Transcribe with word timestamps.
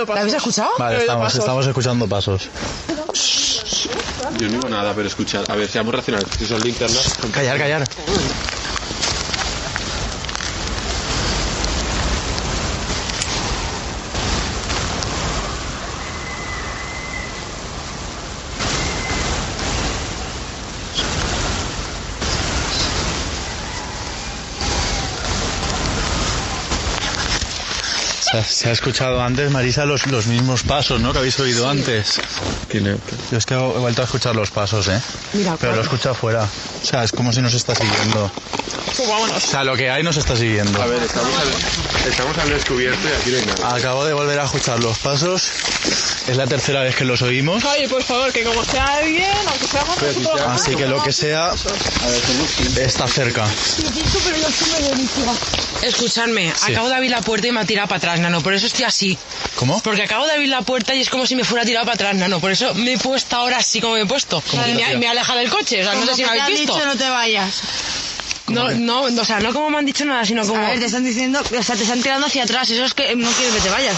Oído 0.00 0.06
¿La 0.06 0.06
pasos. 0.06 0.20
habéis 0.20 0.34
escuchado? 0.34 0.70
Vale, 0.78 0.96
oído 0.96 1.00
estamos, 1.02 1.24
pasos. 1.24 1.38
estamos 1.40 1.66
escuchando 1.66 2.08
pasos. 2.08 2.50
Yo 4.38 4.46
no 4.48 4.52
digo 4.54 4.68
nada, 4.68 4.94
pero 4.94 5.06
escuchad. 5.08 5.44
A 5.48 5.56
ver, 5.56 5.68
seamos 5.68 5.94
racionales. 5.94 6.28
Si 6.38 6.46
son 6.46 6.60
linternas. 6.60 7.16
Callar, 7.32 7.58
callar. 7.58 7.88
Se 28.30 28.38
ha, 28.38 28.44
se 28.44 28.68
ha 28.68 28.72
escuchado 28.72 29.20
antes, 29.22 29.50
Marisa, 29.50 29.84
los, 29.84 30.06
los 30.06 30.26
mismos 30.26 30.62
pasos, 30.62 31.00
¿no? 31.00 31.12
Que 31.12 31.18
habéis 31.18 31.38
oído 31.40 31.68
antes. 31.68 32.20
Tiene. 32.68 32.96
Yo 33.32 33.38
es 33.38 33.44
que 33.44 33.54
he 33.54 33.58
vuelto 33.58 34.02
a 34.02 34.04
escuchar 34.04 34.36
los 34.36 34.50
pasos, 34.50 34.86
¿eh? 34.88 35.00
Mira, 35.32 35.56
Pero 35.60 35.72
lo 35.72 35.80
he 35.80 35.82
escuchado 35.82 36.12
afuera. 36.14 36.46
O 36.82 36.86
sea, 36.86 37.02
es 37.02 37.10
como 37.10 37.32
si 37.32 37.40
nos 37.40 37.54
está 37.54 37.74
siguiendo. 37.74 38.30
Pues 38.96 39.08
vámonos. 39.08 39.36
O 39.36 39.40
sea, 39.40 39.64
lo 39.64 39.76
que 39.76 39.90
hay 39.90 40.02
nos 40.02 40.16
está 40.16 40.36
siguiendo. 40.36 40.80
A 40.80 40.86
ver, 40.86 41.02
estamos 41.02 41.32
al, 41.38 42.08
estamos 42.08 42.38
al 42.38 42.50
descubierto 42.50 43.08
y 43.08 43.20
aquí 43.20 43.30
no 43.30 43.36
hay 43.38 43.46
nada. 43.46 43.76
Acabo 43.76 44.04
de 44.04 44.12
volver 44.12 44.38
a 44.38 44.44
escuchar 44.44 44.78
los 44.80 44.98
pasos. 44.98 45.50
Es 46.28 46.36
la 46.36 46.46
tercera 46.46 46.82
vez 46.82 46.94
que 46.94 47.04
los 47.04 47.22
oímos. 47.22 47.64
Oye, 47.64 47.88
por 47.88 48.02
favor, 48.04 48.32
que 48.32 48.44
como 48.44 48.64
sea 48.64 48.84
alguien, 48.98 49.26
aunque 49.48 49.66
seamos 49.66 50.00
nosotros... 50.00 50.40
Así 50.46 50.76
que 50.76 50.86
lo 50.86 51.02
que 51.02 51.12
sea 51.12 51.52
está 52.76 53.08
cerca. 53.08 53.44
Escuchadme, 55.82 56.52
acabo 56.68 56.88
de 56.88 56.94
abrir 56.94 57.10
la 57.10 57.22
puerta 57.22 57.48
y 57.48 57.52
me 57.52 57.60
ha 57.60 57.64
tirado 57.64 57.88
para 57.88 57.98
atrás, 57.98 58.19
Nano, 58.20 58.40
por 58.42 58.54
eso 58.54 58.66
estoy 58.66 58.84
así. 58.84 59.18
¿Cómo? 59.56 59.80
Porque 59.82 60.02
acabo 60.02 60.26
de 60.26 60.32
abrir 60.32 60.48
la 60.48 60.62
puerta 60.62 60.94
y 60.94 61.00
es 61.00 61.10
como 61.10 61.26
si 61.26 61.36
me 61.36 61.44
fuera 61.44 61.64
tirado 61.64 61.86
para 61.86 61.94
atrás, 61.94 62.14
Nano, 62.14 62.40
por 62.40 62.50
eso 62.52 62.74
me 62.74 62.94
he 62.94 62.98
puesto 62.98 63.36
ahora 63.36 63.58
así 63.58 63.80
como 63.80 63.94
me 63.94 64.02
he 64.02 64.06
puesto. 64.06 64.42
Y 64.52 64.74
me, 64.74 64.96
me 64.96 65.06
he 65.06 65.08
alejado 65.08 65.38
del 65.38 65.50
coche, 65.50 65.80
o 65.80 65.84
sea, 65.84 65.94
no 65.94 66.06
sé 66.06 66.14
si 66.16 66.22
me 66.22 66.28
habéis 66.28 66.60
visto. 66.60 66.74
dicho 66.74 66.86
no 66.86 66.96
te 66.96 67.08
vayas. 67.08 67.62
No, 68.48 68.70
no, 68.70 69.02
o 69.02 69.24
sea, 69.24 69.38
no 69.40 69.52
como 69.52 69.70
me 69.70 69.78
han 69.78 69.86
dicho 69.86 70.04
nada, 70.04 70.24
sino 70.24 70.44
como... 70.46 70.60
A 70.60 70.70
ver, 70.70 70.80
te 70.80 70.86
están 70.86 71.04
diciendo, 71.04 71.40
o 71.40 71.62
sea, 71.62 71.76
te 71.76 71.82
están 71.82 72.02
tirando 72.02 72.26
hacia 72.26 72.42
atrás. 72.42 72.68
Eso 72.68 72.84
es 72.84 72.94
que 72.94 73.14
no 73.14 73.30
quieren 73.30 73.54
que 73.54 73.60
te 73.60 73.70
vayas. 73.70 73.96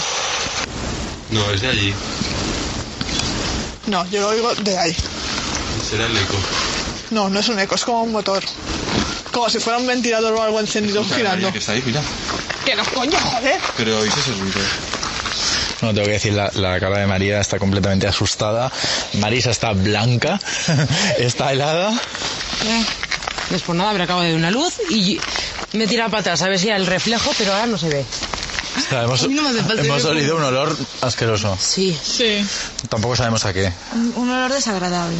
No, 1.31 1.49
es 1.51 1.61
de 1.61 1.69
allí. 1.69 1.93
No, 3.87 4.07
yo 4.11 4.21
lo 4.21 4.29
oigo 4.29 4.53
de 4.55 4.77
ahí. 4.77 4.95
Será 5.89 6.05
el 6.05 6.15
eco. 6.15 6.37
No, 7.09 7.29
no 7.29 7.39
es 7.39 7.49
un 7.49 7.59
eco, 7.59 7.75
es 7.75 7.83
como 7.83 8.03
un 8.03 8.11
motor. 8.11 8.43
Como 9.31 9.49
si 9.49 9.59
fuera 9.59 9.79
un 9.79 9.87
ventilador 9.87 10.33
o 10.33 10.43
algo 10.43 10.59
encendido 10.59 11.03
girando. 11.03 11.51
Que 11.51 11.57
está 11.57 11.71
ahí, 11.71 11.81
mira. 11.85 12.01
Que 12.65 12.75
no, 12.75 12.83
coño, 12.85 13.17
joder. 13.19 13.59
Pero 13.77 13.99
oíste 13.99 14.19
ese 14.19 14.31
ruido. 14.33 14.59
No, 15.81 15.93
tengo 15.93 16.05
que 16.05 16.13
decir, 16.13 16.33
la, 16.33 16.49
la 16.53 16.79
cara 16.79 16.99
de 16.99 17.07
María 17.07 17.39
está 17.41 17.59
completamente 17.59 18.07
asustada. 18.07 18.71
Marisa 19.15 19.51
está 19.51 19.73
blanca, 19.73 20.39
está 21.17 21.51
helada. 21.51 21.91
No 23.49 23.55
es 23.57 23.61
por 23.63 23.75
nada, 23.75 23.91
pero 23.91 24.05
acabo 24.05 24.21
de 24.21 24.27
ver 24.29 24.37
una 24.37 24.51
luz 24.51 24.75
y 24.89 25.19
me 25.73 25.83
he 25.83 25.87
tirado 25.87 26.09
para 26.09 26.21
atrás 26.21 26.41
a 26.41 26.47
ver 26.47 26.57
si 26.57 26.67
era 26.67 26.77
el 26.77 26.85
reflejo, 26.85 27.31
pero 27.37 27.51
ahora 27.53 27.67
no 27.67 27.77
se 27.77 27.89
ve. 27.89 28.05
O 28.77 28.81
sea, 28.89 29.03
hemos 29.03 29.27
no 29.29 29.49
me 29.51 29.81
hemos 29.81 30.05
olido 30.05 30.37
un 30.37 30.43
olor 30.43 30.75
asqueroso. 31.01 31.57
Sí. 31.59 31.97
Sí, 32.01 32.43
Tampoco 32.89 33.15
sabemos 33.15 33.45
a 33.45 33.53
qué. 33.53 33.71
Un, 33.93 34.13
un 34.15 34.29
olor 34.31 34.51
desagradable. 34.53 35.17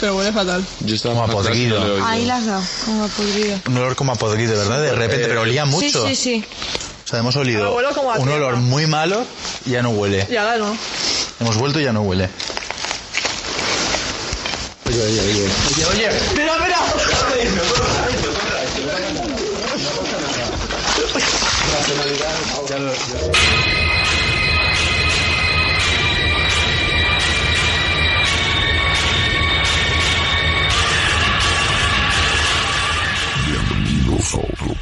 Pero 0.00 0.16
huele 0.16 0.32
fatal. 0.32 0.64
Yo 0.80 0.94
estaba 0.94 1.14
Como 1.26 1.42
no 1.42 1.50
oído. 1.50 2.04
Ahí 2.04 2.24
las 2.26 2.40
has 2.40 2.46
dado, 2.46 2.62
como 2.84 3.08
podrido. 3.08 3.60
Un 3.66 3.76
olor 3.78 3.96
como 3.96 4.12
a 4.12 4.16
podrido, 4.16 4.56
¿verdad? 4.56 4.82
De 4.82 4.92
repente, 4.92 5.26
pero 5.28 5.42
olía 5.42 5.64
mucho. 5.64 6.06
Sí, 6.08 6.14
sí, 6.14 6.22
sí. 6.40 6.44
O 7.04 7.08
sea, 7.08 7.18
hemos 7.18 7.36
olido 7.36 7.74
como 7.94 8.10
a 8.12 8.16
un 8.16 8.26
tierra. 8.26 8.46
olor 8.46 8.56
muy 8.56 8.86
malo 8.86 9.24
y 9.66 9.70
ya 9.70 9.82
no 9.82 9.90
huele. 9.90 10.26
Y 10.30 10.36
ahora 10.36 10.56
no. 10.56 10.76
Hemos 11.40 11.56
vuelto 11.56 11.80
y 11.80 11.84
ya 11.84 11.92
no 11.92 12.02
huele. 12.02 12.28
Oye, 14.86 15.02
oye, 15.02 15.20
oye. 15.20 15.50
Oye, 15.70 15.86
oye. 15.86 16.10
¡Mira, 16.34 16.52
mira! 16.58 16.78
Bienvenidos 21.86 23.63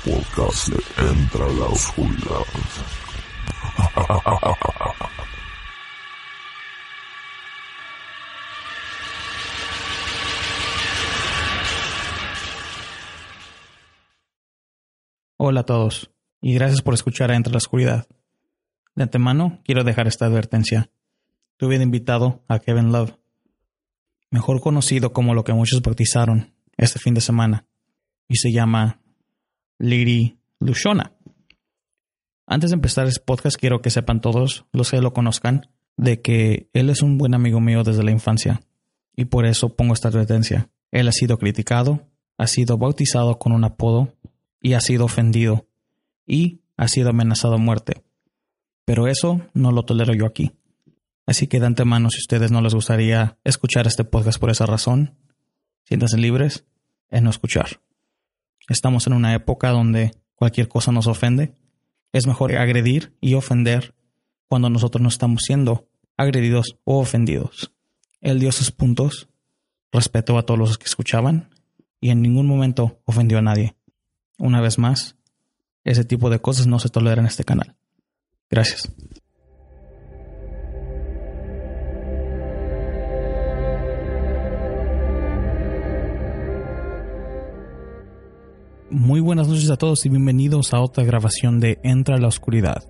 podcast 0.05 0.69
de 0.69 1.09
Entra 1.09 1.47
la 1.47 1.67
Oscuridad. 1.67 2.43
Hola 15.37 15.61
a 15.61 15.65
todos 15.65 16.11
y 16.41 16.55
gracias 16.55 16.83
por 16.83 16.95
escuchar 16.95 17.31
a 17.31 17.37
Entre 17.37 17.53
la 17.53 17.59
Oscuridad. 17.59 18.09
De 18.97 19.05
antemano 19.05 19.61
quiero 19.65 19.85
dejar 19.85 20.09
esta 20.09 20.27
advertencia. 20.27 20.91
Tuve 21.57 21.77
invitado 21.77 22.43
a 22.49 22.59
Kevin 22.59 22.91
Love, 22.91 23.15
mejor 24.31 24.61
conocido 24.61 25.13
como 25.13 25.35
lo 25.35 25.45
que 25.45 25.53
muchos 25.53 25.81
bautizaron 25.81 26.55
este 26.77 26.99
fin 26.99 27.15
de 27.15 27.21
semana, 27.21 27.67
y 28.27 28.37
se 28.37 28.51
llama 28.51 29.02
Lady 29.83 30.39
Lushona. 30.61 31.13
Antes 32.47 32.71
de 32.71 32.75
empezar 32.75 33.09
este 33.09 33.21
podcast 33.25 33.57
quiero 33.59 33.83
que 33.83 33.91
sepan 33.91 34.21
todos, 34.21 34.65
los 34.73 34.93
que 34.93 35.01
lo 35.01 35.13
conozcan, 35.13 35.67
de 35.97 36.23
que 36.23 36.71
él 36.73 36.89
es 36.89 37.03
un 37.03 37.19
buen 37.19 37.35
amigo 37.35 37.61
mío 37.61 37.83
desde 37.83 38.05
la 38.05 38.13
infancia, 38.13 38.61
y 39.17 39.25
por 39.25 39.45
eso 39.45 39.75
pongo 39.75 39.93
esta 39.93 40.07
advertencia. 40.07 40.71
Él 40.93 41.09
ha 41.09 41.13
sido 41.13 41.37
criticado, 41.37 42.07
ha 42.39 42.47
sido 42.47 42.79
bautizado 42.79 43.41
con 43.41 43.51
un 43.51 43.65
apodo 43.65 44.15
y 44.61 44.75
ha 44.75 44.81
sido 44.81 45.05
ofendido 45.05 45.67
y 46.29 46.61
ha 46.77 46.87
sido 46.87 47.11
amenazado 47.11 47.55
a 47.55 47.59
muerte. 47.59 48.05
Pero 48.85 49.09
eso 49.09 49.41
no 49.53 49.73
lo 49.73 49.83
tolero 49.83 50.15
yo 50.15 50.27
aquí. 50.27 50.53
Así 51.27 51.49
que 51.49 51.59
de 51.59 51.67
antemano, 51.67 52.09
si 52.09 52.21
ustedes 52.21 52.53
no 52.53 52.61
les 52.61 52.75
gustaría 52.75 53.37
escuchar 53.43 53.89
este 53.89 54.05
podcast 54.05 54.39
por 54.39 54.51
esa 54.51 54.65
razón, 54.65 55.19
siéntanse 55.83 56.19
libres 56.19 56.67
en 57.11 57.25
no 57.25 57.31
escuchar. 57.31 57.81
Estamos 58.69 59.07
en 59.07 59.13
una 59.13 59.35
época 59.35 59.71
donde 59.71 60.13
cualquier 60.35 60.69
cosa 60.69 60.93
nos 60.93 61.07
ofende. 61.07 61.55
Es 62.13 62.27
mejor 62.27 62.55
agredir 62.57 63.17
y 63.21 63.35
ofender 63.35 63.95
cuando 64.49 64.71
nosotros 64.71 65.03
no 65.03 65.09
estamos 65.09 65.43
siendo 65.45 65.89
agredidos 66.17 66.79
o 66.85 66.99
ofendidos. 66.99 67.73
Él 68.21 68.39
dio 68.39 68.53
sus 68.53 68.71
puntos, 68.71 69.29
respetó 69.91 70.39
a 70.39 70.45
todos 70.45 70.59
los 70.59 70.79
que 70.79 70.87
escuchaban 70.87 71.51
y 72.01 72.11
en 72.11 72.23
ningún 72.23 72.47
momento 72.47 73.01
ofendió 73.05 73.39
a 73.39 73.43
nadie. 73.43 73.77
Una 74.39 74.61
vez 74.61 74.79
más, 74.79 75.17
ese 75.85 76.05
tipo 76.05 76.31
de 76.31 76.41
cosas 76.41 76.67
no 76.67 76.79
se 76.79 76.89
toleran 76.89 77.21
en 77.21 77.27
este 77.27 77.45
canal. 77.45 77.77
Gracias. 78.51 78.93
Muy 88.93 89.21
buenas 89.21 89.49
noches 89.49 89.71
a 89.71 89.79
todos 89.79 90.05
y 90.05 90.11
bienvenidos 90.11 90.75
a 90.75 90.81
otra 90.83 91.03
grabación 91.03 91.61
de 91.61 91.79
Entra 91.83 92.17
a 92.17 92.19
la 92.19 92.29
Oscuridad, 92.29 92.85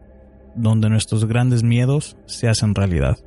donde 0.56 0.90
nuestros 0.90 1.26
grandes 1.26 1.62
miedos 1.62 2.16
se 2.26 2.48
hacen 2.48 2.74
realidad. 2.74 3.18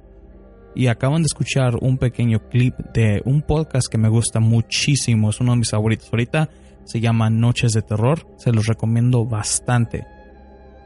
Y 0.76 0.88
acaban 0.88 1.22
de 1.22 1.28
escuchar 1.28 1.78
un 1.80 1.98
pequeño 1.98 2.50
clip 2.50 2.76
de 2.94 3.22
un 3.24 3.44
podcast 3.44 3.88
que 3.88 3.98
me 3.98 4.10
gusta 4.10 4.42
muchísimo, 4.42 5.30
es 5.30 5.40
uno 5.40 5.54
de 5.54 5.60
mis 5.60 5.72
favoritos 5.72 6.10
ahorita, 6.12 6.50
Se 6.84 7.00
llama 7.00 7.30
Noches 7.30 7.72
de 7.72 7.82
Terror. 7.82 8.28
Se 8.36 8.52
los 8.52 8.66
recomiendo 8.66 9.24
bastante. 9.24 10.06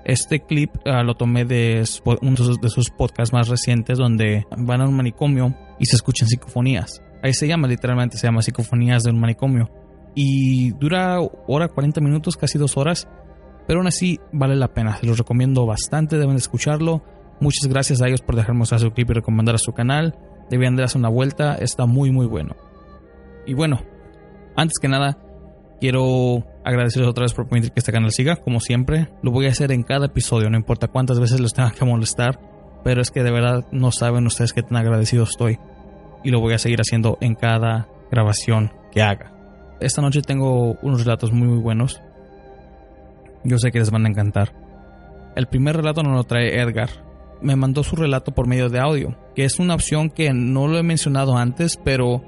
Este 0.06 0.42
clip 0.42 0.70
ah, 0.86 1.02
lo 1.02 1.16
tomé 1.16 1.44
de 1.44 1.84
uno 2.22 2.58
de 2.62 2.70
sus 2.70 2.92
podcasts 2.92 3.34
más 3.34 3.48
recientes 3.48 3.98
donde 3.98 4.46
van 4.56 4.82
a 4.82 4.88
un 4.88 4.96
manicomio 4.96 5.56
y 5.80 5.88
se 5.88 5.96
escuchan 5.96 6.28
psicofonías. 6.28 7.02
Ahí 7.24 7.34
se 7.34 7.48
llama, 7.48 7.68
literalmente 7.68 8.16
se 8.16 8.28
llama 8.28 8.44
Psicofonías 8.44 9.04
de 9.04 9.10
un 9.10 9.20
manicomio. 9.20 9.72
Y 10.16 10.72
dura 10.72 11.20
hora 11.48 11.68
40 11.68 12.02
minutos, 12.02 12.38
casi 12.38 12.58
dos 12.58 12.78
horas. 12.78 13.08
Pero 13.68 13.80
aún 13.80 13.88
así 13.88 14.20
vale 14.32 14.56
la 14.56 14.74
pena. 14.74 14.98
Se 14.98 15.06
los 15.06 15.18
recomiendo 15.18 15.66
bastante, 15.66 16.18
deben 16.18 16.36
de 16.36 16.40
escucharlo. 16.40 17.04
Muchas 17.40 17.70
gracias 17.70 18.02
a 18.02 18.08
ellos 18.08 18.22
por 18.22 18.36
dejarme 18.36 18.64
usar 18.64 18.80
su 18.80 18.92
clip 18.92 19.12
y 19.12 19.14
recomendar 19.14 19.56
a 19.56 19.60
su 19.60 19.72
canal. 19.74 20.18
Debían 20.50 20.76
darse 20.76 20.98
una 20.98 21.10
vuelta, 21.10 21.56
está 21.56 21.86
muy 21.86 22.12
muy 22.12 22.26
bueno. 22.26 22.56
Y 23.46 23.54
bueno, 23.54 23.82
antes 24.56 24.80
que 24.80 24.88
nada, 24.88 25.18
quiero 25.80 26.44
agradecerles 26.66 27.10
otra 27.10 27.24
vez 27.24 27.34
por 27.34 27.48
permitir 27.48 27.72
que 27.72 27.80
este 27.80 27.92
canal 27.92 28.12
siga, 28.12 28.36
como 28.38 28.60
siempre. 28.60 29.10
Lo 29.22 29.32
voy 29.32 29.46
a 29.46 29.50
hacer 29.50 29.72
en 29.72 29.84
cada 29.84 30.08
episodio, 30.08 30.50
no 30.50 30.58
importa 30.58 30.88
cuántas 30.88 31.20
veces 31.20 31.40
los 31.40 31.54
tenga 31.54 31.72
que 31.72 31.86
molestar, 31.86 32.40
pero 32.84 33.02
es 33.02 33.12
que 33.12 33.24
de 33.24 33.32
verdad 33.32 33.66
no 33.72 33.92
saben 33.92 34.26
ustedes 34.26 34.54
qué 34.54 34.64
tan 34.64 34.78
agradecido 34.78 35.24
estoy. 35.24 35.60
Y 36.24 36.32
lo 36.32 36.42
voy 36.42 36.54
a 36.54 36.60
seguir 36.60 36.80
haciendo 36.82 37.18
en 37.22 37.36
cada 37.36 37.88
grabación 38.12 38.72
que 38.92 39.02
haga. 39.02 39.39
Esta 39.80 40.02
noche 40.02 40.22
tengo 40.22 40.78
unos 40.82 41.04
relatos 41.06 41.32
muy 41.32 41.48
muy 41.48 41.60
buenos. 41.60 42.02
Yo 43.44 43.58
sé 43.58 43.72
que 43.72 43.80
les 43.80 43.92
van 43.92 44.06
a 44.06 44.10
encantar. 44.10 44.54
El 45.36 45.48
primer 45.48 45.78
relato 45.78 46.04
nos 46.04 46.16
lo 46.16 46.24
trae 46.24 46.60
Edgar. 46.60 46.90
Me 47.42 47.56
mandó 47.56 47.84
su 47.84 47.96
relato 47.96 48.34
por 48.34 48.48
medio 48.48 48.70
de 48.70 48.80
audio, 48.80 49.16
que 49.36 49.46
es 49.46 49.60
una 49.60 49.76
opción 49.76 50.10
que 50.10 50.34
no 50.34 50.68
lo 50.68 50.78
he 50.78 50.84
mencionado 50.84 51.38
antes, 51.38 51.78
pero 51.82 52.22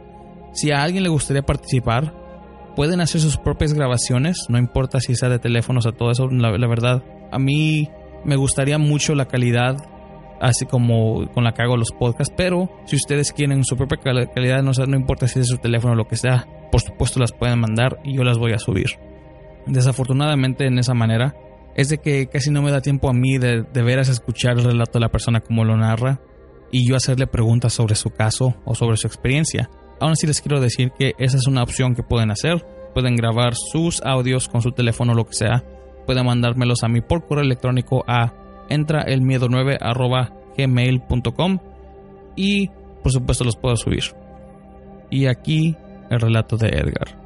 si 0.53 0.71
a 0.71 0.81
alguien 0.81 1.03
le 1.03 1.09
gustaría 1.09 1.42
participar, 1.42 2.13
pueden 2.75 3.01
hacer 3.01 3.19
sus 3.19 3.38
propias 3.38 3.74
grabaciones, 3.74 4.45
no 4.50 4.57
importa 4.57 5.00
si 5.00 5.15
sea 5.15 5.30
de 5.30 5.39
teléfonos 5.39 5.86
o 5.86 5.92
todo 5.92 6.12
eso, 6.12 6.27
la, 6.30 6.51
verdad, 6.68 7.03
a 7.31 7.39
mí 7.39 7.89
me 8.24 8.36
gustaría 8.36 8.77
mucho 8.77 9.15
la 9.15 9.27
calidad, 9.27 9.77
así 10.42 10.66
como 10.66 11.32
con 11.32 11.44
la 11.44 11.54
que 11.54 11.62
hago 11.62 11.78
los 11.78 11.92
podcasts, 11.92 12.34
pero 12.36 12.70
si 12.86 12.96
ustedes 12.96 13.32
quieren 13.32 13.64
su 13.64 13.78
propia 13.78 14.00
calidad, 14.34 14.64
no, 14.64 14.72
no 14.88 14.98
importa 14.98 15.28
si 15.28 15.40
es 15.40 15.48
su 15.48 15.58
teléfono 15.58 15.94
o 15.94 15.96
lo 15.96 16.08
que 16.08 16.16
sea, 16.18 16.48
por 16.72 16.82
supuesto 16.82 17.20
las 17.20 17.32
pueden 17.32 17.60
mandar 17.60 18.00
y 18.04 18.16
yo 18.18 18.24
las 18.24 18.38
voy 18.38 18.54
a 18.54 18.60
subir. 18.60 18.98
Desafortunadamente 19.68 20.66
en 20.66 20.80
esa 20.80 20.94
manera, 20.94 21.36
es 21.76 21.90
de 21.90 22.00
que 22.00 22.28
casi 22.28 22.50
no 22.50 22.62
me 22.62 22.72
da 22.72 22.82
tiempo 22.82 23.10
a 23.10 23.14
mí 23.14 23.38
de, 23.38 23.64
de 23.64 23.84
veras 23.84 24.10
escuchar 24.10 24.58
el 24.58 24.66
relato 24.66 25.00
de 25.00 25.06
la 25.06 25.12
persona 25.12 25.40
como 25.40 25.64
lo 25.64 25.78
narra 25.78 26.20
y 26.72 26.88
yo 26.88 26.96
hacerle 26.96 27.28
preguntas 27.28 27.74
sobre 27.74 27.96
su 27.96 28.10
caso 28.10 28.56
o 28.66 28.76
sobre 28.76 28.98
su 28.98 29.08
experiencia. 29.08 29.70
Aún 30.00 30.14
así 30.14 30.26
les 30.26 30.42
quiero 30.42 30.60
decir 30.60 30.92
que 30.98 31.14
esa 31.20 31.38
es 31.38 31.48
una 31.48 31.62
opción 31.62 31.94
que 31.94 32.02
pueden 32.02 32.32
hacer. 32.32 32.66
Pueden 32.96 33.16
grabar 33.16 33.54
sus 33.56 34.02
audios 34.04 34.50
con 34.50 34.62
su 34.62 34.72
teléfono 34.72 35.14
o 35.14 35.16
lo 35.16 35.26
que 35.26 35.34
sea. 35.34 35.64
Pueden 36.08 36.26
mandármelos 36.26 36.84
a 36.84 36.88
mí 36.88 37.02
por 37.02 37.28
correo 37.28 37.44
electrónico 37.44 38.04
a 38.08 38.34
entraelmiedo9 38.72 39.78
y 42.36 42.68
por 43.04 43.12
supuesto 43.12 43.44
los 43.44 43.56
puedo 43.56 43.76
subir. 43.76 44.04
Y 45.10 45.28
aquí 45.28 45.76
el 46.10 46.20
relato 46.20 46.58
de 46.58 46.70
Edgar. 46.70 47.21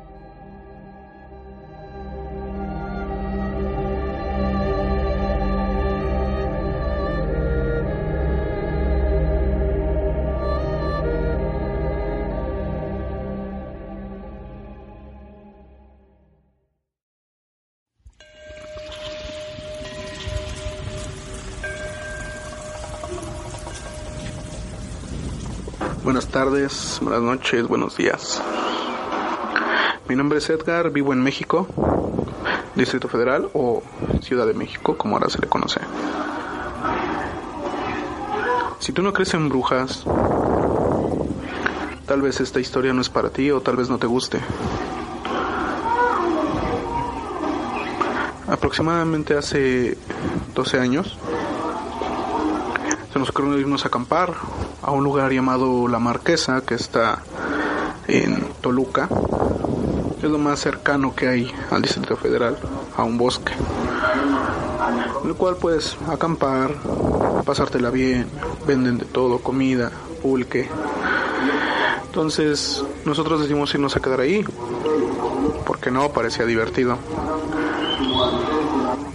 Buenas 26.16 26.32
tardes, 26.32 27.00
buenas 27.02 27.22
noches, 27.22 27.68
buenos 27.68 27.98
días. 27.98 28.42
Mi 30.08 30.16
nombre 30.16 30.38
es 30.38 30.50
Edgar, 30.50 30.90
vivo 30.90 31.12
en 31.12 31.20
México, 31.20 31.68
Distrito 32.74 33.10
Federal 33.10 33.50
o 33.52 33.84
Ciudad 34.22 34.48
de 34.48 34.54
México, 34.54 34.96
como 34.96 35.18
ahora 35.18 35.28
se 35.30 35.42
le 35.42 35.50
conoce. 35.50 35.82
Si 38.80 38.94
tú 38.94 39.02
no 39.02 39.12
crees 39.12 39.34
en 39.34 39.50
brujas, 39.50 40.06
tal 42.06 42.22
vez 42.22 42.40
esta 42.40 42.62
historia 42.62 42.94
no 42.94 43.02
es 43.02 43.10
para 43.10 43.30
ti 43.30 43.52
o 43.52 43.60
tal 43.60 43.76
vez 43.76 43.90
no 43.90 43.98
te 43.98 44.08
guste. 44.08 44.40
Aproximadamente 48.48 49.36
hace 49.36 49.98
12 50.54 50.80
años, 50.80 51.18
se 53.12 53.20
nos 53.20 53.30
ocurrió 53.32 53.60
irnos 53.60 53.84
a 53.84 53.90
acampar 53.90 54.34
a 54.86 54.92
un 54.92 55.04
lugar 55.04 55.32
llamado 55.32 55.88
La 55.88 55.98
Marquesa, 55.98 56.62
que 56.62 56.76
está 56.76 57.24
en 58.08 58.46
Toluca. 58.62 59.10
Es 60.22 60.30
lo 60.30 60.38
más 60.38 60.60
cercano 60.60 61.16
que 61.16 61.28
hay 61.28 61.52
al 61.72 61.82
Distrito 61.82 62.16
Federal, 62.16 62.56
a 62.96 63.04
un 63.04 63.18
bosque. 63.18 63.54
En 65.24 65.30
el 65.30 65.36
cual 65.36 65.56
puedes 65.56 65.98
acampar, 66.08 66.70
pasártela 67.46 67.90
bien, 67.90 68.28
venden 68.68 69.00
de 69.00 69.06
todo, 69.06 69.40
comida, 69.40 69.92
pulque. 70.22 70.70
Entonces 72.06 72.84
nosotros 73.06 73.40
decidimos 73.40 73.74
irnos 73.74 73.96
a 73.96 74.02
quedar 74.02 74.20
ahí, 74.20 74.46
porque 75.66 75.90
no, 75.90 76.10
parecía 76.10 76.46
divertido. 76.46 77.00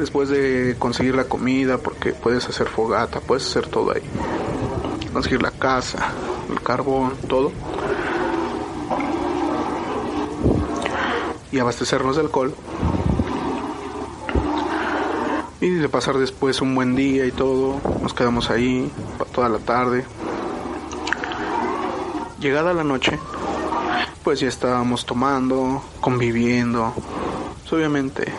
Después 0.00 0.30
de 0.30 0.74
conseguir 0.80 1.14
la 1.14 1.24
comida, 1.24 1.78
porque 1.78 2.12
puedes 2.12 2.48
hacer 2.48 2.66
fogata, 2.66 3.20
puedes 3.20 3.46
hacer 3.46 3.68
todo 3.68 3.92
ahí 3.92 4.02
conseguir 5.10 5.42
la 5.42 5.50
casa, 5.50 6.12
el 6.50 6.60
carbón, 6.62 7.14
todo. 7.28 7.52
Y 11.52 11.58
abastecernos 11.58 12.16
de 12.16 12.22
alcohol. 12.22 12.54
Y 15.60 15.68
de 15.68 15.88
pasar 15.88 16.16
después 16.16 16.60
un 16.62 16.74
buen 16.74 16.96
día 16.96 17.26
y 17.26 17.32
todo, 17.32 17.80
nos 18.02 18.14
quedamos 18.14 18.50
ahí 18.50 18.90
toda 19.34 19.48
la 19.48 19.58
tarde. 19.58 20.04
Llegada 22.40 22.72
la 22.72 22.84
noche, 22.84 23.18
pues 24.24 24.40
ya 24.40 24.48
estábamos 24.48 25.04
tomando, 25.04 25.82
conviviendo. 26.00 26.94
Pues 27.60 27.72
obviamente, 27.74 28.32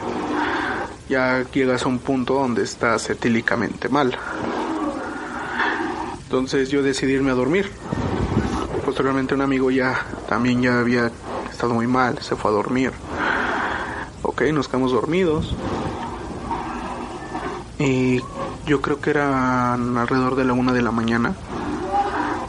ya 1.09 1.45
llegas 1.51 1.83
a 1.83 1.89
un 1.89 1.99
punto 1.99 2.33
donde 2.35 2.63
estás 2.63 3.09
etílicamente 3.09 3.89
mal. 3.89 4.17
Entonces 6.31 6.69
yo 6.69 6.81
decidí 6.81 7.11
irme 7.11 7.31
a 7.31 7.33
dormir. 7.33 7.69
Posteriormente 8.85 9.35
un 9.35 9.41
amigo 9.41 9.69
ya 9.69 9.99
también 10.29 10.61
ya 10.61 10.79
había 10.79 11.11
estado 11.51 11.73
muy 11.73 11.87
mal, 11.87 12.19
se 12.19 12.37
fue 12.37 12.51
a 12.51 12.53
dormir. 12.53 12.93
Ok, 14.21 14.43
nos 14.53 14.69
quedamos 14.69 14.93
dormidos. 14.93 15.53
Y 17.79 18.21
yo 18.65 18.81
creo 18.81 19.01
que 19.01 19.09
era 19.09 19.73
alrededor 19.73 20.37
de 20.37 20.45
la 20.45 20.53
una 20.53 20.71
de 20.71 20.81
la 20.81 20.91
mañana. 20.91 21.35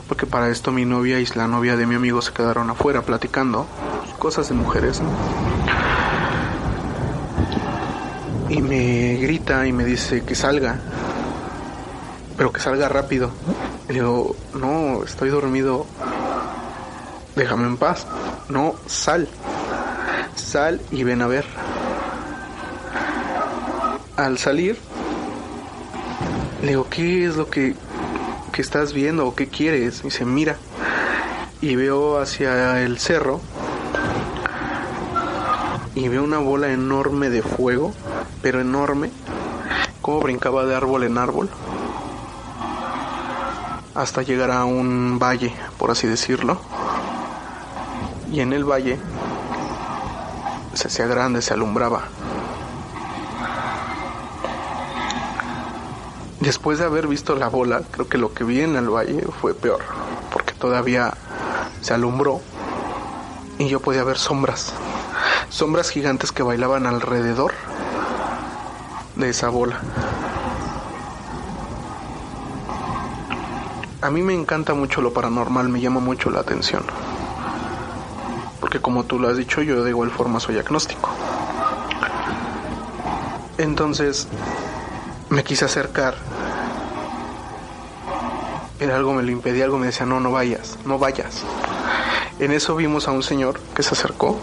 Porque 0.07 0.27
para 0.27 0.49
esto 0.49 0.71
mi 0.71 0.85
novia 0.85 1.19
y 1.19 1.27
la 1.35 1.49
novia 1.49 1.77
de 1.77 1.85
mi 1.85 1.97
amigo 1.97 2.23
se 2.23 2.33
quedaron 2.33 2.71
afuera 2.71 3.03
platicando. 3.03 3.67
Cosas 4.21 4.49
de 4.49 4.55
mujeres, 4.55 5.03
Y 8.49 8.63
me 8.63 9.17
grita 9.17 9.67
y 9.67 9.73
me 9.73 9.85
dice 9.85 10.23
que 10.23 10.37
salga. 10.37 10.79
Pero 12.37 12.53
que 12.53 12.61
salga 12.61 12.89
rápido. 12.89 13.33
Le 13.89 13.95
digo, 13.95 14.37
no, 14.55 15.03
estoy 15.03 15.31
dormido. 15.31 15.87
Déjame 17.35 17.67
en 17.67 17.77
paz. 17.77 18.07
No, 18.49 18.75
sal. 18.87 19.29
Sal 20.35 20.81
y 20.91 21.03
ven 21.03 21.23
a 21.23 21.27
ver. 21.27 21.45
Al 24.17 24.39
salir, 24.39 24.79
le 26.63 26.69
digo, 26.69 26.87
¿qué 26.89 27.27
es 27.27 27.37
lo 27.37 27.51
que, 27.51 27.75
que 28.53 28.63
estás 28.63 28.93
viendo 28.93 29.27
o 29.27 29.35
qué 29.35 29.49
quieres? 29.49 30.01
Y 30.01 30.05
dice, 30.05 30.25
mira. 30.25 30.57
Y 31.61 31.77
veo 31.77 32.19
hacia 32.19 32.83
el 32.83 32.99
cerro 32.99 33.41
y 35.95 36.09
veo 36.09 36.25
una 36.25 36.39
bola 36.39 36.73
enorme 36.73 37.31
de 37.31 37.43
fuego, 37.43 37.93
pero 38.41 38.61
enorme, 38.61 39.11
como 40.01 40.21
brincaba 40.21 40.65
de 40.67 40.75
árbol 40.75 41.05
en 41.05 41.19
árbol 41.19 41.51
hasta 43.95 44.23
llegar 44.23 44.51
a 44.51 44.65
un 44.65 45.19
valle, 45.19 45.55
por 45.79 45.91
así 45.91 46.07
decirlo. 46.07 46.59
Y 48.31 48.41
en 48.41 48.53
el 48.53 48.65
valle 48.65 48.99
se 50.75 50.89
hacía 50.89 51.07
grande, 51.07 51.43
se 51.43 51.55
alumbraba. 51.55 52.05
Después 56.41 56.79
de 56.79 56.87
haber 56.87 57.07
visto 57.07 57.37
la 57.37 57.49
bola, 57.49 57.83
creo 57.91 58.09
que 58.09 58.19
lo 58.19 58.35
que 58.35 58.43
vi 58.43 58.63
en 58.63 58.75
el 58.75 58.89
valle 58.89 59.23
fue 59.41 59.55
peor, 59.55 59.81
porque 60.33 60.53
todavía 60.55 61.15
se 61.81 61.95
alumbró 61.95 62.41
y 63.59 63.69
yo 63.69 63.79
podía 63.79 64.03
ver 64.03 64.19
sombras, 64.19 64.73
sombras 65.51 65.91
gigantes 65.91 66.33
que 66.33 66.43
bailaban 66.43 66.87
alrededor 66.87 67.53
de 69.15 69.29
esa 69.29 69.51
bola. 69.51 69.81
A 74.03 74.11
mí 74.11 74.21
me 74.21 74.35
encanta 74.35 74.75
mucho 74.75 75.01
lo 75.01 75.13
paranormal, 75.13 75.69
me 75.69 75.81
llama 75.81 76.01
mucho 76.01 76.29
la 76.29 76.41
atención. 76.41 76.83
Porque 78.59 78.81
como 78.81 79.05
tú 79.05 79.21
lo 79.21 79.29
has 79.29 79.37
dicho, 79.37 79.63
yo 79.63 79.85
de 79.85 79.91
igual 79.91 80.11
forma 80.11 80.41
soy 80.41 80.59
agnóstico. 80.59 81.09
Entonces 83.59 84.27
me 85.31 85.45
quise 85.45 85.67
acercar. 85.67 86.17
Pero 88.77 88.97
algo 88.97 89.13
me 89.15 89.23
lo 89.23 89.31
impedía, 89.31 89.67
algo 89.67 89.79
me 89.79 89.87
decía, 89.87 90.05
no, 90.05 90.19
no 90.19 90.33
vayas, 90.33 90.81
no 90.85 90.99
vayas. 90.99 91.45
En 92.41 92.51
eso 92.51 92.75
vimos 92.75 93.07
a 93.07 93.13
un 93.13 93.23
señor 93.23 93.61
que 93.73 93.85
se 93.85 93.95
acercó. 93.95 94.37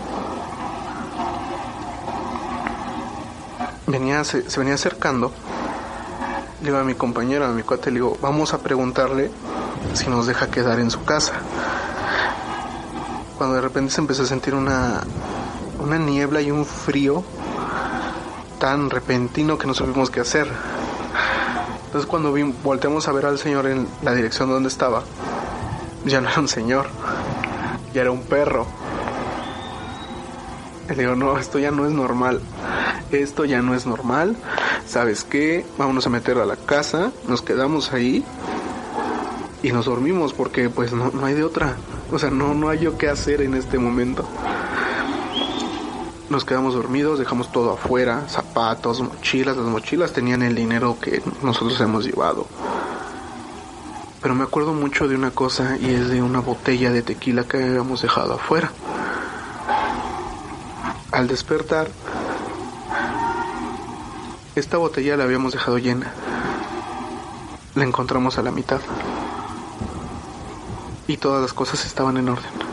Venía, 3.88 4.24
se, 4.24 4.50
se 4.50 4.58
venía 4.58 4.76
acercando. 4.76 5.34
Le 6.62 6.66
digo 6.66 6.78
a 6.78 6.84
mi 6.84 6.94
compañero, 6.94 7.46
a 7.46 7.50
mi 7.50 7.64
cuate, 7.64 7.90
le 7.90 7.96
digo, 7.96 8.18
vamos 8.22 8.54
a 8.54 8.60
preguntarle 8.60 9.32
si 9.94 10.10
nos 10.10 10.28
deja 10.28 10.52
quedar 10.52 10.80
en 10.80 10.92
su 10.92 11.04
casa. 11.06 11.34
Cuando 13.38 13.56
de 13.56 13.62
repente 13.62 13.92
se 13.92 14.02
empezó 14.02 14.24
a 14.24 14.26
sentir 14.26 14.54
una, 14.54 15.02
una 15.80 15.98
niebla 15.98 16.42
y 16.42 16.52
un 16.52 16.66
frío 16.66 17.24
tan 18.60 18.90
repentino 18.90 19.58
que 19.58 19.68
no 19.68 19.74
supimos 19.74 20.10
qué 20.10 20.20
hacer. 20.20 20.50
Entonces 21.86 22.08
cuando 22.08 22.34
vi, 22.34 22.44
volteamos 22.44 23.08
a 23.08 23.14
ver 23.14 23.26
al 23.26 23.40
señor 23.40 23.66
en 23.66 23.88
la 24.02 24.14
dirección 24.14 24.50
donde 24.50 24.68
estaba, 24.68 25.04
ya 26.06 26.20
no 26.20 26.30
era 26.30 26.40
un 26.42 26.50
señor, 26.50 26.88
ya 27.94 28.02
era 28.02 28.12
un 28.12 28.24
perro. 28.24 28.68
Le 30.90 30.96
digo, 30.96 31.16
no, 31.16 31.38
esto 31.38 31.58
ya 31.58 31.72
no 31.72 31.86
es 31.86 31.94
normal. 31.94 32.42
Esto 33.12 33.46
ya 33.46 33.62
no 33.62 33.74
es 33.76 33.86
normal. 33.86 34.36
¿Sabes 34.90 35.24
qué? 35.24 35.68
Vámonos 35.78 36.08
a 36.08 36.10
meter 36.10 36.40
a 36.40 36.48
la 36.48 36.56
casa. 36.56 37.12
Nos 37.28 37.44
quedamos 37.44 37.94
ahí. 37.94 38.26
Y 39.62 39.72
nos 39.72 39.86
dormimos 39.86 40.34
porque 40.34 40.68
pues 40.68 40.94
no, 40.94 41.12
no 41.12 41.28
hay 41.28 41.36
de 41.36 41.44
otra. 41.44 41.76
O 42.12 42.18
sea, 42.18 42.32
no, 42.32 42.56
no 42.56 42.70
hay 42.70 42.80
yo 42.80 42.98
qué 42.98 43.08
hacer 43.08 43.44
en 43.44 43.54
este 43.54 43.78
momento. 43.78 44.28
Nos 46.32 46.44
quedamos 46.44 46.74
dormidos, 46.74 47.20
dejamos 47.20 47.52
todo 47.52 47.74
afuera, 47.74 48.28
zapatos, 48.30 49.02
mochilas. 49.02 49.58
Las 49.58 49.68
mochilas 49.68 50.12
tenían 50.12 50.42
el 50.42 50.56
dinero 50.56 50.98
que 51.00 51.22
nosotros 51.44 51.80
hemos 51.82 52.04
llevado. 52.04 52.48
Pero 54.24 54.34
me 54.34 54.44
acuerdo 54.44 54.74
mucho 54.74 55.08
de 55.08 55.14
una 55.14 55.30
cosa 55.30 55.78
y 55.80 55.94
es 55.94 56.10
de 56.10 56.24
una 56.24 56.40
botella 56.40 56.92
de 56.92 57.04
tequila 57.04 57.44
que 57.44 57.58
habíamos 57.64 58.02
dejado 58.02 58.34
afuera. 58.34 58.72
Al 61.12 61.28
despertar, 61.28 61.90
esta 64.60 64.78
botella 64.78 65.18
la 65.18 65.24
habíamos 65.24 65.54
dejado 65.54 65.78
llena. 65.78 66.12
La 67.76 67.84
encontramos 67.84 68.38
a 68.38 68.44
la 68.44 68.52
mitad. 68.52 68.82
Y 71.08 71.18
todas 71.18 71.42
las 71.42 71.54
cosas 71.54 71.86
estaban 71.86 72.18
en 72.18 72.30
orden. 72.30 72.69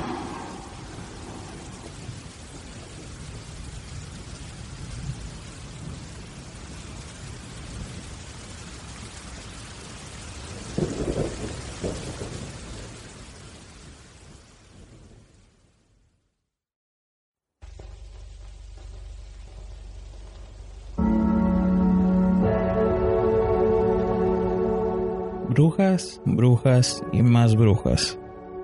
Brujas, 25.56 26.20
brujas 26.26 27.02
y 27.14 27.22
más 27.22 27.56
brujas. 27.56 28.18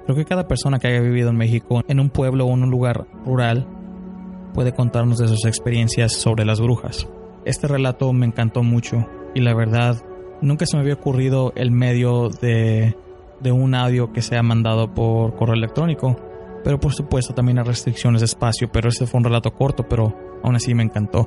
Creo 0.05 0.15
que 0.15 0.27
cada 0.27 0.47
persona 0.47 0.79
que 0.79 0.89
haya 0.89 1.01
vivido 1.01 1.31
en 1.31 1.39
México, 1.39 1.81
en 1.89 1.99
un 1.99 2.11
pueblo 2.11 2.45
o 2.45 2.53
en 2.53 2.65
un 2.65 2.71
lugar 2.71 3.07
rural, 3.25 3.67
puede 4.53 4.75
contarnos 4.75 5.17
de 5.17 5.27
sus 5.27 5.47
experiencias 5.47 6.13
sobre 6.13 6.45
las 6.45 6.61
brujas. 6.61 7.09
Este 7.47 7.67
relato 7.67 8.13
me 8.13 8.27
encantó 8.27 8.63
mucho 8.63 9.07
y 9.35 9.41
la 9.41 9.55
verdad 9.55 10.05
nunca 10.43 10.67
se 10.67 10.77
me 10.77 10.83
había 10.83 10.93
ocurrido 10.93 11.55
el 11.57 11.71
medio 11.71 12.29
de, 12.29 12.95
de 13.41 13.53
un 13.53 13.75
audio 13.75 14.13
que 14.13 14.21
sea 14.21 14.43
mandado 14.43 14.93
por 14.93 15.35
correo 15.35 15.55
electrónico. 15.55 16.19
Pero 16.63 16.79
por 16.79 16.93
supuesto 16.93 17.33
también 17.33 17.59
hay 17.59 17.65
restricciones 17.65 18.21
de 18.21 18.27
espacio, 18.27 18.71
pero 18.71 18.91
este 18.91 19.07
fue 19.07 19.17
un 19.17 19.25
relato 19.25 19.55
corto, 19.55 19.89
pero 19.89 20.15
aún 20.43 20.57
así 20.57 20.75
me 20.75 20.83
encantó. 20.83 21.27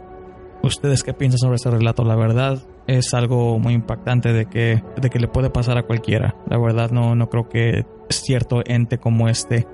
¿Ustedes 0.66 1.04
qué 1.04 1.14
piensan 1.14 1.38
sobre 1.38 1.58
ese 1.58 1.70
relato? 1.70 2.04
La 2.04 2.16
verdad 2.16 2.58
es 2.88 3.14
algo 3.14 3.60
muy 3.60 3.76
impactante 3.76 4.34
de 4.34 4.48
que, 4.48 4.82
de 5.00 5.10
que 5.12 5.20
le 5.20 5.28
puede 5.28 5.52
pasar 5.52 5.78
a 5.78 5.84
cualquiera. 5.84 6.36
La 6.50 6.58
verdad 6.58 6.90
no, 6.90 7.14
no 7.14 7.30
creo 7.30 7.48
que 7.48 7.86
cierto 8.10 8.64
ente 8.66 8.98
como 8.98 9.30
este 9.30 9.68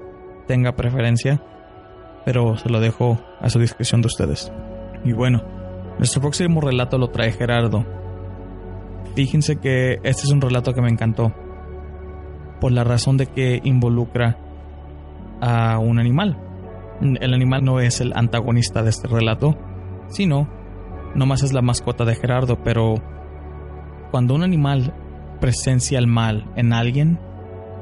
tenga 0.48 0.76
preferencia, 0.76 1.42
pero 2.26 2.58
se 2.58 2.68
lo 2.68 2.82
dejo 2.82 3.18
a 3.40 3.50
su 3.50 3.58
discreción 3.60 4.02
de 4.02 4.08
ustedes. 4.08 4.52
Y 5.06 5.14
bueno, 5.14 5.42
nuestro 5.98 6.20
próximo 6.20 6.60
relato 6.60 6.98
lo 6.98 7.10
trae 7.10 7.32
Gerardo. 7.32 7.86
Fíjense 9.16 9.62
que 9.62 9.94
este 10.04 10.24
es 10.24 10.32
un 10.34 10.42
relato 10.42 10.74
que 10.74 10.82
me 10.82 10.90
encantó, 10.90 11.34
por 12.60 12.74
la 12.74 12.84
razón 12.84 13.16
de 13.16 13.28
que 13.28 13.62
involucra 13.64 14.38
a 15.40 15.80
un 15.80 16.00
animal. 16.00 16.38
El 17.00 17.34
animal 17.34 17.64
no 17.64 17.80
es 17.80 18.02
el 18.02 18.12
antagonista 18.14 18.84
de 18.84 18.90
este 18.90 19.08
relato, 19.08 19.58
sino 20.10 20.60
nomás 21.16 21.44
es 21.44 21.54
la 21.54 21.62
mascota 21.62 22.06
de 22.06 22.16
Gerardo, 22.16 22.62
pero 22.64 22.96
cuando 24.12 24.36
un 24.36 24.44
animal 24.44 24.94
presencia 25.40 26.00
el 26.00 26.08
mal 26.08 26.52
en 26.56 26.74
alguien, 26.74 27.20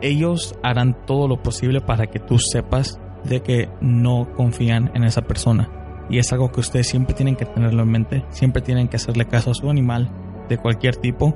ellos 0.01 0.55
harán 0.63 1.05
todo 1.05 1.27
lo 1.27 1.41
posible 1.43 1.81
para 1.81 2.07
que 2.07 2.19
tú 2.19 2.37
sepas 2.39 2.99
de 3.23 3.41
que 3.41 3.69
no 3.81 4.29
confían 4.35 4.91
en 4.93 5.03
esa 5.03 5.23
persona. 5.23 5.69
Y 6.09 6.17
es 6.17 6.31
algo 6.31 6.51
que 6.51 6.61
ustedes 6.61 6.87
siempre 6.87 7.13
tienen 7.13 7.35
que 7.35 7.45
tenerlo 7.45 7.83
en 7.83 7.91
mente, 7.91 8.25
siempre 8.29 8.61
tienen 8.61 8.87
que 8.87 8.95
hacerle 8.95 9.25
caso 9.25 9.51
a 9.51 9.53
su 9.53 9.69
animal 9.69 10.09
de 10.47 10.57
cualquier 10.57 10.95
tipo, 10.95 11.35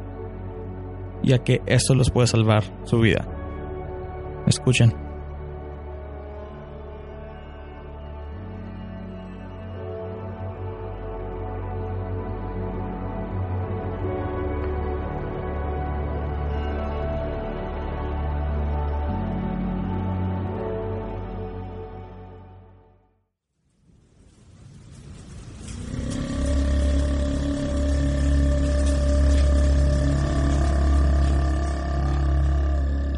ya 1.22 1.40
que 1.40 1.62
esto 1.66 1.94
los 1.94 2.10
puede 2.10 2.28
salvar 2.28 2.64
su 2.84 3.00
vida. 3.00 3.28
Escuchen. 4.48 5.13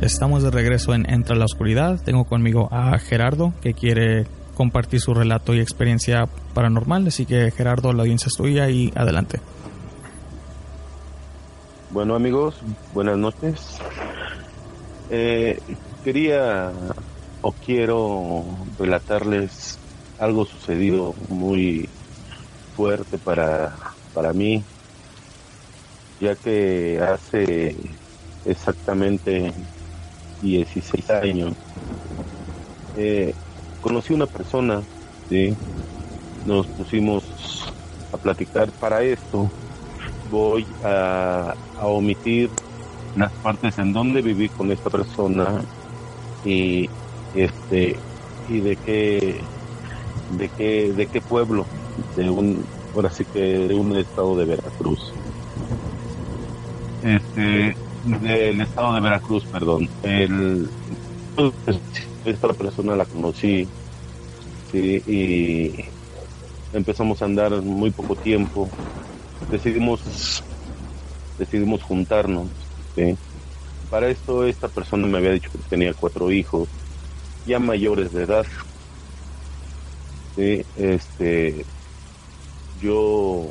Estamos 0.05 0.43
de 0.43 0.51
regreso 0.51 0.93
en 0.93 1.09
Entra 1.09 1.35
la 1.35 1.45
Oscuridad. 1.45 2.00
Tengo 2.00 2.25
conmigo 2.25 2.69
a 2.71 3.00
Gerardo 3.00 3.53
que 3.63 3.74
quiere 3.74 4.27
compartir 4.53 5.01
su 5.01 5.15
relato 5.15 5.55
y 5.55 5.59
experiencia 5.59 6.27
paranormal. 6.53 7.07
Así 7.07 7.25
que 7.25 7.50
Gerardo, 7.50 7.91
la 7.91 8.03
audiencia 8.03 8.27
es 8.27 8.35
tuya 8.35 8.69
y 8.69 8.93
adelante. 8.95 9.39
Bueno 11.89 12.13
amigos, 12.13 12.62
buenas 12.93 13.17
noches. 13.17 13.79
Eh, 15.09 15.59
quería 16.03 16.71
o 17.41 17.51
quiero 17.53 18.45
relatarles 18.77 19.79
algo 20.19 20.45
sucedido 20.45 21.15
muy 21.29 21.89
fuerte 22.75 23.17
para, 23.17 23.75
para 24.13 24.33
mí, 24.33 24.63
ya 26.21 26.35
que 26.35 27.01
hace 27.01 27.75
exactamente 28.45 29.51
16 30.45 31.09
años, 31.09 31.53
eh, 32.97 33.33
conocí 33.81 34.13
una 34.13 34.27
persona, 34.27 34.81
¿sí? 35.29 35.55
nos 36.45 36.67
pusimos 36.67 37.23
a 38.13 38.17
platicar 38.17 38.69
para 38.71 39.01
esto. 39.03 39.49
Voy 40.31 40.65
a, 40.83 41.53
a 41.79 41.87
omitir 41.87 42.49
las 43.15 43.31
partes 43.33 43.77
en 43.77 43.93
donde 43.93 44.21
viví 44.21 44.49
con 44.49 44.71
esta 44.71 44.89
persona 44.89 45.61
y 46.43 46.89
este 47.33 47.95
y 48.49 48.59
de 48.59 48.75
qué 48.75 49.41
de 50.37 50.49
qué 50.49 50.93
de 50.93 51.07
qué 51.07 51.21
pueblo 51.21 51.65
de 52.15 52.29
un 52.29 52.65
ahora 52.93 53.09
sí 53.09 53.25
que 53.25 53.39
de 53.39 53.73
un 53.73 53.95
estado 53.95 54.37
de 54.37 54.45
Veracruz 54.45 55.13
este 57.03 57.75
del 58.05 58.62
estado 58.62 58.93
de 58.95 59.01
Veracruz, 59.01 59.45
perdón. 59.45 59.89
El, 60.03 60.69
esta 62.25 62.53
persona 62.53 62.95
la 62.95 63.05
conocí 63.05 63.67
sí, 64.71 65.03
y 65.07 65.85
empezamos 66.74 67.21
a 67.21 67.25
andar 67.25 67.51
muy 67.62 67.91
poco 67.91 68.15
tiempo, 68.15 68.69
decidimos, 69.51 70.43
decidimos 71.38 71.83
juntarnos. 71.83 72.47
¿sí? 72.95 73.17
Para 73.89 74.09
esto 74.09 74.45
esta 74.45 74.67
persona 74.67 75.07
me 75.07 75.17
había 75.17 75.31
dicho 75.31 75.51
que 75.51 75.57
tenía 75.69 75.93
cuatro 75.93 76.31
hijos, 76.31 76.67
ya 77.45 77.59
mayores 77.59 78.12
de 78.13 78.24
edad. 78.24 78.45
Sí, 80.35 80.65
este, 80.77 81.65
yo 82.81 83.45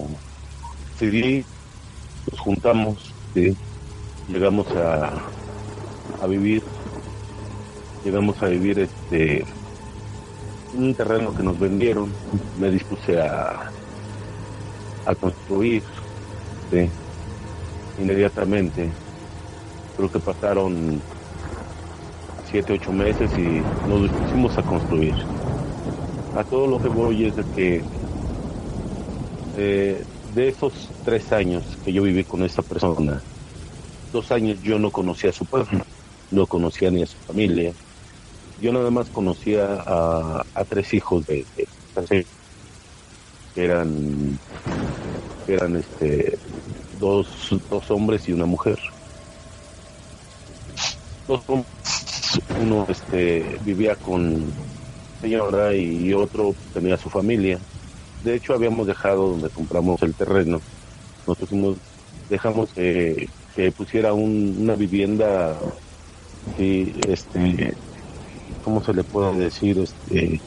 decidí, 1.00 1.44
nos 2.30 2.40
juntamos. 2.40 3.14
Llegamos 4.28 4.66
a, 4.72 5.12
a 6.22 6.26
vivir, 6.26 6.62
llegamos 8.04 8.42
a 8.42 8.46
vivir 8.46 8.78
este 8.78 9.44
un 10.76 10.94
terreno 10.94 11.34
que 11.34 11.42
nos 11.42 11.58
vendieron, 11.58 12.10
me 12.58 12.70
dispuse 12.70 13.20
a, 13.20 13.70
a 15.06 15.14
construir, 15.14 15.82
inmediatamente. 17.98 18.90
Creo 19.96 20.10
que 20.10 20.18
pasaron 20.18 21.00
siete, 22.50 22.72
ocho 22.72 22.92
meses 22.92 23.30
y 23.38 23.62
nos 23.88 24.02
dispusimos 24.02 24.58
a 24.58 24.62
construir. 24.62 25.14
A 26.36 26.42
todo 26.42 26.66
lo 26.66 26.82
que 26.82 26.88
voy 26.88 27.26
es 27.26 27.36
de 27.36 27.44
que 27.54 27.82
eh, 29.56 30.04
de 30.34 30.48
esos 30.48 30.90
tres 31.04 31.32
años 31.32 31.62
que 31.84 31.92
yo 31.92 32.02
viví 32.02 32.24
con 32.24 32.42
esa 32.42 32.62
persona, 32.62 33.22
dos 34.14 34.30
años 34.30 34.62
yo 34.62 34.78
no 34.78 34.92
conocía 34.92 35.30
a 35.30 35.32
su 35.32 35.44
pueblo, 35.44 35.84
no 36.30 36.46
conocía 36.46 36.88
ni 36.90 37.02
a 37.02 37.06
su 37.06 37.16
familia. 37.26 37.72
Yo 38.62 38.72
nada 38.72 38.88
más 38.90 39.08
conocía 39.08 39.82
a, 39.84 40.64
tres 40.68 40.94
hijos 40.94 41.26
de, 41.26 41.44
eran, 43.56 44.38
eran 45.48 45.76
este, 45.76 46.38
dos, 47.00 47.26
dos 47.68 47.90
hombres 47.90 48.28
y 48.28 48.32
una 48.32 48.46
mujer. 48.46 48.78
Dos 51.26 51.42
hombres, 51.48 51.72
uno 52.62 52.86
este, 52.88 53.58
vivía 53.64 53.96
con 53.96 54.44
señora 55.20 55.74
y 55.74 56.14
otro 56.14 56.54
tenía 56.72 56.96
su 56.96 57.10
familia. 57.10 57.58
De 58.22 58.36
hecho, 58.36 58.54
habíamos 58.54 58.86
dejado 58.86 59.30
donde 59.30 59.48
compramos 59.48 60.00
el 60.02 60.14
terreno. 60.14 60.60
Nosotros 61.26 61.78
dejamos 62.30 62.70
que, 62.70 63.28
que 63.54 63.72
pusiera 63.72 64.12
un, 64.12 64.56
una 64.58 64.74
vivienda, 64.74 65.56
y, 66.58 66.92
este, 67.08 67.74
¿cómo 68.64 68.82
se 68.82 68.92
le 68.92 69.04
puede 69.04 69.36
decir? 69.36 69.78
Este, 69.78 70.40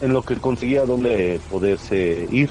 en 0.00 0.12
lo 0.12 0.22
que 0.22 0.36
conseguía 0.36 0.84
donde 0.84 1.40
poderse 1.50 2.28
ir, 2.30 2.50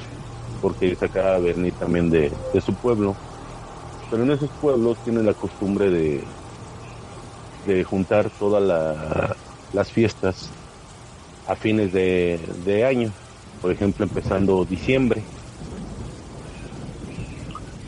porque 0.62 0.96
se 0.96 1.06
acaba 1.06 1.40
de 1.40 1.54
venir 1.54 1.74
también 1.74 2.10
de, 2.10 2.32
de 2.54 2.62
su 2.62 2.74
pueblo. 2.74 3.16
Pero 4.10 4.24
en 4.24 4.32
esos 4.32 4.50
pueblos 4.62 4.98
tienen 5.04 5.26
la 5.26 5.34
costumbre 5.34 5.90
de, 5.90 6.24
de 7.68 7.84
juntar 7.84 8.30
todas 8.32 8.64
la, 8.64 9.36
las 9.74 9.92
fiestas 9.92 10.50
a 11.48 11.56
fines 11.56 11.92
de, 11.94 12.40
de, 12.66 12.86
año, 12.86 13.12
por 13.62 13.72
ejemplo 13.72 14.06
empezando 14.06 14.66
diciembre. 14.66 15.24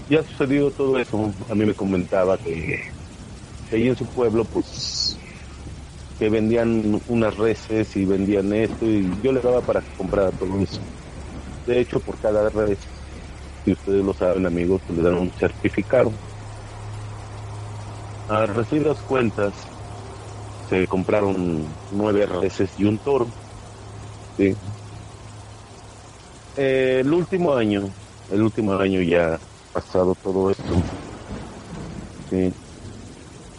Ya 0.09 0.21
ha 0.21 0.23
sucedido 0.23 0.71
todo 0.71 0.97
eso, 0.97 1.33
a 1.47 1.53
mí 1.55 1.65
me 1.65 1.75
comentaba 1.75 2.37
que, 2.39 2.79
que 3.69 3.75
ahí 3.75 3.87
en 3.87 3.95
su 3.95 4.07
pueblo 4.07 4.43
pues 4.45 5.15
que 6.17 6.29
vendían 6.29 7.01
unas 7.07 7.37
reses 7.37 7.95
y 7.95 8.05
vendían 8.05 8.51
esto 8.53 8.85
y 8.85 9.21
yo 9.21 9.31
le 9.31 9.39
daba 9.39 9.61
para 9.61 9.81
que 9.81 9.95
comprara 9.95 10.31
todo 10.31 10.59
eso. 10.61 10.81
De 11.65 11.79
hecho, 11.79 11.99
por 12.01 12.19
cada 12.19 12.49
res, 12.49 12.79
si 13.63 13.71
ustedes 13.71 14.03
lo 14.03 14.13
saben 14.13 14.45
amigos, 14.45 14.81
pues 14.85 14.97
le 14.97 15.03
dan 15.03 15.19
un 15.19 15.31
certificado. 15.31 16.11
A 18.27 18.45
recibidas 18.47 19.01
cuentas, 19.03 19.53
se 20.67 20.87
compraron 20.87 21.67
nueve 21.91 22.25
reses 22.25 22.77
y 22.77 22.85
un 22.85 22.97
toro. 22.99 23.27
Sí. 24.37 24.55
El 26.55 27.11
último 27.13 27.55
año, 27.55 27.81
el 28.29 28.43
último 28.43 28.73
año 28.73 29.01
ya 29.01 29.39
pasado 29.71 30.15
todo 30.21 30.49
esto, 30.51 30.83
sí, 32.29 32.53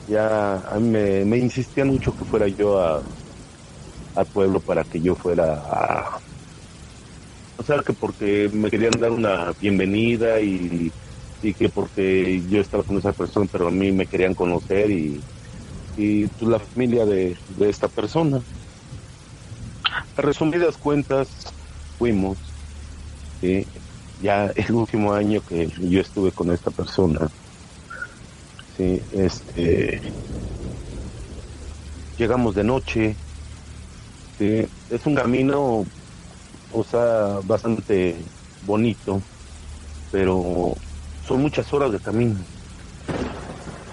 ya 0.07 0.57
a 0.69 0.79
mí 0.81 0.89
me, 0.91 1.25
me, 1.25 1.39
insistían 1.39 1.89
mucho 1.89 2.13
que 2.13 2.25
fuera 2.25 2.49
yo 2.49 2.79
a 2.81 3.03
al 4.15 4.27
pueblo 4.29 4.61
para 4.63 4.85
que 4.85 5.01
yo 5.03 5.17
fuera 5.17 5.55
a, 5.55 6.21
o 7.57 7.63
sea 7.63 7.83
que 7.85 7.93
porque 7.95 8.49
me 8.53 8.71
querían 8.71 8.93
dar 9.01 9.13
una 9.13 9.53
bienvenida 9.59 10.41
y, 10.41 10.93
y 11.41 11.55
que 11.55 11.69
porque 11.71 12.43
yo 12.49 12.61
estaba 12.61 12.85
con 12.85 12.99
esa 12.99 13.13
persona 13.13 13.47
pero 13.51 13.69
a 13.69 13.71
mí 13.71 13.93
me 13.93 14.07
querían 14.07 14.35
conocer 14.35 14.91
y, 14.91 15.25
y 15.97 16.29
pues, 16.29 16.51
la 16.51 16.61
familia 16.61 17.07
de, 17.07 17.37
de 17.49 17.71
esta 17.71 17.89
persona 17.89 18.45
a 20.17 20.23
resumidas 20.23 20.77
cuentas 20.79 21.43
fuimos 21.99 22.57
¿sí? 23.41 23.67
Ya 24.23 24.47
el 24.47 24.73
último 24.73 25.13
año 25.13 25.43
que 25.47 25.69
yo 25.69 26.01
estuve 26.01 26.33
con 26.33 26.51
esta 26.51 26.71
persona 26.71 27.29
sí, 28.77 29.01
este 29.13 30.01
llegamos 32.19 32.55
de 32.55 32.65
noche 32.65 33.17
es 34.39 35.07
un 35.07 35.15
camino 35.15 35.85
o 36.73 36.85
sea 36.85 37.41
bastante 37.45 38.17
bonito 38.67 39.21
pero 40.11 40.75
son 41.27 41.43
muchas 41.43 41.73
horas 41.73 41.93
de 41.93 42.01
camino. 42.01 42.37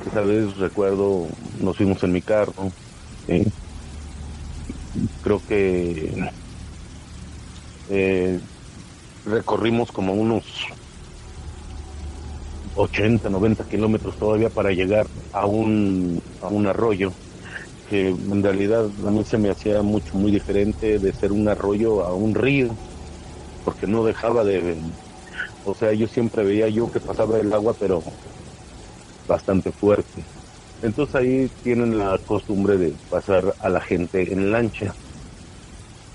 Esa 0.10 0.22
vez 0.22 0.58
recuerdo 0.58 1.28
nos 1.62 1.78
fuimos 1.78 2.02
en 2.04 2.12
mi 2.12 2.22
carro 2.22 2.72
creo 5.22 5.42
que 5.48 6.30
eh, 7.90 8.40
recorrimos 9.28 9.92
como 9.92 10.13
unos 10.13 10.46
80, 12.76 13.30
90 13.30 13.68
kilómetros 13.68 14.18
todavía 14.18 14.50
para 14.50 14.72
llegar 14.72 15.08
a 15.34 15.46
un, 15.46 16.22
a 16.42 16.48
un 16.48 16.68
arroyo 16.68 17.12
que 17.90 18.10
en 18.10 18.44
realidad 18.44 18.86
a 18.86 19.12
mí 19.12 19.24
se 19.24 19.38
me 19.38 19.50
hacía 19.50 19.82
mucho, 19.82 20.18
muy 20.18 20.32
diferente 20.32 21.00
de 21.00 21.13
ser 21.13 21.32
un 21.32 21.48
arroyo 21.48 22.04
a 22.04 22.13
un 22.13 22.36
río, 22.36 22.76
porque 23.63 23.88
no 23.88 24.04
dejaba 24.04 24.44
de, 24.44 24.78
o 25.63 25.74
sea, 25.74 25.94
yo 25.94 26.08
siempre 26.08 26.44
veía 26.44 26.68
yo 26.68 26.92
que 26.92 27.00
pasaba 27.00 27.40
el 27.40 27.54
agua, 27.54 27.76
pero 27.80 28.04
bastante 29.28 29.72
fuerte. 29.72 30.26
Entonces 30.82 31.16
ahí 31.16 31.50
tienen 31.63 31.98
la 31.98 32.20
costumbre 32.26 32.78
de 32.78 32.94
pasar 33.10 33.56
a 33.60 33.70
la 33.70 33.82
gente 33.82 34.32
en 34.32 34.52
lancha. 34.52 34.94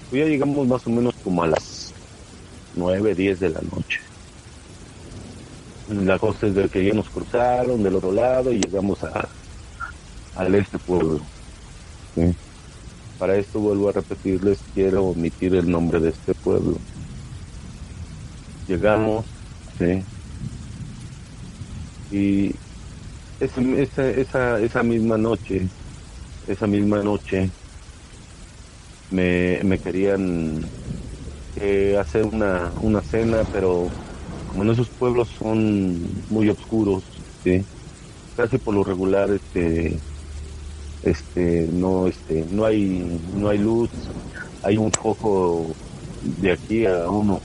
Pues 0.09 0.23
ya 0.23 0.29
llegamos 0.29 0.67
más 0.67 0.87
o 0.87 0.91
menos 0.91 1.15
como 1.23 1.43
a 1.43 1.49
las 1.49 1.82
9, 2.75 3.15
10 3.15 3.41
de 3.41 3.49
la 3.51 3.61
noche. 3.61 4.01
La 5.89 6.19
cosa 6.19 6.47
es 6.47 6.71
que 6.71 6.85
ya 6.85 6.95
nos 6.95 7.09
cruzaron 7.11 7.83
del 7.83 7.97
otro 7.97 8.13
lado 8.13 8.53
y 8.53 8.61
llegamos 8.61 9.03
a, 9.05 9.29
al 10.37 10.55
este 10.55 10.79
pueblo. 10.79 11.21
Para 13.19 13.37
esto 13.37 13.61
vuelvo 13.61 13.89
a 13.89 13.93
repetirles, 13.93 14.59
quiero 14.75 15.07
omitir 15.07 15.55
el 15.55 15.71
nombre 15.71 16.01
de 16.01 16.11
este 16.11 16.35
pueblo. 16.35 16.79
Llegamos, 18.67 19.25
¿sí? 19.79 20.03
Y 22.11 22.55
esa, 23.41 24.09
esa, 24.09 24.61
esa 24.61 24.83
misma 24.83 25.19
noche, 25.19 25.69
esa 26.47 26.67
misma 26.67 27.03
noche, 27.03 27.51
me, 29.11 29.61
me 29.63 29.79
querían 29.79 30.65
eh, 31.63 31.97
hacer 31.97 32.25
una, 32.25 32.73
una 32.83 33.01
cena, 33.01 33.39
pero 33.53 33.89
como 34.51 34.65
en 34.65 34.71
esos 34.71 34.89
pueblos 34.89 35.29
son 35.39 35.97
muy 36.29 36.49
oscuros, 36.49 37.05
casi 38.37 38.59
por 38.59 38.75
lo 38.75 38.83
regular 38.83 39.31
este 39.31 39.97
este 41.05 41.69
no 41.73 42.09
este 42.09 42.45
no 42.51 42.65
hay 42.65 43.21
no 43.37 43.49
hay 43.49 43.59
luz. 43.59 43.91
Hay 44.65 44.77
un 44.77 44.91
foco 44.91 45.67
de 46.41 46.53
aquí 46.53 46.85
a 46.85 47.09
unos 47.09 47.41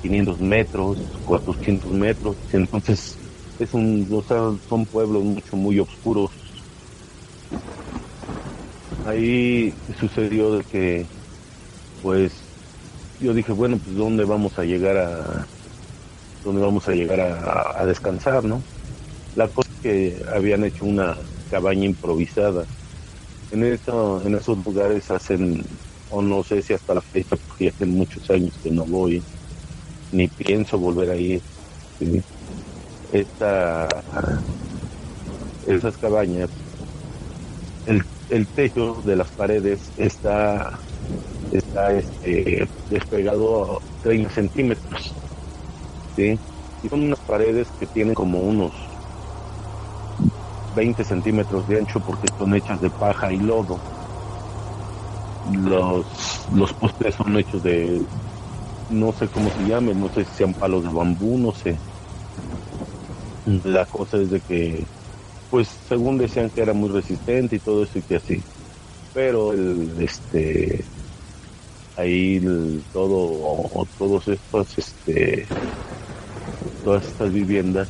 500 0.00 0.40
metros 0.40 0.98
400 1.26 1.90
metros. 1.92 2.36
Entonces 2.54 3.18
es 3.58 3.74
un 3.74 4.08
o 4.10 4.58
son 4.68 4.86
pueblos 4.86 5.22
mucho 5.24 5.56
muy 5.56 5.78
oscuros. 5.78 6.30
Ahí 9.06 9.74
sucedió 10.00 10.56
de 10.56 10.64
que 10.64 11.06
pues 12.02 12.45
yo 13.20 13.34
dije 13.34 13.52
bueno 13.52 13.78
pues 13.78 13.96
dónde 13.96 14.24
vamos 14.24 14.58
a 14.58 14.64
llegar 14.64 14.96
a 14.96 15.46
dónde 16.44 16.62
vamos 16.62 16.88
a 16.88 16.92
llegar 16.92 17.20
a, 17.20 17.84
descansar 17.86 18.44
no 18.44 18.62
la 19.34 19.48
cosa 19.48 19.68
es 19.76 19.80
que 19.82 20.22
habían 20.34 20.64
hecho 20.64 20.84
una 20.84 21.16
cabaña 21.50 21.84
improvisada 21.84 22.64
en 23.52 23.64
eso 23.64 24.22
en 24.24 24.34
esos 24.34 24.64
lugares 24.64 25.10
hacen 25.10 25.64
o 26.10 26.22
no 26.22 26.42
sé 26.42 26.62
si 26.62 26.72
hasta 26.72 26.94
la 26.94 27.00
fecha, 27.00 27.36
porque 27.36 27.68
hace 27.68 27.86
muchos 27.86 28.28
años 28.30 28.52
que 28.62 28.70
no 28.70 28.84
voy, 28.84 29.22
ni 30.12 30.28
pienso 30.28 30.78
volver 30.78 31.10
a 31.10 31.16
ir. 31.16 31.40
¿sí? 31.98 32.22
Esta, 33.12 33.88
esas 35.66 35.96
cabañas, 35.96 36.50
el, 37.86 38.04
el 38.30 38.46
techo 38.46 39.02
de 39.04 39.16
las 39.16 39.28
paredes 39.28 39.80
está, 39.96 40.78
está 41.52 41.92
este, 41.92 42.68
despegado 42.90 43.76
a 43.76 43.78
30 44.02 44.30
centímetros. 44.30 45.14
¿sí? 46.16 46.38
Y 46.82 46.88
son 46.88 47.02
unas 47.02 47.20
paredes 47.20 47.68
que 47.78 47.86
tienen 47.86 48.14
como 48.14 48.40
unos 48.40 48.72
20 50.74 51.04
centímetros 51.04 51.66
de 51.68 51.78
ancho 51.78 52.00
porque 52.00 52.28
son 52.38 52.54
hechas 52.54 52.80
de 52.80 52.90
paja 52.90 53.32
y 53.32 53.38
lodo. 53.38 53.78
Los, 55.64 56.06
los 56.54 56.72
postes 56.74 57.14
son 57.14 57.36
hechos 57.38 57.62
de, 57.62 58.02
no 58.90 59.12
sé 59.12 59.28
cómo 59.28 59.50
se 59.50 59.64
llamen, 59.64 60.00
no 60.00 60.08
sé 60.08 60.24
si 60.24 60.34
sean 60.36 60.54
palos 60.54 60.84
de 60.84 60.90
bambú, 60.90 61.38
no 61.38 61.52
sé. 61.52 61.76
La 63.64 63.86
cosa 63.86 64.18
es 64.18 64.30
de 64.30 64.40
que, 64.40 64.84
pues 65.50 65.68
según 65.88 66.18
decían 66.18 66.50
que 66.50 66.62
era 66.62 66.72
muy 66.72 66.88
resistente 66.88 67.56
y 67.56 67.60
todo 67.60 67.84
eso 67.84 67.98
y 67.98 68.02
que 68.02 68.16
así. 68.16 68.42
Pero 69.12 69.52
el, 69.52 69.96
este, 70.00 70.84
ahí 71.96 72.36
el- 72.36 72.86
todo, 72.92 73.88
todos 73.98 74.28
estos, 74.28 74.78
este, 74.78 75.48
todas 76.82 77.06
estas 77.08 77.32
viviendas, 77.32 77.88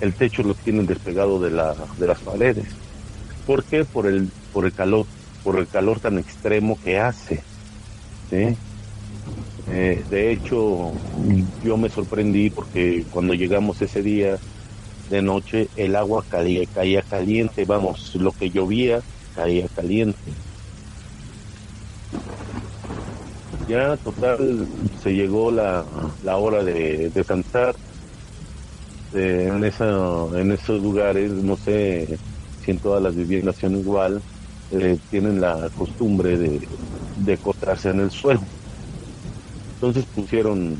el 0.00 0.16
techo 0.16 0.42
lo 0.42 0.54
tienen 0.56 0.86
despegado 0.86 1.40
de 1.40 1.50
la, 1.50 1.74
de 1.96 2.06
las 2.06 2.20
paredes. 2.22 2.78
¿Por 3.44 3.66
qué? 3.66 3.86
Por 3.86 4.08
el, 4.08 4.32
por 4.52 4.66
el 4.66 4.74
calor, 4.74 5.08
por 5.42 5.58
el 5.58 5.68
calor 5.68 6.00
tan 6.00 6.18
extremo 6.18 6.78
que 6.78 6.98
hace. 6.98 7.44
Eh, 9.66 10.04
de 10.08 10.32
hecho, 10.32 11.00
yo 11.60 11.76
me 11.76 11.88
sorprendí 11.90 12.50
porque 12.50 13.04
cuando 13.08 13.34
llegamos 13.34 13.80
ese 13.82 14.02
día 14.02 14.38
de 15.06 15.22
noche, 15.22 15.70
el 15.74 15.96
agua 15.96 16.24
caía, 16.28 16.66
caía 16.72 17.02
caliente, 17.04 17.64
vamos, 17.66 18.12
lo 18.14 18.32
que 18.34 18.50
llovía 18.50 19.02
caía 19.32 19.68
caliente. 19.70 20.38
Ya 23.66 23.96
total, 23.98 24.68
se 24.92 25.12
llegó 25.14 25.50
la, 25.50 26.14
la 26.20 26.36
hora 26.36 26.64
de 26.64 27.10
descansar. 27.10 27.78
Eh, 29.12 29.48
en, 29.52 29.64
esa, 29.64 29.84
en 30.40 30.52
esos 30.52 30.80
lugares, 30.80 31.30
no 31.32 31.56
sé 31.56 32.20
si 32.58 32.70
en 32.70 32.80
todas 32.80 33.02
las 33.02 33.14
viviendas 33.14 33.58
son 33.58 33.76
igual, 33.76 34.24
eh, 34.70 34.98
tienen 35.10 35.40
la 35.40 35.70
costumbre 35.74 36.38
de, 36.38 36.70
de 37.14 37.32
acostarse 37.34 37.90
en 37.90 38.00
el 38.00 38.10
suelo. 38.10 38.48
Entonces 39.74 40.06
pusieron 40.06 40.78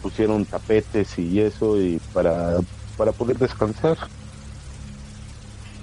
pusieron 0.00 0.46
tapetes 0.46 1.18
y 1.18 1.40
eso 1.40 1.80
y 1.80 2.00
para, 2.12 2.58
para 2.96 3.12
poder 3.14 3.38
descansar. 3.38 3.98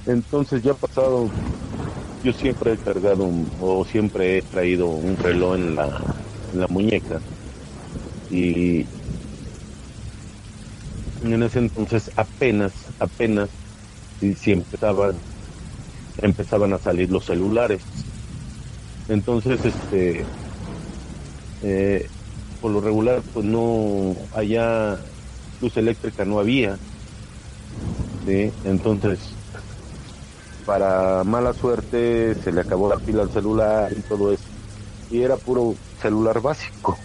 Entonces 0.06 0.62
ya 0.64 0.74
pasado, 0.76 1.34
yo 2.22 2.34
siempre 2.34 2.74
he 2.74 2.80
cargado 2.80 3.24
un- 3.26 3.52
o 3.58 3.86
siempre 3.86 4.38
he 4.40 4.44
traído 4.44 4.88
un 4.90 5.18
reloj 5.18 5.56
en 5.56 5.76
la, 5.76 5.88
en 6.52 6.60
la 6.60 6.68
muñeca 6.70 7.22
y 8.30 8.90
en 11.22 11.44
ese 11.44 11.60
entonces 11.60 12.12
apenas, 12.16 12.94
apenas 13.00 13.52
si, 14.20 14.52
empezaban, 14.52 15.24
empezaban 16.18 16.74
a 16.74 16.80
salir 16.80 17.10
los 17.12 17.26
celulares. 17.26 17.84
Entonces, 19.08 19.64
este, 19.66 20.32
eh, 21.62 22.10
por 22.60 22.72
lo 22.72 22.82
regular, 22.82 23.24
pues 23.32 23.46
no, 23.46 24.28
allá 24.32 25.00
luz 25.60 25.78
eléctrica 25.78 26.26
no 26.26 26.40
había. 26.40 26.80
Entonces, 28.64 29.41
para 30.66 31.24
mala 31.24 31.54
suerte, 31.54 32.36
se 32.36 32.52
le 32.52 32.62
acabó 32.62 32.90
la 32.90 33.00
pila 33.00 33.24
al 33.24 33.32
celular 33.32 33.94
y 33.98 34.04
todo 34.04 34.32
eso. 34.34 34.50
Y 35.10 35.24
era 35.24 35.38
puro 35.38 35.80
celular 35.98 36.42
básico. 36.42 36.98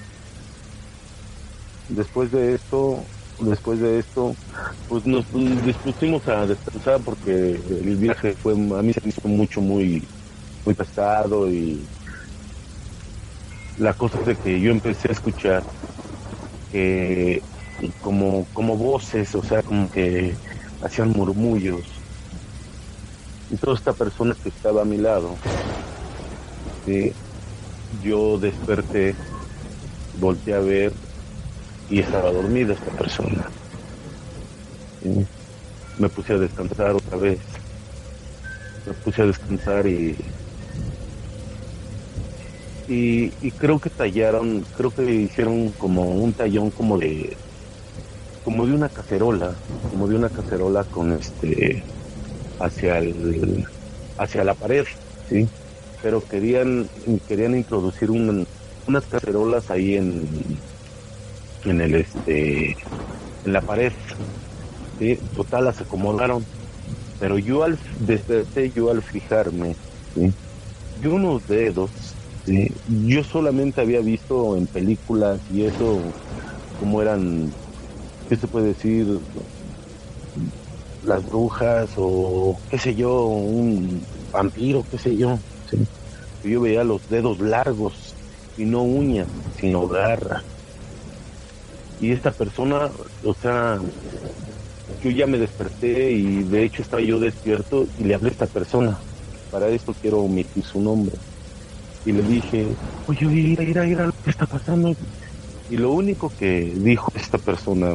Después 1.88 2.30
de 2.32 2.54
esto, 2.54 3.10
después 3.38 3.80
de 3.80 3.98
esto, 4.00 4.36
pues 4.86 5.04
nos 5.06 5.24
dispusimos 5.30 6.26
a 6.28 6.46
descansar 6.46 7.02
porque 7.04 7.30
el 7.30 7.96
viaje 7.96 8.36
fue, 8.42 8.52
a 8.54 8.56
mí 8.56 8.92
se 8.92 9.00
me 9.02 9.10
hizo 9.10 9.28
mucho, 9.28 9.60
muy, 9.60 10.08
muy 10.64 10.74
pesado 10.74 11.50
y 11.50 11.90
la 13.76 13.94
cosa 13.94 14.18
es 14.20 14.26
de 14.26 14.36
que 14.36 14.60
yo 14.60 14.70
empecé 14.70 15.08
a 15.08 15.12
escuchar 15.12 15.64
que 16.70 17.42
como, 18.00 18.46
como 18.52 18.76
voces, 18.76 19.34
o 19.34 19.42
sea, 19.42 19.62
como 19.62 19.88
que 19.90 20.38
hacían 20.80 21.10
murmullos. 21.10 21.95
Y 23.50 23.56
toda 23.56 23.76
esta 23.76 23.92
persona 23.92 24.34
que 24.42 24.48
estaba 24.48 24.82
a 24.82 24.84
mi 24.84 24.96
lado, 24.96 25.36
sí, 26.84 27.12
yo 28.02 28.38
desperté, 28.38 29.14
volteé 30.20 30.54
a 30.54 30.60
ver 30.60 30.92
y 31.88 32.00
estaba 32.00 32.32
dormida 32.32 32.74
esta 32.74 32.90
persona. 32.92 33.46
Me 35.98 36.08
puse 36.08 36.32
a 36.32 36.38
descansar 36.38 36.92
otra 36.92 37.16
vez. 37.18 37.38
Me 38.86 38.92
puse 38.94 39.22
a 39.22 39.26
descansar 39.26 39.86
y, 39.86 40.16
y 42.88 43.50
creo 43.52 43.78
que 43.80 43.90
tallaron, 43.90 44.64
creo 44.76 44.92
que 44.92 45.04
hicieron 45.12 45.70
como 45.70 46.02
un 46.02 46.32
tallón 46.32 46.70
como 46.70 46.98
de 46.98 47.36
como 48.44 48.64
de 48.64 48.74
una 48.74 48.88
cacerola, 48.88 49.54
como 49.90 50.06
de 50.06 50.14
una 50.14 50.28
cacerola 50.28 50.84
con 50.84 51.12
este 51.12 51.82
hacia 52.58 52.98
el 52.98 53.64
hacia 54.16 54.44
la 54.44 54.54
pared, 54.56 54.84
sí, 55.28 55.50
pero 56.00 56.26
querían 56.26 56.90
querían 57.26 57.56
introducir 57.56 58.10
un- 58.10 58.46
unas 58.86 59.06
cacerolas 59.08 59.70
ahí 59.70 59.94
en 59.96 60.62
en 61.64 61.80
el 61.80 61.94
este 61.96 62.70
en 63.44 63.52
la 63.52 63.62
pared, 63.62 63.92
sí, 64.98 65.18
total 65.32 65.64
las 65.64 65.80
acomodaron, 65.80 66.48
pero 67.18 67.38
yo 67.38 67.64
al 67.64 67.80
desperté 67.98 68.72
yo 68.72 68.90
al 68.90 69.02
fijarme, 69.04 69.76
yo 70.94 71.14
unos 71.14 71.46
dedos 71.46 72.18
yo 72.84 73.24
solamente 73.24 73.80
había 73.80 74.00
visto 74.02 74.56
en 74.56 74.68
películas 74.68 75.42
y 75.50 75.64
eso, 75.66 76.14
como 76.76 77.02
eran, 77.02 77.56
¿qué 78.28 78.36
se 78.36 78.48
puede 78.48 78.68
decir? 78.68 79.06
Las 81.06 81.24
brujas 81.24 81.88
o 81.96 82.58
qué 82.68 82.78
sé 82.78 82.94
yo, 82.94 83.26
un 83.26 84.04
vampiro, 84.32 84.84
qué 84.90 84.98
sé 84.98 85.16
yo. 85.16 85.38
¿sí? 85.70 85.78
Yo 86.42 86.60
veía 86.60 86.84
los 86.84 87.08
dedos 87.08 87.38
largos 87.40 88.14
y 88.56 88.64
no 88.64 88.82
uñas, 88.82 89.28
sino 89.58 89.86
garra. 89.86 90.42
Y 92.00 92.12
esta 92.12 92.32
persona, 92.32 92.90
o 93.22 93.34
sea, 93.34 93.80
yo 95.02 95.10
ya 95.10 95.26
me 95.26 95.38
desperté 95.38 96.10
y 96.10 96.42
de 96.42 96.64
hecho 96.64 96.82
estaba 96.82 97.02
yo 97.02 97.18
despierto 97.18 97.86
y 97.98 98.04
le 98.04 98.14
hablé 98.14 98.30
a 98.30 98.32
esta 98.32 98.46
persona. 98.46 98.98
Para 99.50 99.68
esto 99.68 99.94
quiero 100.00 100.20
omitir 100.22 100.64
su 100.64 100.80
nombre 100.80 101.16
y 102.04 102.12
le 102.12 102.22
dije, 102.22 102.66
oye, 103.06 103.26
mira, 103.26 103.64
mira, 103.64 103.82
mira 103.84 104.06
lo 104.06 104.12
que 104.22 104.30
está 104.30 104.46
pasando. 104.46 104.94
Y 105.68 105.76
lo 105.76 105.92
único 105.92 106.32
que 106.36 106.72
dijo 106.76 107.10
esta 107.14 107.38
persona. 107.38 107.94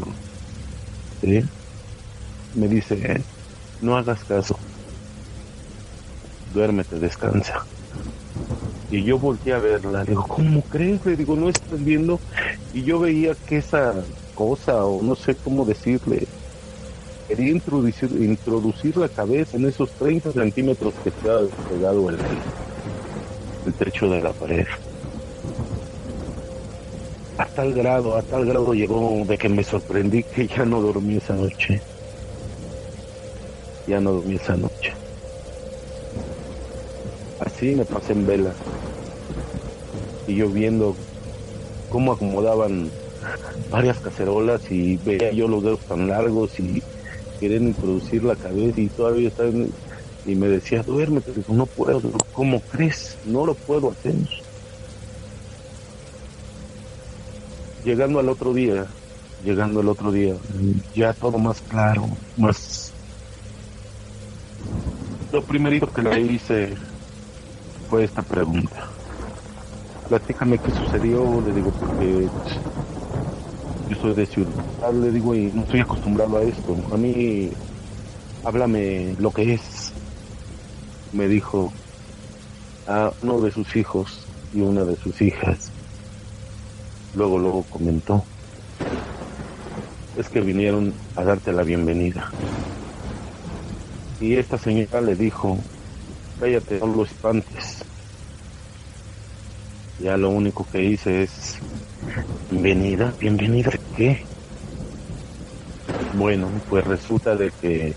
Me 2.56 2.68
dice, 2.68 3.24
no 3.82 3.98
hagas 3.98 4.24
caso, 4.24 4.58
duérmete, 6.54 7.00
descansa. 7.00 7.66
Y 8.90 9.04
yo 9.04 9.18
volteé 9.18 9.54
a 9.54 9.60
verla, 9.60 10.04
digo, 10.04 10.26
¿cómo 10.28 10.62
crees? 10.64 11.06
Le 11.06 11.16
digo, 11.16 11.36
¿no 11.36 11.50
estás 11.50 11.84
viendo? 11.84 12.20
Y 12.74 12.84
yo 12.84 13.00
veía 13.00 13.36
que 13.48 13.58
esa 13.58 13.94
cosa, 14.36 14.86
o 14.86 15.02
no 15.02 15.16
sé 15.16 15.36
cómo 15.36 15.64
decirle, 15.64 16.28
quería 17.28 17.52
introducir, 17.52 18.12
introducir 18.12 18.98
la 18.98 19.08
cabeza 19.08 19.56
en 19.56 19.66
esos 19.66 19.90
30 19.92 20.34
centímetros 20.34 20.94
que 21.02 21.10
estaba 21.10 21.44
despegado 21.44 22.10
el, 22.10 22.18
el 23.66 23.74
techo 23.74 24.10
de 24.10 24.22
la 24.22 24.34
pared. 24.34 24.66
A 27.38 27.46
tal 27.46 27.74
grado, 27.74 28.18
a 28.18 28.22
tal 28.24 28.46
grado 28.46 28.74
llegó 28.74 29.24
de 29.26 29.38
que 29.38 29.48
me 29.48 29.64
sorprendí 29.64 30.24
que 30.24 30.48
ya 30.48 30.66
no 30.66 30.82
dormí 30.82 31.16
esa 31.16 31.34
noche 31.34 31.82
ya 33.92 34.00
no 34.00 34.14
dormí 34.14 34.36
esa 34.36 34.56
noche. 34.56 34.94
Así 37.42 37.76
me 37.76 37.84
pasé 37.84 38.14
en 38.14 38.26
vela. 38.26 38.54
Y 40.28 40.36
yo 40.36 40.48
viendo 40.48 40.96
cómo 41.90 42.14
acomodaban 42.14 42.90
varias 43.70 44.00
cacerolas 44.00 44.62
y 44.72 44.96
veía 44.98 45.32
yo 45.32 45.48
los 45.50 45.62
dedos 45.62 45.82
tan 45.82 46.08
largos 46.08 46.58
y 46.58 46.82
querían 47.40 47.68
introducir 47.68 48.24
la 48.24 48.36
cabeza 48.36 48.80
y 48.80 48.88
todavía 48.88 49.28
estaban 49.28 49.68
y 50.26 50.36
me 50.36 50.48
decía 50.48 50.84
duérmete 50.84 51.32
digo, 51.32 51.54
no 51.54 51.66
puedo 51.66 52.02
¿cómo 52.34 52.62
crees? 52.72 53.18
no 53.26 53.46
lo 53.46 53.56
puedo 53.56 53.92
hacer 53.92 54.14
llegando 57.84 58.20
al 58.20 58.30
otro 58.30 58.54
día 58.54 58.86
llegando 59.44 59.80
al 59.80 59.90
otro 59.90 60.12
día 60.12 60.36
ya 60.96 61.14
todo 61.14 61.38
más 61.38 61.62
claro 61.62 62.08
más 62.38 62.81
lo 65.32 65.42
primerito 65.42 65.88
que 65.88 66.02
le 66.02 66.20
hice 66.20 66.74
fue 67.90 68.04
esta 68.04 68.22
pregunta. 68.22 68.90
Platícame 70.10 70.58
qué 70.58 70.72
sucedió, 70.72 71.42
le 71.42 71.54
digo, 71.54 71.72
porque 71.72 72.28
yo 73.90 73.96
soy 74.02 74.14
de 74.14 74.26
ciudad, 74.26 74.94
le 74.94 75.10
digo, 75.10 75.34
y 75.34 75.50
no 75.54 75.62
estoy 75.62 75.80
acostumbrado 75.80 76.38
a 76.38 76.42
esto. 76.44 76.76
A 76.94 76.98
mí, 76.98 77.50
háblame 78.44 79.16
lo 79.20 79.32
que 79.32 79.54
es. 79.54 79.94
Me 81.14 81.30
dijo 81.30 81.72
a 82.88 83.14
uno 83.22 83.40
de 83.40 83.52
sus 83.52 83.74
hijos 83.78 84.28
y 84.54 84.60
una 84.60 84.84
de 84.84 84.98
sus 84.98 85.22
hijas. 85.22 85.72
Luego, 87.16 87.40
luego 87.40 87.64
comentó, 87.70 88.26
es 90.18 90.28
que 90.28 90.42
vinieron 90.42 90.94
a 91.16 91.24
darte 91.24 91.54
la 91.54 91.64
bienvenida. 91.64 92.30
Y 94.22 94.36
esta 94.36 94.60
señora 94.60 95.02
le 95.02 95.16
dijo, 95.16 95.58
cállate, 96.40 96.80
no 96.80 96.86
lo 96.86 97.04
espantes. 97.06 97.84
Ya 100.00 100.16
lo 100.16 100.30
único 100.30 100.66
que 100.72 100.84
hice 100.84 101.24
es, 101.24 101.58
bienvenida, 102.52 103.12
bienvenida, 103.20 103.72
¿qué? 103.98 104.24
Bueno, 106.14 106.50
pues 106.70 106.86
resulta 106.86 107.36
de 107.36 107.52
que 107.62 107.96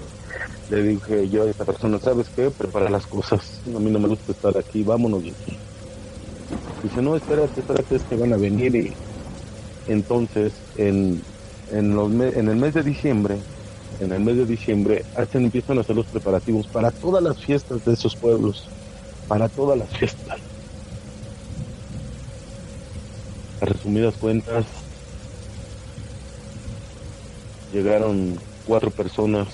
le 0.71 0.83
dije 0.83 1.29
yo 1.29 1.43
a 1.43 1.51
esta 1.51 1.67
persona, 1.67 1.99
¿sabes 1.99 2.31
qué? 2.35 2.51
Prepara 2.51 2.89
las 2.89 3.07
cosas, 3.07 3.61
a 3.67 3.79
mí 3.79 3.91
no 3.91 3.99
me 3.99 4.09
gusta 4.09 4.33
estar 4.33 4.57
aquí, 4.57 4.83
vámonos 4.83 5.25
de 5.25 5.31
aquí. 5.31 5.59
Dice, 6.83 7.03
no, 7.03 7.17
espérate, 7.17 7.61
espérate, 7.61 7.97
es 7.97 8.03
que 8.03 8.17
van 8.17 8.33
a 8.33 8.39
venir 8.39 8.75
y 8.75 8.93
entonces 9.89 10.55
en, 10.79 11.23
los 11.71 12.11
en 12.13 12.49
el 12.49 12.57
mes 12.57 12.73
de 12.73 12.83
diciembre, 12.83 13.37
en 14.01 14.13
el 14.13 14.21
mes 14.21 14.37
de 14.37 14.47
diciembre, 14.47 15.05
hacen, 15.17 15.45
empiezan 15.45 15.79
a 15.79 15.83
hacer 15.83 15.97
los 15.97 16.07
preparativos 16.07 16.67
para 16.67 16.91
todas 16.91 17.23
las 17.23 17.39
fiestas 17.39 17.85
de 17.85 17.93
esos 17.93 18.17
pueblos, 18.17 18.69
para 19.29 19.49
todas 19.49 19.79
las 19.79 19.89
fiestas. 19.91 20.39
A 23.61 23.65
resumidas 23.67 24.15
cuentas, 24.15 24.65
llegaron 27.73 28.39
cuatro 28.67 28.91
personas, 28.91 29.49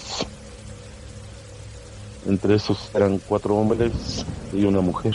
entre 2.26 2.54
esos 2.54 2.90
eran 2.94 3.20
cuatro 3.26 3.56
hombres 3.56 3.92
y 4.52 4.64
una 4.64 4.80
mujer. 4.80 5.14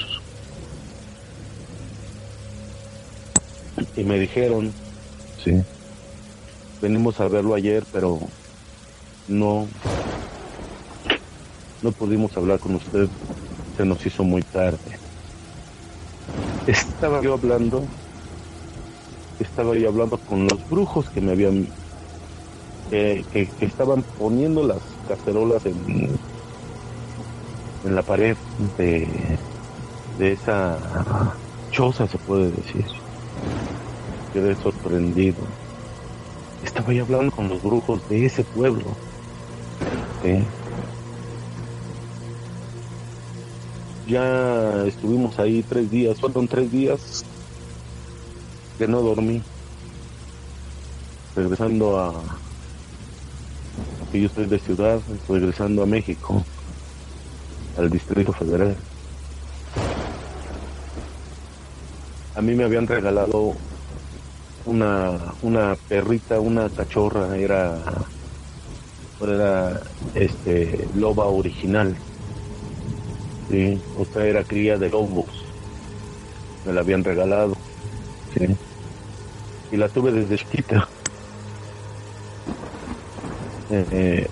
Y 3.96 4.04
me 4.04 4.20
dijeron, 4.20 4.74
sí, 5.44 5.62
venimos 6.82 7.20
a 7.20 7.28
verlo 7.28 7.56
ayer, 7.56 7.84
pero 7.92 8.20
no, 9.28 9.68
no 11.82 11.92
pudimos 11.92 12.36
hablar 12.38 12.60
con 12.60 12.76
usted, 12.76 13.08
se 13.78 13.86
nos 13.86 14.06
hizo 14.06 14.24
muy 14.24 14.42
tarde. 14.42 15.00
Estaba 16.68 17.22
yo 17.22 17.34
hablando 17.34 17.84
estaba 19.40 19.76
yo 19.76 19.90
hablando 19.90 20.18
con 20.18 20.48
los 20.48 20.70
brujos 20.70 21.10
que 21.10 21.22
me 21.22 21.34
habían 21.34 21.68
que, 22.90 23.50
estaban 23.60 24.04
poniendo 24.18 24.66
las 24.66 24.78
cacerolas 25.08 25.66
en, 25.66 26.18
en 27.84 27.96
la 27.96 28.02
pared 28.02 28.38
de, 28.78 29.08
de 30.18 30.32
esa 30.34 30.78
choza 31.72 32.08
se 32.08 32.18
puede 32.20 32.52
decir. 32.52 32.86
Quedé 34.34 34.56
sorprendido. 34.56 35.38
Estaba 36.64 36.94
yo 36.94 37.04
hablando 37.04 37.36
con 37.36 37.50
los 37.50 37.62
brujos 37.62 38.08
de 38.10 38.26
ese 38.26 38.44
pueblo 38.44 38.84
ya 44.08 44.86
estuvimos 44.86 45.38
ahí 45.40 45.64
tres 45.64 45.90
días 45.90 46.20
fueron 46.20 46.48
tres 46.48 46.72
días 46.72 47.26
que 48.78 48.88
no 48.88 49.02
dormí. 49.02 49.42
Regresando 51.36 52.00
a... 52.00 52.14
que 54.12 54.22
yo 54.22 54.28
estoy 54.28 54.46
de 54.46 54.60
ciudad, 54.60 55.00
regresando 55.28 55.84
a 55.84 55.86
México, 55.86 56.44
al 57.78 57.90
Distrito 57.90 58.32
Federal. 58.34 58.76
A 62.36 62.42
mí 62.42 62.54
me 62.54 62.66
habían 62.66 62.88
regalado 62.88 63.54
una, 64.66 65.18
una 65.42 65.76
perrita, 65.88 66.40
una 66.40 66.70
cachorra, 66.70 67.38
era, 67.38 67.78
era 69.22 69.82
este, 70.14 70.88
loba 70.96 71.26
original. 71.26 71.96
¿sí? 73.50 73.80
Sea, 74.14 74.26
era 74.26 74.44
cría 74.44 74.78
de 74.78 74.90
lobos. 74.90 75.46
Me 76.66 76.74
la 76.74 76.82
habían 76.82 77.04
regalado. 77.04 77.56
¿sí? 78.38 78.56
y 79.72 79.78
la 79.78 79.90
tuve 79.90 80.12
desde 80.12 80.38
chiquita. 80.38 80.88
Eh, 83.70 83.86
eh, 83.92 84.28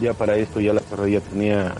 ya 0.00 0.14
para 0.14 0.36
esto 0.36 0.60
ya 0.60 0.72
la 0.72 0.80
perra 0.80 1.08
ya 1.08 1.20
tenía, 1.20 1.74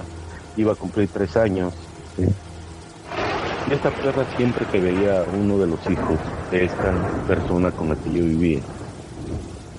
iba 0.56 0.72
a 0.72 0.76
cumplir 0.76 1.08
tres 1.08 1.36
años. 1.36 1.72
Y 2.18 3.72
esta 3.72 3.90
perra 3.90 4.26
siempre 4.36 4.66
que 4.66 4.80
veía 4.80 5.24
uno 5.40 5.58
de 5.58 5.66
los 5.68 5.80
hijos 5.88 6.18
de 6.50 6.64
esta 6.64 6.92
persona 7.26 7.70
con 7.70 7.90
la 7.90 7.96
que 7.96 8.12
yo 8.12 8.24
vivía, 8.24 8.60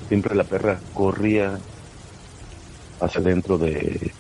siempre 0.08 0.36
la 0.36 0.44
perra 0.44 0.80
corría 0.94 1.60
hacia 3.00 3.22
dentro 3.22 3.58
de, 3.58 4.12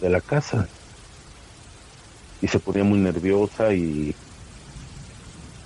de 0.00 0.10
la 0.10 0.20
casa 0.20 0.68
y 2.42 2.48
se 2.48 2.58
ponía 2.58 2.84
muy 2.84 2.98
nerviosa 2.98 3.72
y 3.74 4.14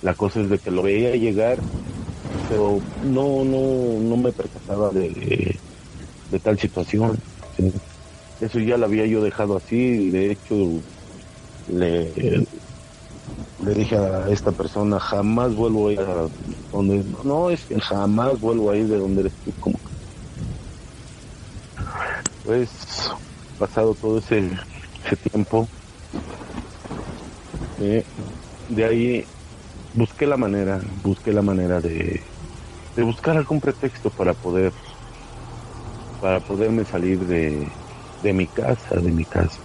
la 0.01 0.13
cosa 0.13 0.41
es 0.41 0.49
de 0.49 0.59
que 0.59 0.71
lo 0.71 0.83
veía 0.83 1.15
llegar, 1.15 1.57
pero 2.49 2.79
no, 3.03 3.43
no, 3.43 3.99
no 3.99 4.17
me 4.17 4.31
percataba 4.31 4.89
de, 4.91 5.57
de, 6.31 6.39
tal 6.39 6.59
situación. 6.59 7.17
Eso 8.41 8.59
ya 8.59 8.77
lo 8.77 8.85
había 8.85 9.05
yo 9.05 9.23
dejado 9.23 9.57
así 9.57 9.77
y 9.77 10.11
de 10.11 10.31
hecho 10.31 10.55
le, 11.71 12.45
le 13.65 13.73
dije 13.73 13.95
a 13.97 14.27
esta 14.29 14.51
persona, 14.51 14.99
jamás 14.99 15.55
vuelvo 15.55 15.87
a 15.87 15.93
ir 15.93 15.99
a 16.01 16.27
donde... 16.71 17.03
No, 17.23 17.49
es 17.49 17.63
que 17.63 17.79
jamás 17.79 18.39
vuelvo 18.39 18.69
a 18.69 18.77
ir 18.77 18.87
de 18.87 18.97
donde 18.97 19.21
eres. 19.21 19.33
Como... 19.59 19.79
Pues, 22.45 22.69
pasado 23.57 23.95
todo 23.95 24.19
ese, 24.19 24.51
ese 25.03 25.17
tiempo, 25.17 25.67
eh, 27.79 28.03
de 28.69 28.85
ahí 28.85 29.25
busqué 29.93 30.27
la 30.27 30.37
manera, 30.37 30.79
busqué 31.03 31.33
la 31.33 31.41
manera 31.41 31.81
de, 31.81 32.21
de 32.95 33.03
buscar 33.03 33.35
algún 33.35 33.59
pretexto 33.59 34.11
para 34.11 34.35
poder, 34.35 34.71
para 36.19 36.39
poderme 36.39 36.85
salir 36.85 37.25
de, 37.25 37.67
de 38.21 38.33
mi 38.33 38.47
casa, 38.47 38.95
de 38.97 39.11
mi 39.11 39.25
casa. 39.25 39.59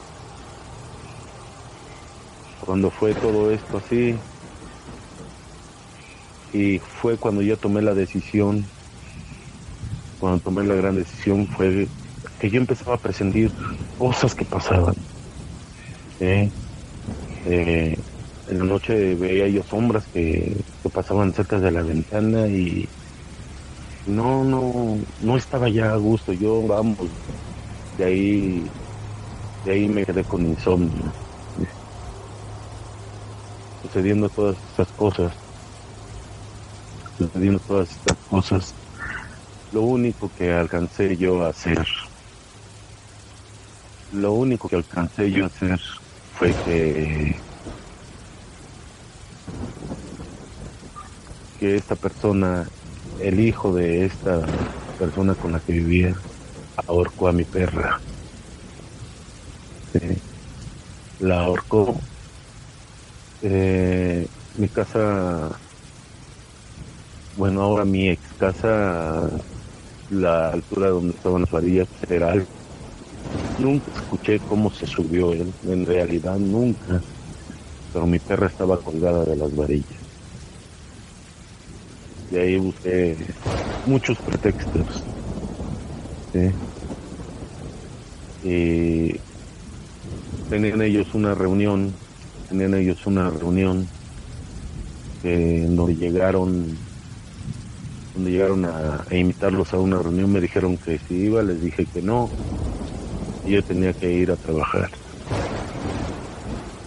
Cuando 2.64 2.90
fue 2.90 3.14
todo 3.14 3.50
esto 3.50 3.76
así, 3.76 4.14
y 6.52 6.78
fue 6.78 7.18
cuando 7.18 7.42
yo 7.42 7.58
tomé 7.58 7.82
la 7.82 7.94
decisión, 7.94 8.64
cuando 10.18 10.40
tomé 10.40 10.64
la 10.64 10.74
gran 10.74 10.96
decisión, 10.96 11.46
fue 11.46 11.88
que 12.40 12.50
yo 12.50 12.58
empezaba 12.58 12.96
a 12.96 12.98
presentir 12.98 13.52
cosas 13.98 14.34
que 14.34 14.44
pasaban. 14.44 14.94
¿eh? 16.20 16.50
Eh, 17.46 17.96
en 18.48 18.58
la 18.58 18.64
noche 18.64 19.14
veía 19.14 19.46
yo 19.48 19.62
sombras 19.62 20.04
que, 20.06 20.56
pasaban 20.92 21.32
cerca 21.32 21.60
de 21.60 21.70
la 21.70 21.82
ventana 21.82 22.48
y 22.48 22.88
no, 24.08 24.42
no, 24.42 24.98
no 25.22 25.36
estaba 25.36 25.68
ya 25.68 25.92
a 25.92 25.96
gusto. 25.96 26.32
Yo, 26.32 26.66
vamos, 26.66 26.96
de 27.96 28.04
ahí, 28.04 28.64
de 29.64 29.72
ahí 29.72 29.88
me 29.88 30.04
quedé 30.04 30.24
con 30.24 30.46
insomnio. 30.46 31.12
Sucediendo 33.82 34.28
todas 34.30 34.56
estas 34.70 34.88
cosas, 34.92 35.32
sucediendo 37.18 37.60
todas 37.60 37.90
estas 37.90 38.16
cosas, 38.28 38.74
lo 39.72 39.82
único 39.82 40.30
que 40.36 40.52
alcancé 40.52 41.16
yo 41.16 41.44
a 41.44 41.50
hacer, 41.50 41.86
lo 44.12 44.32
único 44.32 44.68
que 44.68 44.76
alcancé 44.76 45.30
yo 45.30 45.44
a 45.44 45.46
hacer 45.48 45.80
fue 46.38 46.52
que 46.64 47.36
que 51.58 51.76
esta 51.76 51.94
persona, 51.94 52.66
el 53.20 53.40
hijo 53.40 53.74
de 53.74 54.06
esta 54.06 54.40
persona 54.98 55.34
con 55.34 55.52
la 55.52 55.60
que 55.60 55.72
vivía, 55.72 56.14
ahorcó 56.86 57.28
a 57.28 57.32
mi 57.32 57.44
perra. 57.44 58.00
La 61.18 61.40
ahorcó. 61.40 62.00
Eh, 63.42 64.26
mi 64.56 64.68
casa 64.68 65.50
bueno, 67.40 67.62
ahora 67.62 67.84
mi 67.84 68.08
ex 68.10 68.20
casa, 68.38 69.30
la 70.10 70.50
altura 70.50 70.90
donde 70.90 71.16
estaban 71.16 71.42
las 71.42 71.50
varillas 71.50 71.88
era 72.08 72.32
algo. 72.32 72.59
Nunca 73.60 73.90
escuché 73.94 74.40
cómo 74.48 74.70
se 74.70 74.86
subió 74.86 75.32
él, 75.32 75.52
en 75.68 75.84
realidad 75.84 76.38
nunca. 76.38 77.00
Pero 77.92 78.06
mi 78.06 78.18
perra 78.18 78.46
estaba 78.46 78.78
colgada 78.78 79.24
de 79.24 79.36
las 79.36 79.54
varillas. 79.54 79.86
Y 82.30 82.36
ahí 82.36 82.56
busqué 82.56 83.16
muchos 83.86 84.16
pretextos. 84.18 85.02
¿sí? 86.32 86.50
Y 88.48 89.20
tenían 90.48 90.80
ellos 90.80 91.14
una 91.14 91.34
reunión, 91.34 91.92
tenían 92.48 92.74
ellos 92.74 93.06
una 93.06 93.28
reunión 93.28 93.86
donde 95.22 95.96
llegaron 95.96 96.76
donde 98.14 98.30
llegaron 98.30 98.64
a, 98.64 99.04
a, 99.08 99.14
invitarlos 99.14 99.72
a 99.74 99.78
una 99.78 99.98
reunión 99.98 100.32
me 100.32 100.40
dijeron 100.40 100.78
que 100.78 100.98
si 101.06 101.14
iba 101.14 101.42
les 101.42 101.60
dije 101.60 101.84
que 101.86 102.00
no 102.00 102.30
yo 103.50 103.62
tenía 103.62 103.92
que 103.94 104.10
ir 104.12 104.30
a 104.30 104.36
trabajar. 104.36 104.88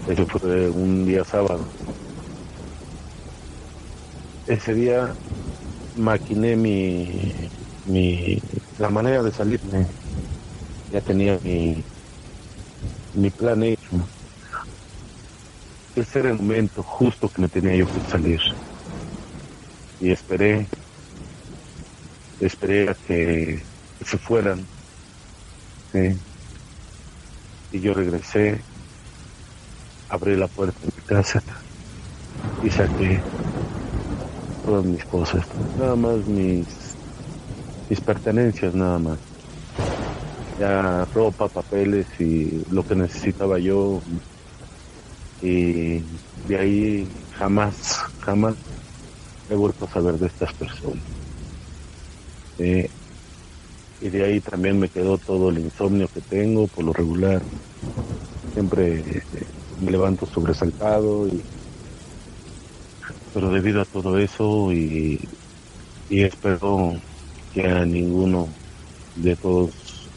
Eso 0.08 0.26
fue 0.28 0.69
un 0.69 1.06
día 1.06 1.23
sábado. 1.26 1.65
Ese 4.45 4.73
día 4.73 5.15
maquiné 5.95 6.56
mi, 6.56 7.49
mi 7.86 8.39
la 8.78 8.89
manera 8.89 9.23
de 9.23 9.32
salirme. 9.32 9.88
Ya 10.91 11.02
tenía 11.02 11.39
mi 11.43 11.84
mi 13.13 13.30
plan 13.32 13.63
hecho. 13.63 14.10
Ese 15.95 16.19
era 16.19 16.30
el 16.30 16.38
momento 16.38 16.84
justo 16.84 17.30
que 17.30 17.41
me 17.41 17.49
tenía 17.49 17.76
yo 17.76 17.88
que 17.88 18.02
salir. 18.02 18.39
Y 19.99 20.12
esperé 20.12 20.67
esperé 22.39 22.89
a 22.89 22.95
que 22.95 23.63
se 24.02 24.17
fueran. 24.17 24.67
Y 27.73 27.81
yo 27.81 27.93
regresé 27.93 28.62
abrí 30.09 30.38
la 30.38 30.47
puerta 30.47 30.79
de 30.79 30.88
mi 30.88 31.01
casa 31.05 31.43
y 32.63 32.69
saqué 32.69 33.19
todas 34.65 34.86
mis 34.86 35.03
cosas 35.05 35.45
nada 35.77 35.95
más 35.97 36.25
mis 36.25 36.93
mis 37.89 38.01
pertenencias 38.01 38.73
nada 38.73 38.97
más. 38.97 39.19
Ya 40.59 41.05
ropa 41.13 41.47
papeles 41.47 42.07
y 42.19 42.63
lo 42.71 42.86
que 42.86 42.95
necesitaba 42.95 43.59
yo. 43.59 44.01
Y 45.41 46.01
de 46.47 46.57
ahí 46.57 47.07
jamás 47.38 47.99
jamás 48.21 48.55
he 49.49 49.55
vuelto 49.55 49.86
a 49.86 49.89
saber 49.89 50.15
de 50.15 50.27
estas 50.27 50.53
personas. 50.53 51.03
Eh, 52.57 52.89
y 54.04 54.10
de 54.10 54.26
ahí 54.26 54.42
también 54.42 54.78
me 54.78 54.89
quedó 54.89 55.18
todo 55.18 55.50
el 55.50 55.60
insomnio 55.60 56.10
que 56.10 56.20
tengo 56.22 56.68
por 56.68 56.84
lo 56.84 56.92
regular. 56.92 57.42
Siempre 58.52 59.00
eh, 59.00 59.22
me 59.80 59.92
levanto 59.92 60.26
sobresaltado, 60.26 61.26
y, 61.30 61.42
pero 63.32 63.50
debido 63.50 63.80
a 63.82 63.86
todo 63.86 64.20
eso 64.20 64.74
y, 64.74 65.18
y 66.10 66.24
espero 66.24 66.92
que 67.54 67.66
a 67.66 67.86
ninguno 67.86 68.50
de 69.16 69.38
todos, 69.38 70.12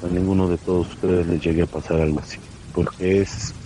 a 0.00 0.06
ninguno 0.06 0.48
de 0.48 0.58
todos 0.58 0.88
ustedes 0.92 1.26
les 1.26 1.42
llegue 1.42 1.62
a 1.62 1.66
pasar 1.66 2.00
algo 2.00 2.20
así, 2.20 2.38
porque 2.72 3.22
es 3.22 3.56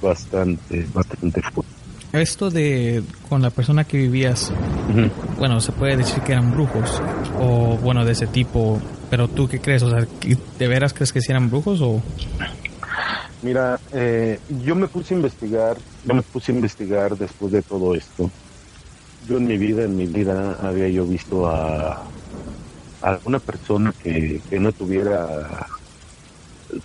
bastante, 0.00 0.86
bastante 0.90 1.42
fuerte 1.52 1.81
esto 2.20 2.50
de 2.50 3.02
con 3.28 3.42
la 3.42 3.50
persona 3.50 3.84
que 3.84 3.96
vivías, 3.96 4.52
bueno, 5.38 5.60
se 5.60 5.72
puede 5.72 5.96
decir 5.96 6.22
que 6.22 6.32
eran 6.32 6.52
brujos 6.52 7.02
o 7.40 7.78
bueno, 7.78 8.04
de 8.04 8.12
ese 8.12 8.26
tipo, 8.26 8.80
pero 9.10 9.28
tú 9.28 9.48
qué 9.48 9.60
crees, 9.60 9.82
o 9.82 9.90
sea, 9.90 10.06
¿de 10.58 10.68
veras 10.68 10.92
crees 10.92 11.12
que 11.12 11.20
sí 11.20 11.30
eran 11.30 11.48
brujos 11.48 11.80
o 11.80 12.02
Mira, 13.42 13.80
eh, 13.92 14.38
yo 14.64 14.76
me 14.76 14.86
puse 14.86 15.14
a 15.14 15.16
investigar, 15.16 15.76
yo 16.06 16.14
me 16.14 16.22
puse 16.22 16.52
a 16.52 16.54
investigar 16.54 17.16
después 17.16 17.50
de 17.50 17.60
todo 17.60 17.94
esto. 17.96 18.30
Yo 19.28 19.36
en 19.36 19.46
mi 19.48 19.58
vida, 19.58 19.82
en 19.82 19.96
mi 19.96 20.06
vida 20.06 20.56
había 20.62 20.88
yo 20.88 21.04
visto 21.04 21.48
a, 21.48 21.94
a 23.02 23.08
alguna 23.08 23.40
persona 23.40 23.92
que, 24.00 24.40
que 24.48 24.60
no 24.60 24.70
tuviera, 24.70 25.66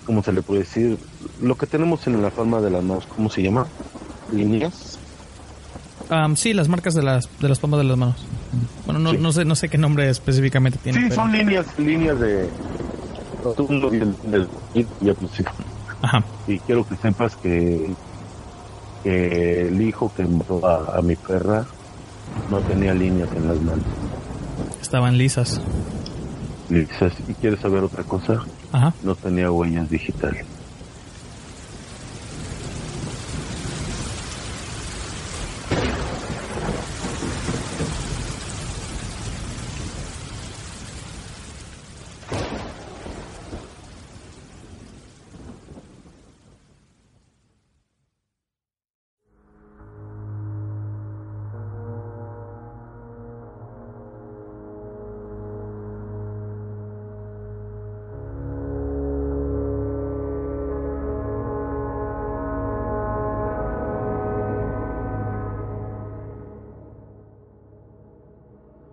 ¿cómo 0.05 0.23
se 0.23 0.33
le 0.33 0.41
puede 0.41 0.61
decir? 0.61 0.97
Lo 1.43 1.55
que 1.55 1.67
tenemos 1.67 2.07
en 2.07 2.21
la 2.23 2.31
palma 2.31 2.59
de 2.59 2.71
las 2.71 2.83
manos, 2.83 3.05
¿cómo 3.05 3.29
se 3.29 3.43
llama? 3.43 3.67
Líneas. 4.33 4.96
Um, 6.09 6.35
sí, 6.35 6.53
las 6.53 6.69
marcas 6.69 6.93
de 6.93 7.03
las 7.03 7.27
de 7.39 7.49
las 7.49 7.59
palmas 7.59 7.79
de 7.79 7.83
las 7.85 7.97
manos. 7.97 8.15
Bueno, 8.85 8.99
no, 8.99 9.11
Sí. 9.11 9.17
no 9.19 9.31
sé 9.33 9.43
no 9.45 9.55
sé 9.55 9.67
qué 9.69 9.77
nombre 9.77 10.09
específicamente 10.09 10.79
tiene. 10.81 10.99
Sí, 10.99 11.05
pero- 11.09 11.15
son 11.21 11.31
líneas, 11.33 11.65
líneas 11.77 12.19
de... 12.19 12.49
Del- 13.43 14.15
del- 14.23 14.47
pues. 15.15 15.43
Ajá. 16.01 16.23
Y 16.47 16.59
quiero 16.59 16.87
que 16.87 16.95
sepas 16.97 17.35
que, 17.37 17.89
que 19.03 19.67
el 19.67 19.81
hijo 19.81 20.11
que 20.15 20.23
mató 20.25 20.65
a, 20.65 20.97
a 20.97 21.01
mi 21.01 21.15
perra 21.15 21.65
no 22.49 22.59
tenía 22.61 22.93
líneas 22.93 23.29
en 23.35 23.47
las 23.47 23.61
manos. 23.61 23.85
Estaban 24.81 25.17
lisas. 25.17 25.59
Dices, 26.69 27.13
¿y 27.27 27.33
quieres 27.33 27.59
saber 27.61 27.83
otra 27.83 28.03
cosa? 28.03 28.43
Ajá. 28.71 28.93
No 29.03 29.15
tenía 29.15 29.49
huellas 29.51 29.89
digitales. 29.89 30.45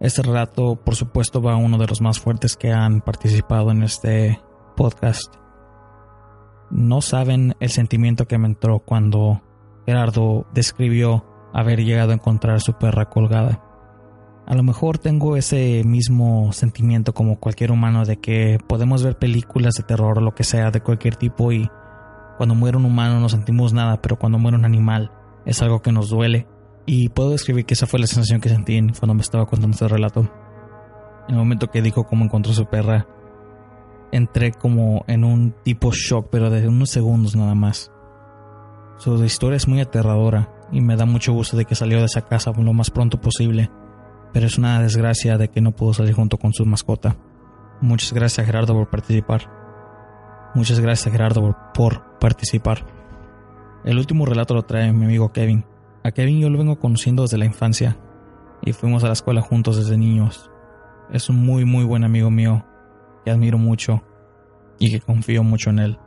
Este 0.05 0.21
relato, 0.21 0.77
por 0.77 0.97
supuesto, 0.97 1.41
va 1.41 1.55
a 1.55 1.57
uno 1.57 1.79
de 1.79 1.87
los 1.87 2.03
más 2.03 2.21
fuertes 2.21 2.59
que 2.59 2.71
han 2.71 3.01
participado 3.01 3.71
en 3.71 3.83
este 3.83 4.39
podcast. 4.77 5.35
No 6.71 7.01
saben 7.01 7.57
el 7.59 7.71
sentimiento 7.71 8.27
que 8.27 8.37
me 8.37 8.47
entró 8.47 8.81
cuando 8.81 9.41
Gerardo 9.87 10.45
describió 10.53 11.25
haber 11.55 11.83
llegado 11.83 12.11
a 12.11 12.17
encontrar 12.17 12.61
su 12.61 12.75
perra 12.75 13.09
colgada. 13.09 13.65
A 14.47 14.55
lo 14.55 14.63
mejor 14.63 14.99
tengo 14.99 15.39
ese 15.39 15.83
mismo 15.87 16.53
sentimiento 16.53 17.15
como 17.15 17.41
cualquier 17.41 17.73
humano 17.73 18.05
de 18.05 18.19
que 18.19 18.59
podemos 18.69 19.03
ver 19.03 19.17
películas 19.17 19.73
de 19.73 19.85
terror 19.85 20.19
o 20.19 20.21
lo 20.21 20.35
que 20.35 20.45
sea 20.45 20.71
de 20.71 20.83
cualquier 20.83 21.17
tipo 21.17 21.51
y 21.51 21.67
cuando 22.37 22.55
muere 22.55 22.77
un 22.77 22.85
humano 22.85 23.21
no 23.21 23.31
sentimos 23.31 23.73
nada, 23.73 24.03
pero 24.03 24.19
cuando 24.19 24.39
muere 24.39 24.59
un 24.59 24.67
animal 24.67 25.13
es 25.47 25.63
algo 25.63 25.81
que 25.81 25.93
nos 25.93 26.11
duele. 26.11 26.47
Y 26.87 27.09
puedo 27.09 27.31
describir 27.31 27.65
que 27.65 27.75
esa 27.75 27.87
fue 27.87 28.01
la 28.01 28.07
sensación 28.07 28.41
que 28.41 28.49
sentí 28.49 28.79
cuando 28.99 29.15
me 29.15 29.23
estaba 29.23 29.47
contando 29.47 29.75
este 29.75 29.89
relato. 29.89 30.29
En 31.29 31.35
el 31.35 31.37
momento 31.37 31.71
que 31.71 31.81
dijo 31.81 32.05
cómo 32.05 32.25
encontró 32.25 32.53
su 32.53 32.67
perra, 32.67 33.07
entré 34.13 34.53
como 34.53 35.05
en 35.09 35.25
un 35.25 35.55
tipo 35.63 35.91
shock, 35.93 36.29
pero 36.31 36.51
de 36.51 36.69
unos 36.69 36.91
segundos 36.91 37.35
nada 37.35 37.55
más. 37.55 37.91
Su 38.99 39.23
historia 39.25 39.57
es 39.57 39.67
muy 39.67 39.81
aterradora 39.81 40.53
y 40.71 40.81
me 40.81 40.97
da 40.97 41.07
mucho 41.07 41.33
gusto 41.33 41.57
de 41.57 41.65
que 41.65 41.75
salió 41.75 41.99
de 41.99 42.05
esa 42.05 42.23
casa 42.23 42.53
lo 42.53 42.73
más 42.73 42.91
pronto 42.91 43.21
posible, 43.21 43.71
pero 44.33 44.47
es 44.47 44.59
una 44.59 44.81
desgracia 44.81 45.39
de 45.39 45.49
que 45.49 45.61
no 45.61 45.73
pudo 45.73 45.95
salir 45.95 46.15
junto 46.15 46.37
con 46.37 46.53
su 46.53 46.65
mascota. 46.67 47.17
Muchas 47.81 48.13
gracias 48.13 48.47
Gerardo 48.47 48.75
por 48.75 48.89
participar. 48.89 49.51
Muchas 50.55 50.79
gracias 50.81 51.11
Gerardo 51.11 51.41
por, 51.41 51.57
por 51.73 52.19
participar. 52.19 52.87
El 53.85 53.99
último 53.99 54.27
relato 54.27 54.55
lo 54.55 54.63
trae 54.63 54.93
mi 54.93 55.07
amigo 55.07 55.33
Kevin. 55.33 55.65
A 56.07 56.11
Kevin 56.11 56.39
yo 56.39 56.51
lo 56.51 56.59
vengo 56.59 56.79
conociendo 56.79 57.23
desde 57.23 57.39
la 57.39 57.47
infancia 57.47 57.97
y 58.61 58.75
fuimos 58.75 59.03
a 59.05 59.07
la 59.07 59.15
escuela 59.15 59.41
juntos 59.41 59.79
desde 59.79 59.97
niños. 59.97 60.51
Es 61.11 61.31
un 61.31 61.37
muy 61.37 61.65
muy 61.65 61.83
buen 61.83 62.05
amigo 62.05 62.31
mío 62.31 62.63
que 63.25 63.31
admiro 63.31 63.57
mucho 63.57 64.03
y 64.79 64.91
que 64.91 65.01
confío 65.01 65.43
mucho 65.43 65.71
en 65.71 65.79
él. 65.79 65.99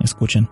Escuchen. 0.00 0.48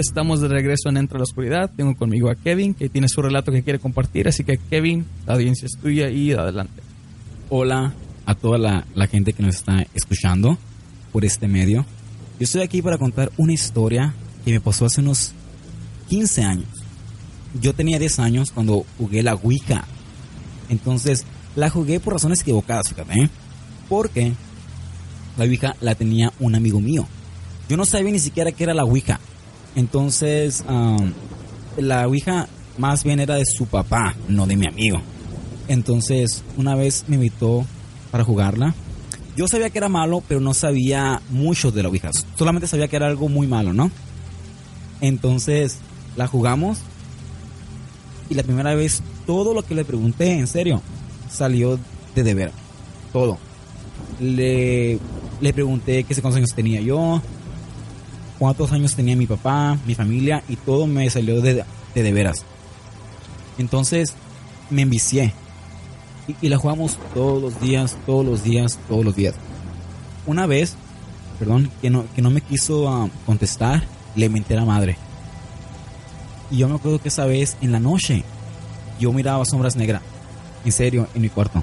Estamos 0.00 0.40
de 0.40 0.48
regreso 0.48 0.88
en 0.88 0.96
Entre 0.96 1.18
la 1.18 1.24
Oscuridad. 1.24 1.70
Tengo 1.76 1.94
conmigo 1.94 2.30
a 2.30 2.34
Kevin, 2.34 2.74
que 2.74 2.88
tiene 2.88 3.08
su 3.08 3.20
relato 3.20 3.52
que 3.52 3.62
quiere 3.62 3.78
compartir. 3.78 4.28
Así 4.28 4.44
que, 4.44 4.58
Kevin, 4.58 5.04
la 5.26 5.34
audiencia 5.34 5.66
es 5.66 5.78
tuya 5.80 6.08
y 6.08 6.32
adelante. 6.32 6.82
Hola 7.50 7.92
a 8.24 8.34
toda 8.34 8.58
la, 8.58 8.86
la 8.94 9.06
gente 9.06 9.32
que 9.32 9.42
nos 9.42 9.56
está 9.56 9.84
escuchando 9.94 10.56
por 11.12 11.24
este 11.24 11.48
medio. 11.48 11.84
Yo 12.38 12.44
estoy 12.44 12.62
aquí 12.62 12.80
para 12.80 12.98
contar 12.98 13.30
una 13.36 13.52
historia 13.52 14.14
que 14.44 14.52
me 14.52 14.60
pasó 14.60 14.86
hace 14.86 15.00
unos 15.00 15.32
15 16.08 16.42
años. 16.42 16.68
Yo 17.60 17.74
tenía 17.74 17.98
10 17.98 18.18
años 18.20 18.50
cuando 18.50 18.86
jugué 18.98 19.22
la 19.22 19.34
Wicca. 19.34 19.84
Entonces, 20.68 21.26
la 21.54 21.68
jugué 21.70 22.00
por 22.00 22.14
razones 22.14 22.40
equivocadas, 22.40 22.88
fíjate. 22.88 23.12
¿eh? 23.12 23.30
Porque 23.88 24.32
la 25.36 25.44
Ouija 25.44 25.76
la 25.80 25.94
tenía 25.94 26.32
un 26.40 26.54
amigo 26.54 26.80
mío. 26.80 27.06
Yo 27.68 27.76
no 27.76 27.84
sabía 27.84 28.12
ni 28.12 28.18
siquiera 28.18 28.52
qué 28.52 28.64
era 28.64 28.74
la 28.74 28.84
Ouija. 28.84 29.20
Entonces, 29.74 30.64
la 31.76 32.06
Ouija 32.06 32.48
más 32.78 33.04
bien 33.04 33.20
era 33.20 33.36
de 33.36 33.44
su 33.44 33.66
papá, 33.66 34.14
no 34.28 34.46
de 34.46 34.56
mi 34.56 34.66
amigo. 34.66 35.00
Entonces, 35.68 36.42
una 36.56 36.74
vez 36.74 37.04
me 37.08 37.16
invitó 37.16 37.64
para 38.10 38.24
jugarla. 38.24 38.74
Yo 39.36 39.48
sabía 39.48 39.70
que 39.70 39.78
era 39.78 39.88
malo, 39.88 40.22
pero 40.28 40.40
no 40.40 40.52
sabía 40.52 41.22
mucho 41.30 41.70
de 41.70 41.82
la 41.82 41.88
Ouija. 41.88 42.10
Solamente 42.36 42.66
sabía 42.66 42.88
que 42.88 42.96
era 42.96 43.06
algo 43.06 43.28
muy 43.28 43.46
malo, 43.46 43.72
¿no? 43.72 43.90
Entonces, 45.00 45.78
la 46.16 46.26
jugamos. 46.26 46.78
Y 48.28 48.34
la 48.34 48.42
primera 48.42 48.74
vez, 48.74 49.02
todo 49.26 49.54
lo 49.54 49.62
que 49.62 49.74
le 49.74 49.84
pregunté, 49.84 50.32
en 50.32 50.46
serio, 50.46 50.82
salió 51.30 51.78
de 52.14 52.22
deber. 52.22 52.52
Todo. 53.12 53.38
Le, 54.20 54.98
le 55.40 55.52
pregunté 55.52 56.04
qué 56.04 56.14
años 56.22 56.54
tenía 56.54 56.80
yo, 56.80 57.22
cuántos 58.42 58.72
años 58.72 58.96
tenía 58.96 59.14
mi 59.14 59.28
papá, 59.28 59.78
mi 59.86 59.94
familia, 59.94 60.42
y 60.48 60.56
todo 60.56 60.88
me 60.88 61.08
salió 61.10 61.40
de, 61.40 61.64
de, 61.94 62.02
de 62.02 62.12
veras. 62.12 62.44
Entonces 63.56 64.14
me 64.68 64.82
envicié. 64.82 65.32
Y, 66.26 66.46
y, 66.46 66.48
la 66.48 66.56
jugamos 66.56 66.98
todos 67.14 67.40
los 67.40 67.60
días, 67.60 67.96
todos 68.04 68.26
los 68.26 68.42
días, 68.42 68.80
todos 68.88 69.04
los 69.04 69.14
días. 69.14 69.36
Una 70.26 70.46
vez, 70.46 70.74
perdón, 71.38 71.70
que 71.80 71.88
no, 71.88 72.04
que 72.16 72.20
no 72.20 72.30
me 72.30 72.40
quiso 72.40 72.90
uh, 72.90 73.08
contestar, 73.26 73.84
le 74.16 74.28
menté 74.28 74.54
a 74.54 74.56
la 74.56 74.64
madre. 74.64 74.96
Y 76.50 76.56
yo 76.56 76.68
me 76.68 76.74
acuerdo 76.74 77.00
que 77.00 77.10
esa 77.10 77.26
vez, 77.26 77.56
en 77.60 77.70
la 77.70 77.78
noche, 77.78 78.24
yo 78.98 79.12
miraba 79.12 79.44
sombras 79.44 79.76
negras. 79.76 80.02
En 80.64 80.72
serio, 80.72 81.06
en 81.14 81.22
mi 81.22 81.28
cuarto. 81.28 81.62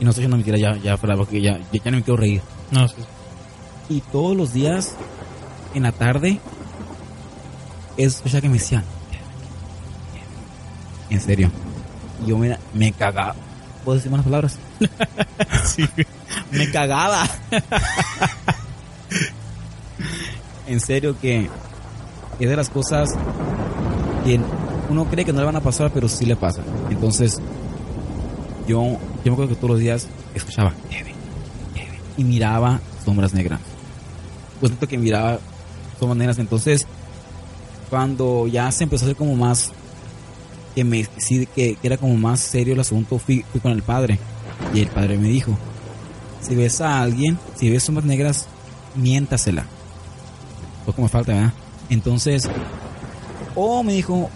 Y 0.00 0.04
no 0.04 0.10
estoy 0.10 0.24
echando 0.24 0.36
mentira 0.36 0.58
ya, 0.58 0.76
ya, 0.82 0.96
porque 0.96 1.40
ya, 1.40 1.60
ya, 1.72 1.80
ya 1.84 1.90
no 1.92 1.98
me 1.98 2.02
quiero 2.02 2.16
reír. 2.16 2.42
No, 2.72 2.88
sí. 2.88 2.96
Y 3.88 4.00
todos 4.00 4.36
los 4.36 4.52
días, 4.52 4.96
en 5.74 5.82
la 5.82 5.92
tarde, 5.92 6.40
es 7.96 8.22
ya 8.24 8.40
que 8.40 8.48
me 8.48 8.58
decían. 8.58 8.84
En 11.10 11.20
serio. 11.20 11.50
Yo 12.26 12.38
me, 12.38 12.56
me 12.72 12.92
cagaba. 12.92 13.34
¿Puedo 13.84 13.96
decir 13.96 14.10
malas 14.10 14.24
palabras? 14.24 14.58
sí. 15.64 15.88
Me 16.52 16.70
cagaba. 16.70 17.26
en 20.66 20.80
serio 20.80 21.18
que 21.20 21.48
es 22.38 22.48
de 22.48 22.56
las 22.56 22.68
cosas 22.68 23.10
que 24.24 24.40
uno 24.88 25.04
cree 25.06 25.24
que 25.24 25.32
no 25.32 25.40
le 25.40 25.46
van 25.46 25.56
a 25.56 25.60
pasar, 25.60 25.90
pero 25.92 26.08
sí 26.08 26.26
le 26.26 26.36
pasa. 26.36 26.62
Entonces, 26.90 27.40
yo, 28.66 28.82
yo 28.82 28.98
me 29.24 29.32
acuerdo 29.32 29.48
que 29.48 29.56
todos 29.56 29.70
los 29.70 29.80
días 29.80 30.06
escuchaba 30.34 30.72
Kevin, 30.90 31.14
Kevin, 31.74 32.00
y 32.16 32.24
miraba 32.24 32.80
sombras 33.04 33.34
negras. 33.34 33.60
Pues 34.60 34.72
que 34.88 34.98
miraba 34.98 35.38
sombras 36.02 36.18
negras. 36.18 36.38
Entonces, 36.38 36.86
cuando 37.88 38.46
ya 38.48 38.70
se 38.72 38.84
empezó 38.84 39.04
a 39.04 39.06
hacer 39.06 39.16
como 39.16 39.36
más, 39.36 39.70
que 40.74 40.84
me 40.84 41.06
sí, 41.16 41.46
que, 41.54 41.76
que, 41.76 41.86
era 41.86 41.96
como 41.96 42.16
más 42.16 42.40
serio 42.40 42.74
el 42.74 42.80
asunto, 42.80 43.18
fui, 43.18 43.44
fui 43.50 43.60
con 43.60 43.72
el 43.72 43.82
padre. 43.82 44.18
Y 44.74 44.80
el 44.80 44.88
padre 44.88 45.16
me 45.18 45.28
dijo, 45.28 45.56
si 46.40 46.54
ves 46.54 46.80
a 46.80 47.02
alguien, 47.02 47.38
si 47.54 47.70
ves 47.70 47.84
sombras 47.84 48.06
negras, 48.06 48.48
miéntasela. 48.96 49.64
Poco 50.84 51.02
me 51.02 51.08
falta. 51.08 51.52
Entonces, 51.88 52.48
o 53.54 53.82
me 53.82 53.92
dijo, 53.92 54.30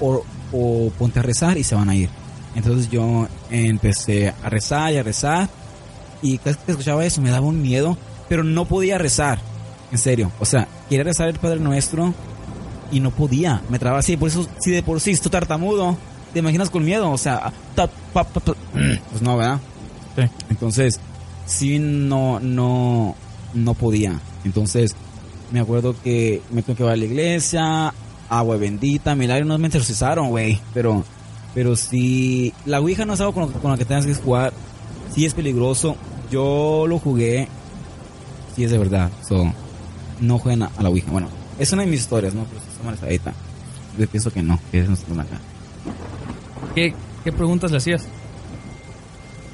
o, 0.00 0.22
o 0.52 0.90
ponte 0.98 1.18
a 1.18 1.22
rezar 1.22 1.58
y 1.58 1.64
se 1.64 1.74
van 1.74 1.90
a 1.90 1.96
ir. 1.96 2.08
Entonces 2.54 2.90
yo 2.90 3.28
empecé 3.50 4.32
a 4.42 4.48
rezar 4.48 4.92
y 4.92 4.96
a 4.96 5.02
rezar. 5.02 5.48
Y 6.22 6.38
cada 6.38 6.52
vez 6.52 6.64
que 6.64 6.72
escuchaba 6.72 7.04
eso 7.04 7.20
me 7.20 7.30
daba 7.30 7.46
un 7.46 7.60
miedo, 7.60 7.96
pero 8.28 8.42
no 8.44 8.64
podía 8.64 8.98
rezar. 8.98 9.40
En 9.92 9.98
serio. 9.98 10.30
O 10.38 10.44
sea, 10.44 10.68
quería 10.90 11.04
rezar 11.04 11.28
el 11.28 11.38
Padre 11.38 11.60
Nuestro 11.60 12.12
y 12.92 13.00
no 13.00 13.10
podía. 13.12 13.62
Me 13.70 13.78
trababa 13.78 14.00
así. 14.00 14.16
Por 14.16 14.28
eso, 14.28 14.46
si 14.58 14.72
de 14.72 14.82
por 14.82 15.00
sí 15.00 15.12
estoy 15.12 15.30
tartamudo, 15.30 15.96
te 16.32 16.40
imaginas 16.40 16.68
con 16.68 16.84
miedo. 16.84 17.10
O 17.10 17.16
sea, 17.16 17.52
ta, 17.74 17.88
pa, 18.12 18.24
pa, 18.24 18.40
pa. 18.40 18.54
pues 19.10 19.22
no, 19.22 19.36
¿verdad? 19.36 19.60
Sí. 20.16 20.22
Entonces, 20.50 21.00
sí, 21.46 21.78
no, 21.78 22.40
no, 22.40 23.14
no 23.54 23.74
podía. 23.74 24.20
Entonces, 24.44 24.96
me 25.52 25.60
acuerdo 25.60 25.94
que 26.02 26.42
me 26.50 26.62
tuve 26.62 26.76
que 26.76 26.82
ir 26.82 26.88
a 26.88 26.96
la 26.96 27.04
iglesia, 27.04 27.94
agua 28.28 28.56
bendita, 28.56 29.14
milagro, 29.14 29.46
no 29.46 29.58
me 29.58 29.68
exorcizaron, 29.68 30.28
güey. 30.28 30.60
Pero 30.74 31.04
pero 31.54 31.74
si 31.74 32.52
la 32.64 32.80
Ouija 32.80 33.04
no 33.04 33.14
es 33.14 33.20
algo 33.20 33.32
con 33.32 33.52
con 33.52 33.70
lo, 33.70 33.78
que 33.78 33.84
tengas 33.84 34.06
que 34.06 34.14
jugar, 34.14 34.52
sí 35.14 35.26
es 35.26 35.34
peligroso. 35.34 35.96
Yo 36.30 36.86
lo 36.88 36.98
jugué, 36.98 37.48
sí 38.54 38.64
es 38.64 38.70
de 38.70 38.78
verdad. 38.78 39.10
So, 39.26 39.52
no 40.20 40.38
jueguen 40.38 40.62
a, 40.62 40.70
a, 40.76 40.82
la 40.82 40.88
Ouija. 40.88 41.10
Bueno, 41.10 41.28
es 41.58 41.72
una 41.72 41.82
de 41.82 41.88
mis 41.88 42.00
historias, 42.00 42.34
¿no? 42.34 42.44
Pero 42.44 43.08
está. 43.08 43.32
Yo 43.98 44.06
pienso 44.08 44.32
que 44.32 44.42
no, 44.42 44.58
que 44.70 44.80
es 44.80 44.88
nuestra 44.88 45.14
acá. 45.14 45.38
¿Qué, 46.74 46.94
¿Qué 47.24 47.32
preguntas 47.32 47.70
le 47.70 47.78
hacías? 47.78 48.06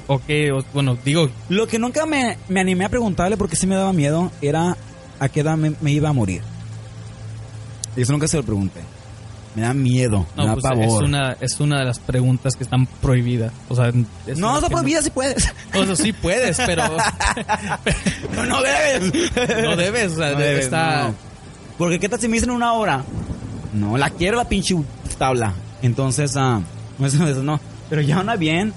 ¿O 0.07 0.19
qué? 0.19 0.51
O, 0.51 0.63
bueno, 0.73 0.97
digo... 1.03 1.29
Lo 1.49 1.67
que 1.67 1.79
nunca 1.79 2.05
me, 2.05 2.37
me, 2.47 2.59
animé 2.59 2.85
a 2.85 2.89
preguntarle 2.89 3.37
porque 3.37 3.55
sí 3.55 3.67
me 3.67 3.75
daba 3.75 3.91
miedo 3.93 4.31
era 4.41 4.77
a 5.19 5.29
qué 5.29 5.41
edad 5.41 5.57
me, 5.57 5.73
me 5.81 5.91
iba 5.91 6.09
a 6.09 6.13
morir. 6.13 6.41
Y 7.95 8.01
eso 8.01 8.13
nunca 8.13 8.27
se 8.27 8.37
lo 8.37 8.43
pregunté 8.43 8.81
me 9.57 9.63
da 9.63 9.73
miedo, 9.73 10.27
no, 10.35 10.43
me 10.43 10.49
da 10.49 10.53
pues 10.53 10.63
pavor. 10.63 11.03
Es 11.03 11.09
una, 11.09 11.31
es 11.41 11.59
una 11.59 11.79
de 11.79 11.85
las 11.85 11.97
preguntas 11.97 12.55
que 12.55 12.63
están 12.63 12.85
prohibidas. 12.85 13.51
O 13.69 13.75
sea, 13.75 13.91
no, 14.35 14.57
está 14.57 14.69
prohibida 14.69 14.99
no... 14.99 15.03
si 15.03 15.09
puedes. 15.09 15.51
O 15.73 15.83
sea, 15.83 15.95
sí 15.95 16.13
puedes, 16.13 16.57
pero. 16.63 16.83
no, 18.35 18.45
no 18.45 18.61
debes. 18.61 19.31
No 19.63 19.75
debes, 19.75 20.11
o 20.11 20.15
sea, 20.17 20.33
no 20.33 20.37
debes, 20.37 20.65
está. 20.65 21.11
Porque 21.75 21.99
qué 21.99 22.07
tal 22.07 22.19
si 22.19 22.27
me 22.27 22.35
dicen 22.35 22.51
una 22.51 22.73
hora. 22.73 23.03
No, 23.73 23.97
la 23.97 24.11
quiero 24.11 24.37
la 24.37 24.47
pinche 24.47 24.75
tabla. 25.17 25.55
Entonces, 25.81 26.37
ah, 26.37 26.61
uh, 26.99 27.43
no. 27.43 27.59
Pero 27.89 28.03
ya 28.03 28.19
una 28.19 28.35
bien. 28.35 28.75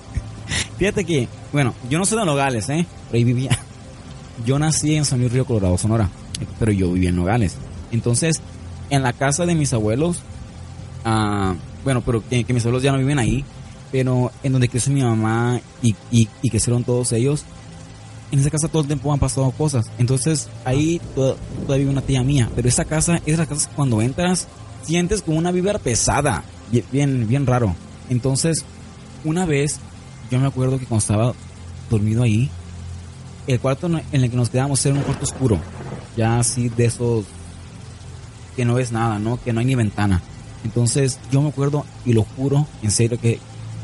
Fíjate 0.78 1.06
que, 1.06 1.28
bueno, 1.50 1.72
yo 1.88 1.98
no 1.98 2.04
soy 2.04 2.18
de 2.18 2.26
Nogales, 2.26 2.68
¿eh? 2.68 2.84
Pero 3.06 3.16
ahí 3.16 3.24
vivía. 3.24 3.58
Yo 4.44 4.58
nací 4.58 4.96
en 4.96 5.06
San 5.06 5.18
Luis 5.18 5.32
Río 5.32 5.46
Colorado, 5.46 5.78
Sonora. 5.78 6.10
Pero 6.58 6.72
yo 6.72 6.92
vivía 6.92 7.08
en 7.08 7.16
Nogales. 7.16 7.56
Entonces, 7.90 8.42
en 8.90 9.02
la 9.02 9.12
casa 9.12 9.46
de 9.46 9.54
mis 9.54 9.72
abuelos, 9.72 10.18
uh, 11.04 11.54
bueno, 11.84 12.02
pero 12.02 12.26
que, 12.28 12.44
que, 12.44 12.52
mis 12.52 12.64
abuelos 12.64 12.82
ya 12.82 12.92
no 12.92 12.98
viven 12.98 13.18
ahí, 13.18 13.44
pero 13.90 14.30
en 14.42 14.52
donde 14.52 14.68
creció 14.68 14.92
mi 14.92 15.02
mamá 15.02 15.60
y, 15.82 15.94
y, 16.10 16.28
y, 16.42 16.50
crecieron 16.50 16.84
todos 16.84 17.12
ellos, 17.12 17.44
en 18.30 18.38
esa 18.38 18.50
casa 18.50 18.68
todo 18.68 18.82
el 18.82 18.88
tiempo 18.88 19.12
han 19.12 19.18
pasado 19.18 19.50
cosas. 19.52 19.90
Entonces 19.98 20.48
ahí 20.64 21.00
toda, 21.14 21.36
todavía 21.62 21.78
vive 21.78 21.90
una 21.90 22.02
tía 22.02 22.22
mía, 22.22 22.48
pero 22.54 22.68
esa 22.68 22.84
casa 22.84 23.20
es 23.26 23.38
la 23.38 23.46
casa 23.46 23.68
que 23.68 23.74
cuando 23.74 24.00
entras 24.02 24.46
sientes 24.82 25.22
como 25.22 25.38
una 25.38 25.50
vibra 25.50 25.78
pesada, 25.78 26.44
bien, 26.92 27.26
bien 27.28 27.46
raro. 27.46 27.74
Entonces, 28.08 28.64
una 29.24 29.46
vez, 29.46 29.78
yo 30.30 30.38
me 30.40 30.46
acuerdo 30.46 30.78
que 30.78 30.86
cuando 30.86 31.00
estaba 31.00 31.34
dormido 31.90 32.22
ahí, 32.22 32.50
el 33.46 33.60
cuarto 33.60 33.86
en 33.86 34.02
el 34.12 34.30
que 34.30 34.36
nos 34.36 34.50
quedamos 34.50 34.84
era 34.86 34.94
un 34.94 35.02
cuarto 35.02 35.24
oscuro, 35.24 35.58
ya 36.16 36.38
así 36.38 36.68
de 36.68 36.86
esos 36.86 37.24
que 38.56 38.64
no 38.64 38.74
ves 38.74 38.92
nada, 38.92 39.18
¿no? 39.18 39.42
Que 39.42 39.52
no 39.52 39.60
hay 39.60 39.66
ni 39.66 39.74
ventana. 39.74 40.20
Entonces 40.64 41.18
yo 41.30 41.42
me 41.42 41.48
acuerdo, 41.48 41.84
y 42.04 42.12
lo 42.12 42.24
juro, 42.24 42.66
en 42.82 42.90
serio, 42.90 43.18
que, 43.18 43.38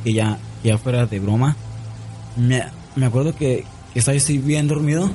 que 0.04 0.12
ya, 0.12 0.38
que 0.62 0.68
ya 0.68 0.78
fuera 0.78 1.06
de 1.06 1.20
broma, 1.20 1.56
me, 2.36 2.62
me 2.94 3.06
acuerdo 3.06 3.34
que, 3.34 3.64
que 3.92 3.98
estaba 3.98 4.16
así 4.16 4.38
bien 4.38 4.68
dormido 4.68 5.10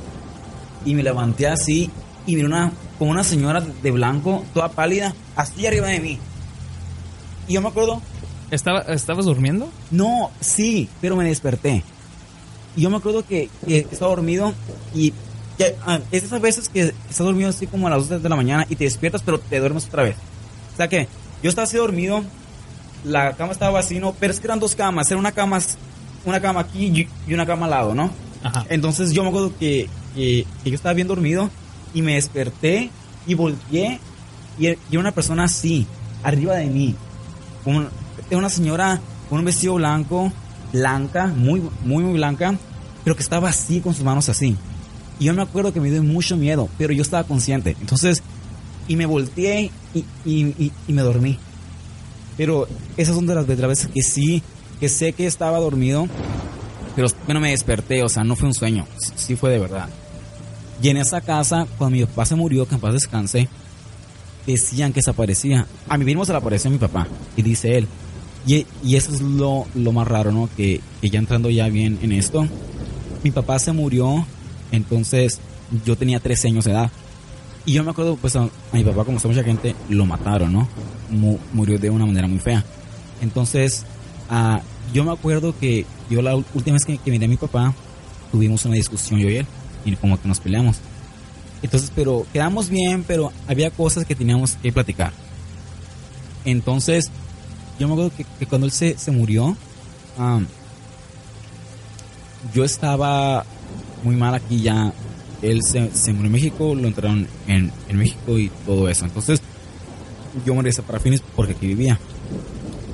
y 0.85 0.95
me 0.95 1.03
levanté 1.03 1.47
así 1.47 1.89
y 2.25 2.35
miré 2.35 2.47
una, 2.47 2.71
como 2.97 3.11
una 3.11 3.23
señora 3.23 3.61
de 3.61 3.91
blanco, 3.91 4.43
toda 4.53 4.69
pálida, 4.69 5.13
así 5.35 5.65
arriba 5.65 5.87
de 5.87 5.99
mí. 5.99 6.19
Y 7.47 7.53
yo 7.53 7.61
me 7.61 7.69
acuerdo... 7.69 8.01
¿Estaba, 8.49 8.81
¿Estabas 8.81 9.25
durmiendo? 9.25 9.69
No, 9.91 10.29
sí, 10.39 10.89
pero 10.99 11.15
me 11.15 11.23
desperté. 11.23 11.83
Y 12.75 12.81
yo 12.81 12.89
me 12.89 12.97
acuerdo 12.97 13.25
que, 13.25 13.49
que 13.65 13.87
estaba 13.91 14.11
dormido 14.11 14.53
y 14.93 15.13
que, 15.65 15.75
ah, 15.85 15.99
es 16.11 16.23
esas 16.23 16.41
veces 16.41 16.69
que 16.69 16.81
estás 17.09 17.17
dormido 17.17 17.49
así 17.49 17.67
como 17.67 17.87
a 17.87 17.89
las 17.89 18.07
2 18.09 18.21
de 18.23 18.29
la 18.29 18.35
mañana 18.35 18.65
y 18.69 18.75
te 18.75 18.83
despiertas, 18.85 19.21
pero 19.23 19.39
te 19.39 19.59
duermes 19.59 19.85
otra 19.85 20.03
vez. 20.03 20.15
O 20.73 20.77
sea 20.77 20.87
que 20.87 21.07
yo 21.43 21.49
estaba 21.49 21.63
así 21.65 21.77
dormido, 21.77 22.23
la 23.03 23.33
cama 23.33 23.51
estaba 23.51 23.71
vacío, 23.71 24.15
pero 24.19 24.31
es 24.33 24.39
que 24.39 24.47
eran 24.47 24.59
dos 24.59 24.75
camas, 24.75 25.09
era 25.09 25.19
una 25.19 25.31
cama, 25.31 25.59
una 26.25 26.39
cama 26.39 26.61
aquí 26.61 27.07
y 27.27 27.33
una 27.33 27.45
cama 27.45 27.65
al 27.65 27.71
lado, 27.71 27.95
¿no? 27.95 28.11
Ajá. 28.43 28.65
Entonces 28.69 29.11
yo 29.11 29.23
me 29.23 29.29
acuerdo 29.29 29.53
que, 29.59 29.89
que, 30.15 30.45
que, 30.63 30.69
yo 30.69 30.75
estaba 30.75 30.93
bien 30.93 31.07
dormido 31.07 31.49
y 31.93 32.01
me 32.01 32.15
desperté 32.15 32.89
y 33.27 33.33
volteé 33.33 33.99
y, 34.59 34.67
y 34.67 34.77
era 34.91 34.99
una 34.99 35.11
persona 35.11 35.45
así, 35.45 35.85
arriba 36.23 36.55
de 36.55 36.65
mí. 36.67 36.95
Un- 37.65 37.89
una 38.31 38.49
señora 38.49 39.01
con 39.29 39.39
un 39.39 39.45
vestido 39.45 39.73
blanco, 39.75 40.31
blanca, 40.71 41.27
muy, 41.27 41.61
muy, 41.83 42.03
muy 42.03 42.13
blanca, 42.13 42.55
pero 43.03 43.15
que 43.15 43.23
estaba 43.23 43.49
así 43.49 43.81
con 43.81 43.93
sus 43.93 44.03
manos 44.05 44.29
así. 44.29 44.55
Y 45.21 45.25
yo 45.25 45.33
me 45.35 45.43
acuerdo 45.43 45.71
que 45.71 45.79
me 45.79 45.89
dio 45.91 46.01
mucho 46.01 46.35
miedo, 46.35 46.67
pero 46.79 46.91
yo 46.93 47.03
estaba 47.03 47.23
consciente. 47.23 47.77
Entonces, 47.79 48.23
y 48.87 48.95
me 48.95 49.05
volteé 49.05 49.69
y, 49.93 49.99
y- 50.25 50.45
y- 50.57 50.71
y 50.87 50.93
me 50.93 51.03
dormí. 51.03 51.37
Pero 52.37 52.67
esas 52.97 53.13
son 53.15 53.27
de 53.27 53.35
las, 53.35 53.45
de 53.47 53.55
las 53.55 53.69
veces 53.69 53.87
que 53.93 54.01
sí, 54.01 54.41
que 54.79 54.89
sé 54.89 55.13
que 55.13 55.27
estaba 55.27 55.59
dormido, 55.59 56.07
pero 56.95 57.07
bueno, 57.25 57.39
me 57.39 57.51
desperté, 57.51 58.01
o 58.03 58.09
sea, 58.09 58.23
no 58.23 58.35
fue 58.35 58.47
un 58.47 58.53
sueño, 58.55 58.87
sí, 58.97 59.11
sí 59.15 59.35
fue 59.35 59.51
de 59.51 59.59
verdad. 59.59 59.87
Y 60.81 60.89
en 60.89 60.97
esa 60.97 61.21
casa, 61.21 61.67
cuando 61.77 61.97
mi 61.97 62.05
papá 62.05 62.25
se 62.25 62.35
murió, 62.35 62.67
que 62.67 62.73
en 62.75 62.81
paz 62.81 62.93
descanse, 62.93 63.47
decían 64.47 64.91
que 64.91 65.03
se 65.03 65.11
aparecía. 65.11 65.67
A 65.87 65.97
mi 65.97 66.05
primo 66.05 66.25
se 66.25 66.31
le 66.31 66.39
apareció 66.39 66.71
mi 66.71 66.79
papá, 66.79 67.07
y 67.37 67.43
dice 67.43 67.77
él. 67.77 67.87
Y, 68.47 68.65
y 68.83 68.95
eso 68.95 69.13
es 69.13 69.21
lo, 69.21 69.67
lo 69.75 69.91
más 69.91 70.07
raro, 70.07 70.31
¿no? 70.31 70.49
Que, 70.57 70.81
que 70.99 71.09
ya 71.11 71.19
entrando 71.19 71.49
ya 71.51 71.67
bien 71.69 71.99
en 72.01 72.11
esto, 72.11 72.47
mi 73.23 73.29
papá 73.29 73.59
se 73.59 73.71
murió, 73.71 74.25
entonces 74.71 75.39
yo 75.85 75.95
tenía 75.95 76.19
13 76.19 76.49
años 76.49 76.65
de 76.65 76.71
edad. 76.71 76.91
Y 77.65 77.73
yo 77.73 77.83
me 77.83 77.91
acuerdo, 77.91 78.15
pues 78.15 78.35
a, 78.35 78.49
mi 78.73 78.83
papá, 78.83 79.05
como 79.05 79.17
está 79.17 79.27
mucha 79.29 79.43
gente, 79.43 79.75
lo 79.89 80.05
mataron, 80.05 80.51
¿no? 80.51 80.67
Mu- 81.11 81.37
murió 81.53 81.77
de 81.77 81.89
una 81.89 82.05
manera 82.05 82.27
muy 82.27 82.39
fea. 82.39 82.65
Entonces, 83.21 83.83
ah, 84.29 84.61
yo 84.93 85.03
me 85.03 85.11
acuerdo 85.11 85.57
que 85.57 85.85
yo 86.09 86.21
la 86.23 86.35
última 86.35 86.73
vez 86.73 86.85
que, 86.85 86.97
que 86.97 87.11
miré 87.11 87.25
a 87.25 87.29
mi 87.29 87.37
papá, 87.37 87.73
tuvimos 88.31 88.65
una 88.65 88.75
discusión 88.75 89.19
yo 89.19 89.29
y 89.29 89.37
él, 89.37 89.45
y 89.85 89.95
como 89.95 90.19
que 90.19 90.27
nos 90.27 90.39
peleamos. 90.39 90.77
Entonces, 91.61 91.91
pero 91.93 92.25
quedamos 92.33 92.69
bien, 92.69 93.03
pero 93.07 93.31
había 93.47 93.69
cosas 93.69 94.05
que 94.05 94.15
teníamos 94.15 94.53
que 94.55 94.71
platicar. 94.71 95.13
Entonces, 96.45 97.11
yo 97.79 97.87
me 97.87 97.93
acuerdo 97.93 98.11
que, 98.17 98.25
que 98.39 98.47
cuando 98.47 98.65
él 98.65 98.71
se, 98.73 98.97
se 98.97 99.11
murió, 99.11 99.55
ah, 100.17 100.39
yo 102.55 102.63
estaba 102.63 103.45
muy 104.03 104.15
mal 104.15 104.33
aquí 104.35 104.61
ya. 104.61 104.93
Él 105.41 105.61
se, 105.63 105.89
se 105.93 106.13
murió 106.13 106.27
en 106.27 106.33
México, 106.33 106.75
lo 106.75 106.87
entraron 106.87 107.27
en, 107.47 107.71
en 107.89 107.97
México 107.97 108.37
y 108.37 108.49
todo 108.65 108.87
eso. 108.89 109.05
Entonces, 109.05 109.41
yo 110.45 110.53
morí 110.53 110.71
para 110.85 110.99
fines 110.99 111.21
porque 111.35 111.53
aquí 111.53 111.67
vivía. 111.67 111.97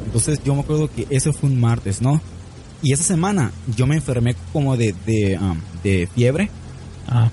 Entonces, 0.05 0.39
yo 0.43 0.55
me 0.55 0.61
acuerdo 0.61 0.89
que 0.89 1.05
ese 1.09 1.33
fue 1.33 1.49
un 1.49 1.59
martes, 1.59 2.01
¿no? 2.01 2.21
Y 2.81 2.93
esa 2.93 3.03
semana 3.03 3.51
yo 3.75 3.85
me 3.87 3.95
enfermé 3.95 4.35
como 4.53 4.77
de, 4.77 4.93
de, 5.05 5.37
um, 5.39 5.57
de 5.83 6.07
fiebre. 6.13 6.49
Ah, 7.07 7.29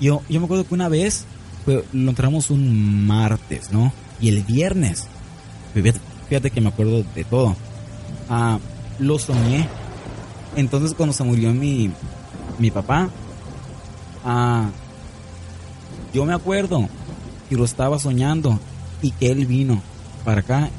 Yo, 0.00 0.22
yo 0.28 0.40
me 0.40 0.44
acuerdo 0.46 0.66
que 0.66 0.74
una 0.74 0.88
vez 0.88 1.24
fue- 1.64 1.84
lo 1.92 2.10
entramos 2.10 2.50
un 2.50 3.06
martes, 3.06 3.72
¿no? 3.72 3.92
Y 4.20 4.28
el 4.28 4.42
viernes, 4.44 5.04
fíjate, 5.74 6.00
fíjate 6.28 6.50
que 6.50 6.60
me 6.60 6.68
acuerdo 6.68 7.04
de 7.14 7.24
todo. 7.24 7.54
Ah, 8.30 8.58
lo 8.98 9.18
soñé. 9.18 9.68
Entonces 10.56 10.94
cuando 10.94 11.12
se 11.12 11.24
murió 11.24 11.52
mi, 11.52 11.90
mi 12.58 12.70
papá, 12.70 13.08
ah, 14.24 14.68
yo 16.12 16.24
me 16.24 16.34
acuerdo 16.34 16.88
que 17.48 17.56
lo 17.56 17.64
estaba 17.64 17.98
soñando 17.98 18.58
y 19.02 19.10
que 19.12 19.30
él 19.30 19.46
vino 19.46 19.82
para 20.24 20.40
acá 20.40 20.70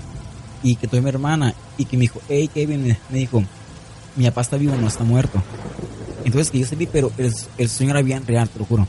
y 0.63 0.75
que 0.75 0.87
tuve 0.87 1.01
mi 1.01 1.09
hermana 1.09 1.53
y 1.77 1.85
que 1.85 1.97
me 1.97 2.01
dijo, 2.01 2.19
hey 2.29 2.49
Kevin, 2.53 2.87
me- 2.87 2.99
dijo, 3.17 3.43
mi 4.15 4.25
papá 4.25 4.41
está 4.41 4.57
vivo, 4.57 4.75
no 4.79 4.87
está 4.87 5.03
muerto. 5.03 5.41
Entonces 6.25 6.49
que 6.51 6.59
yo 6.59 6.65
salí, 6.65 6.87
pero 6.87 7.11
el, 7.17 7.33
el 7.57 7.69
sueño 7.69 7.91
era 7.91 8.01
bien 8.01 8.25
real, 8.25 8.49
te 8.49 8.59
lo 8.59 8.65
juro. 8.65 8.87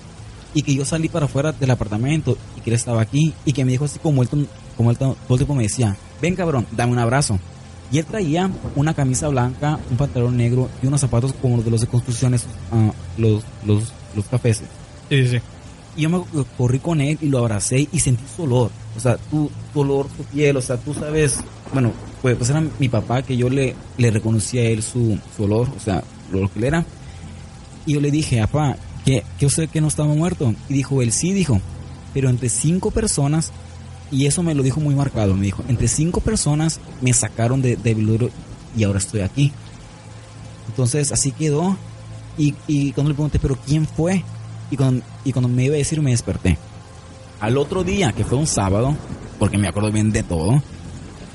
Y 0.54 0.62
que 0.62 0.74
yo 0.74 0.84
salí 0.84 1.08
para 1.08 1.26
afuera 1.26 1.52
del 1.52 1.70
apartamento 1.70 2.36
y 2.56 2.60
que 2.62 2.70
él 2.70 2.76
estaba 2.76 3.02
aquí 3.02 3.34
y 3.44 3.52
que 3.52 3.64
me 3.64 3.72
dijo 3.72 3.84
así 3.84 3.98
como 3.98 4.22
él, 4.22 4.28
como 4.76 4.90
él 4.90 4.96
todo 4.96 5.16
el 5.28 5.36
tiempo 5.36 5.54
me 5.54 5.64
decía, 5.64 5.94
ven 6.22 6.34
cabrón, 6.34 6.66
dame 6.72 6.92
un 6.92 6.98
abrazo. 6.98 7.38
Y 7.90 7.98
él 7.98 8.04
traía 8.04 8.50
una 8.76 8.94
camisa 8.94 9.28
blanca, 9.28 9.78
un 9.90 9.96
pantalón 9.96 10.36
negro 10.36 10.68
y 10.82 10.86
unos 10.86 11.00
zapatos 11.00 11.32
como 11.40 11.56
los 11.56 11.64
de 11.64 11.70
los 11.70 11.80
de 11.80 11.86
construcciones, 11.86 12.44
ah, 12.70 12.92
los, 13.16 13.42
los, 13.64 13.92
los 14.14 14.24
cafés. 14.26 14.62
sí, 15.08 15.28
sí. 15.28 15.38
Y 15.96 16.02
yo 16.02 16.10
me 16.10 16.22
corrí 16.56 16.78
con 16.78 17.00
él 17.00 17.18
y 17.20 17.26
lo 17.26 17.38
abracé 17.38 17.88
y 17.90 17.98
sentí 17.98 18.22
su 18.36 18.44
olor. 18.44 18.70
O 18.96 19.00
sea, 19.00 19.16
tu, 19.16 19.50
tu 19.72 19.80
olor, 19.80 20.06
tu 20.06 20.22
piel, 20.22 20.56
o 20.56 20.62
sea, 20.62 20.76
tú 20.76 20.94
sabes, 20.94 21.40
bueno, 21.72 21.92
pues, 22.22 22.36
pues 22.36 22.50
era 22.50 22.62
mi 22.78 22.88
papá 22.88 23.22
que 23.22 23.36
yo 23.36 23.50
le, 23.50 23.74
le 23.96 24.10
reconocía 24.12 24.62
a 24.62 24.66
él 24.66 24.84
su, 24.84 25.18
su 25.36 25.42
olor, 25.42 25.68
o 25.76 25.80
sea, 25.80 26.04
lo 26.30 26.48
que 26.52 26.60
él 26.60 26.64
era. 26.66 26.84
Y 27.84 27.94
yo 27.94 28.00
le 28.00 28.12
dije, 28.12 28.40
papá, 28.42 28.76
que, 29.04 29.24
que 29.40 29.46
usted 29.46 29.68
que 29.68 29.80
no 29.80 29.88
estaba 29.88 30.14
muerto. 30.14 30.54
Y 30.68 30.74
dijo 30.74 31.02
él, 31.02 31.10
sí, 31.10 31.32
dijo, 31.32 31.60
pero 32.14 32.28
entre 32.28 32.48
cinco 32.48 32.92
personas, 32.92 33.50
y 34.10 34.26
eso 34.26 34.42
me 34.42 34.54
lo 34.54 34.62
dijo 34.62 34.80
muy 34.80 34.94
marcado, 34.94 35.34
me 35.34 35.44
dijo, 35.44 35.62
entre 35.68 35.88
cinco 35.88 36.20
personas 36.20 36.80
me 37.00 37.12
sacaron 37.12 37.60
de, 37.62 37.76
de 37.76 37.94
velorio 37.94 38.30
y 38.76 38.84
ahora 38.84 38.98
estoy 38.98 39.20
aquí. 39.20 39.52
Entonces 40.68 41.12
así 41.12 41.32
quedó. 41.32 41.76
Y, 42.36 42.54
y 42.68 42.92
cuando 42.92 43.08
le 43.10 43.14
pregunté, 43.14 43.38
pero 43.40 43.56
¿quién 43.66 43.86
fue? 43.86 44.22
Y 44.70 44.76
cuando, 44.76 45.04
y 45.24 45.32
cuando 45.32 45.48
me 45.48 45.64
iba 45.64 45.74
a 45.74 45.78
decir, 45.78 46.00
me 46.00 46.10
desperté. 46.12 46.56
Al 47.40 47.56
otro 47.58 47.82
día, 47.84 48.12
que 48.12 48.24
fue 48.24 48.38
un 48.38 48.46
sábado, 48.46 48.96
porque 49.38 49.58
me 49.58 49.66
acuerdo 49.68 49.90
bien 49.90 50.12
de 50.12 50.22
todo, 50.22 50.62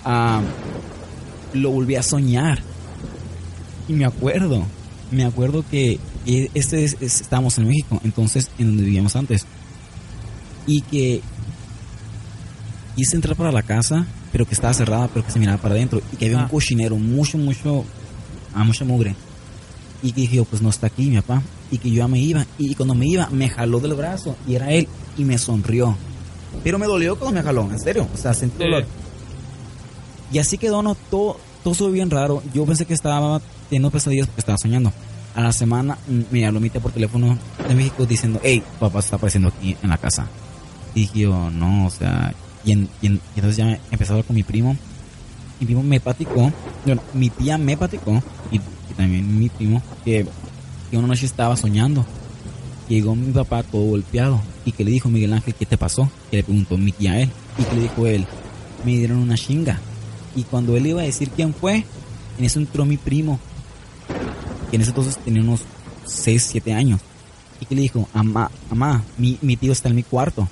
ah, 0.06 0.42
lo 1.54 1.72
volví 1.72 1.96
a 1.96 2.04
soñar. 2.04 2.60
Y 3.88 3.94
me 3.94 4.06
acuerdo, 4.06 4.64
me 5.12 5.26
acuerdo 5.26 5.66
que 5.70 6.00
este 6.26 6.86
es- 6.86 6.98
es- 7.02 7.22
estábamos 7.22 7.58
en 7.58 7.68
México, 7.68 8.00
entonces 8.06 8.50
en 8.58 8.68
donde 8.68 8.84
vivíamos 8.84 9.16
antes. 9.18 9.46
Y 10.66 10.82
que 10.82 11.22
quise 12.96 13.16
entrar 13.16 13.36
para 13.36 13.52
la 13.52 13.64
casa, 13.64 14.06
pero 14.32 14.46
que 14.46 14.54
estaba 14.54 14.74
cerrada, 14.74 15.08
pero 15.14 15.26
que 15.26 15.32
se 15.32 15.40
miraba 15.40 15.58
para 15.62 15.76
adentro. 15.76 16.02
Y 16.12 16.18
que 16.18 16.26
había 16.26 16.40
Ah. 16.40 16.44
un 16.44 16.50
cochinero, 16.50 16.96
mucho, 16.98 17.38
mucho, 17.38 17.84
a 18.54 18.64
mucha 18.64 18.86
mugre. 18.86 19.16
Y 20.02 20.12
que 20.12 20.22
dije, 20.22 20.36
yo, 20.38 20.46
pues 20.46 20.62
no 20.62 20.70
está 20.70 20.88
aquí 20.88 21.10
mi 21.10 21.16
papá. 21.22 21.42
Y 21.72 21.78
que 21.78 21.90
yo 21.90 21.98
ya 21.98 22.08
me 22.08 22.20
iba. 22.20 22.46
Y 22.58 22.76
cuando 22.76 22.94
me 22.94 23.08
iba, 23.08 23.30
me 23.30 23.50
jaló 23.50 23.80
del 23.80 23.94
brazo. 23.94 24.36
Y 24.48 24.56
era 24.56 24.70
él. 24.72 24.88
Y 25.18 25.24
me 25.24 25.38
sonrió. 25.38 25.96
Pero 26.64 26.78
me 26.78 26.86
dolió 26.86 27.18
cuando 27.18 27.40
me 27.40 27.44
jaló, 27.44 27.70
en 27.72 27.80
serio. 27.80 28.08
O 28.14 28.18
sea, 28.18 28.34
sentí 28.34 28.58
Sí. 28.58 28.64
dolor. 28.64 28.86
Y 30.32 30.40
así 30.40 30.58
quedó, 30.58 30.82
no, 30.82 30.96
todo, 30.96 31.38
todo 31.64 31.72
estuvo 31.74 31.90
bien 31.92 32.10
raro. 32.10 32.42
Yo 32.54 32.66
pensé 32.66 32.86
que 32.86 32.94
estaba 32.94 33.42
teniendo 33.70 33.92
pesadillas 33.92 34.28
porque 34.28 34.42
estaba 34.42 34.58
soñando. 34.58 34.92
A 35.36 35.42
la 35.42 35.52
semana 35.54 35.98
me 36.32 36.46
habló 36.46 36.60
mi 36.60 36.70
tía 36.70 36.82
por 36.82 36.92
teléfono 36.92 37.38
de 37.68 37.74
México 37.74 38.06
diciendo, 38.06 38.40
hey, 38.44 38.62
papá 38.80 39.02
se 39.02 39.08
está 39.08 39.16
apareciendo 39.16 39.50
aquí 39.50 39.76
en 39.82 39.90
la 39.90 39.98
casa. 39.98 40.28
Y 40.94 41.02
dije 41.02 41.20
yo, 41.22 41.50
no, 41.50 41.88
o 41.88 41.90
sea, 41.90 42.34
y, 42.64 42.72
en- 42.72 42.90
y 43.02 43.08
en- 43.08 43.14
y 43.36 43.40
entonces 43.40 43.58
ya 43.58 43.66
me 43.66 43.80
empecé 43.92 44.12
a 44.12 44.16
hablar 44.16 44.26
con 44.26 44.36
mi 44.36 44.44
primo. 44.44 44.76
Mi 45.60 45.66
primo 45.66 45.84
me 45.84 46.00
platicó, 46.00 46.52
bueno, 46.86 47.02
mi 47.14 47.30
tía 47.30 47.58
me 47.58 47.78
platicó, 47.78 48.22
y, 48.52 48.56
y 48.58 48.94
también 48.98 49.40
mi 49.40 49.50
primo, 49.50 49.82
que, 50.04 50.26
que 50.92 50.98
una 50.98 51.08
noche 51.08 51.26
estaba 51.26 51.56
soñando. 51.56 52.06
Llegó 52.90 53.16
mi 53.16 53.32
papá 53.32 53.64
todo 53.64 53.84
golpeado 53.84 54.42
y 54.66 54.72
que 54.74 54.84
le 54.84 54.92
dijo 54.92 55.10
Miguel 55.10 55.34
Ángel, 55.34 55.56
¿qué 55.56 55.66
te 55.66 55.78
pasó? 55.78 56.10
Que 56.30 56.38
le 56.38 56.44
preguntó 56.44 56.78
mi 56.78 56.92
tía 56.92 57.14
a 57.14 57.20
él. 57.22 57.30
Y 57.58 57.64
que 57.64 57.76
le 57.76 57.82
dijo 57.84 58.06
él, 58.08 58.26
me 58.84 58.92
dieron 58.92 59.20
una 59.20 59.36
chinga. 59.38 59.80
Y 60.36 60.44
cuando 60.44 60.76
él 60.76 60.88
iba 60.88 61.02
a 61.02 61.06
decir 61.06 61.30
quién 61.30 61.54
fue, 61.54 61.86
en 62.38 62.46
eso 62.46 62.60
entró 62.60 62.86
mi 62.86 62.98
primo, 62.98 63.40
que 64.70 64.76
en 64.76 64.82
ese 64.82 64.90
entonces 64.92 65.18
tenía 65.18 65.42
unos 65.42 65.62
6, 66.06 66.46
7 66.52 66.74
años. 66.74 67.00
Y 67.62 67.66
que 67.66 67.76
le 67.76 67.82
dijo, 67.84 68.10
mamá, 68.14 68.52
mamá, 68.70 69.04
mi, 69.18 69.38
mi 69.42 69.56
tío 69.56 69.72
está 69.72 69.88
en 69.90 69.96
mi 69.96 70.04
cuarto. 70.04 70.48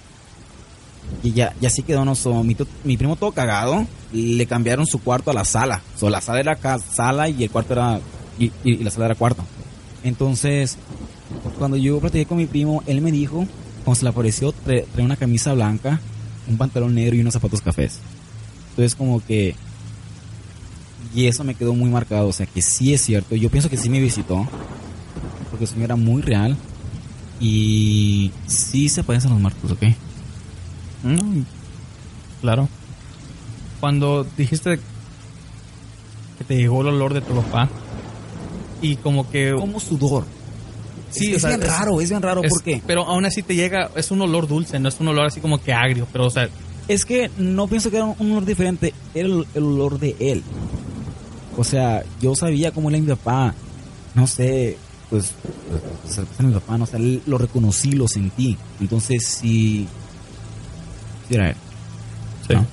Y 1.24 1.34
ya, 1.34 1.54
ya 1.62 1.68
así 1.68 1.84
quedó, 1.84 2.04
no, 2.06 2.16
so, 2.16 2.44
mi, 2.44 2.56
mi 2.84 2.98
primo 2.98 3.16
todo 3.16 3.32
cagado, 3.32 3.86
le 4.12 4.46
cambiaron 4.48 4.86
su 4.88 5.00
cuarto 5.00 5.32
a 5.32 5.34
la 5.34 5.46
sala. 5.46 5.82
So, 5.98 6.10
la 6.10 6.22
sala 6.22 6.40
era 6.40 6.56
ca- 6.56 6.80
sala 6.80 7.30
y 7.30 7.44
el 7.44 7.52
cuarto 7.52 7.74
era, 7.74 8.00
y, 8.40 8.46
y- 8.46 8.52
y 8.64 8.78
la 8.84 8.90
sala 8.92 9.06
era 9.06 9.16
cuarto. 9.16 9.44
Entonces, 10.04 10.78
cuando 11.60 11.78
yo 11.78 12.00
platiqué 12.00 12.26
con 12.26 12.38
mi 12.38 12.48
primo, 12.48 12.82
él 12.88 13.02
me 13.02 13.12
dijo, 13.12 13.46
cuando 13.84 14.00
se 14.00 14.04
le 14.06 14.10
apareció, 14.10 14.52
trae, 14.52 14.86
una 14.98 15.16
camisa 15.16 15.54
blanca, 15.54 16.00
un 16.48 16.58
pantalón 16.58 16.96
negro 16.96 17.16
y 17.16 17.22
unos 17.22 17.34
zapatos 17.34 17.62
cafés. 17.62 18.00
Entonces 18.72 18.96
como 18.96 19.24
que... 19.24 19.56
Y 21.14 21.26
eso 21.28 21.44
me 21.44 21.56
quedó 21.56 21.74
muy 21.76 21.90
marcado, 21.90 22.28
o 22.30 22.34
sea 22.34 22.46
que 22.46 22.62
sí 22.62 22.94
es 22.94 23.02
cierto, 23.02 23.36
yo 23.36 23.50
pienso 23.50 23.70
que 23.70 23.76
sí 23.78 23.90
me 23.90 24.00
visitó, 24.00 24.48
porque 25.50 25.66
el 25.66 25.70
sueño 25.70 25.84
era 25.86 25.96
muy 25.98 26.22
real, 26.22 26.56
y 27.40 28.32
sí 28.48 28.88
se 28.88 29.04
parecen 29.04 29.32
los 29.32 29.40
muertos, 29.42 29.72
¿ok? 29.72 29.84
Mm, 31.04 31.42
claro. 32.42 32.68
Cuando 33.80 34.26
dijiste 34.38 34.80
que 36.38 36.44
te 36.44 36.56
llegó 36.58 36.82
el 36.82 36.90
olor 36.90 37.14
de 37.14 37.22
tu 37.22 37.34
papá 37.36 37.70
y 38.82 38.96
como 38.98 39.30
que... 39.30 39.54
Como 39.58 39.80
sudor. 39.80 40.26
Sí, 41.10 41.32
es, 41.32 41.38
o 41.38 41.48
sea, 41.48 41.58
bien 41.58 41.70
raro, 41.70 42.00
es 42.02 42.10
bien 42.10 42.22
raro, 42.22 42.42
es- 42.44 42.50
¿por 42.50 42.64
qué? 42.64 42.82
Pero 42.88 43.04
aún 43.06 43.26
así 43.26 43.42
te 43.44 43.56
llega, 43.56 43.90
es 43.96 44.12
un 44.12 44.22
olor 44.22 44.48
dulce, 44.48 44.80
no 44.80 44.88
es 44.90 45.00
un 45.00 45.08
olor 45.10 45.26
así 45.26 45.40
como 45.42 45.62
que 45.62 45.74
agrio, 45.74 46.08
pero 46.12 46.28
o 46.28 46.30
sea, 46.30 46.48
Es 46.88 47.06
que 47.06 47.30
no 47.38 47.68
pienso 47.68 47.90
que 47.92 47.98
era 47.98 48.06
un 48.06 48.32
olor 48.32 48.46
diferente, 48.46 48.94
era 49.14 49.28
el, 49.28 49.46
el 49.54 49.64
olor 49.64 50.00
de 50.00 50.16
él. 50.20 50.44
O 51.58 51.64
sea, 51.64 52.04
yo 52.22 52.34
sabía 52.36 52.72
cómo 52.72 52.90
era 52.90 52.98
mi 53.00 53.08
papá, 53.08 53.54
no 54.16 54.26
sé, 54.26 54.78
pues, 55.10 55.34
pues, 56.06 56.40
mi 56.40 56.54
papá, 56.54 56.78
no 56.78 56.86
sé, 56.86 57.22
lo 57.26 57.38
reconocí, 57.38 57.92
lo 57.92 58.08
sentí. 58.08 58.58
Entonces 58.80 59.26
sí, 59.26 59.88
sí 59.88 59.88
era 61.36 61.50
él. 61.50 61.56
Sí. 62.48 62.54
¿no? 62.54 62.66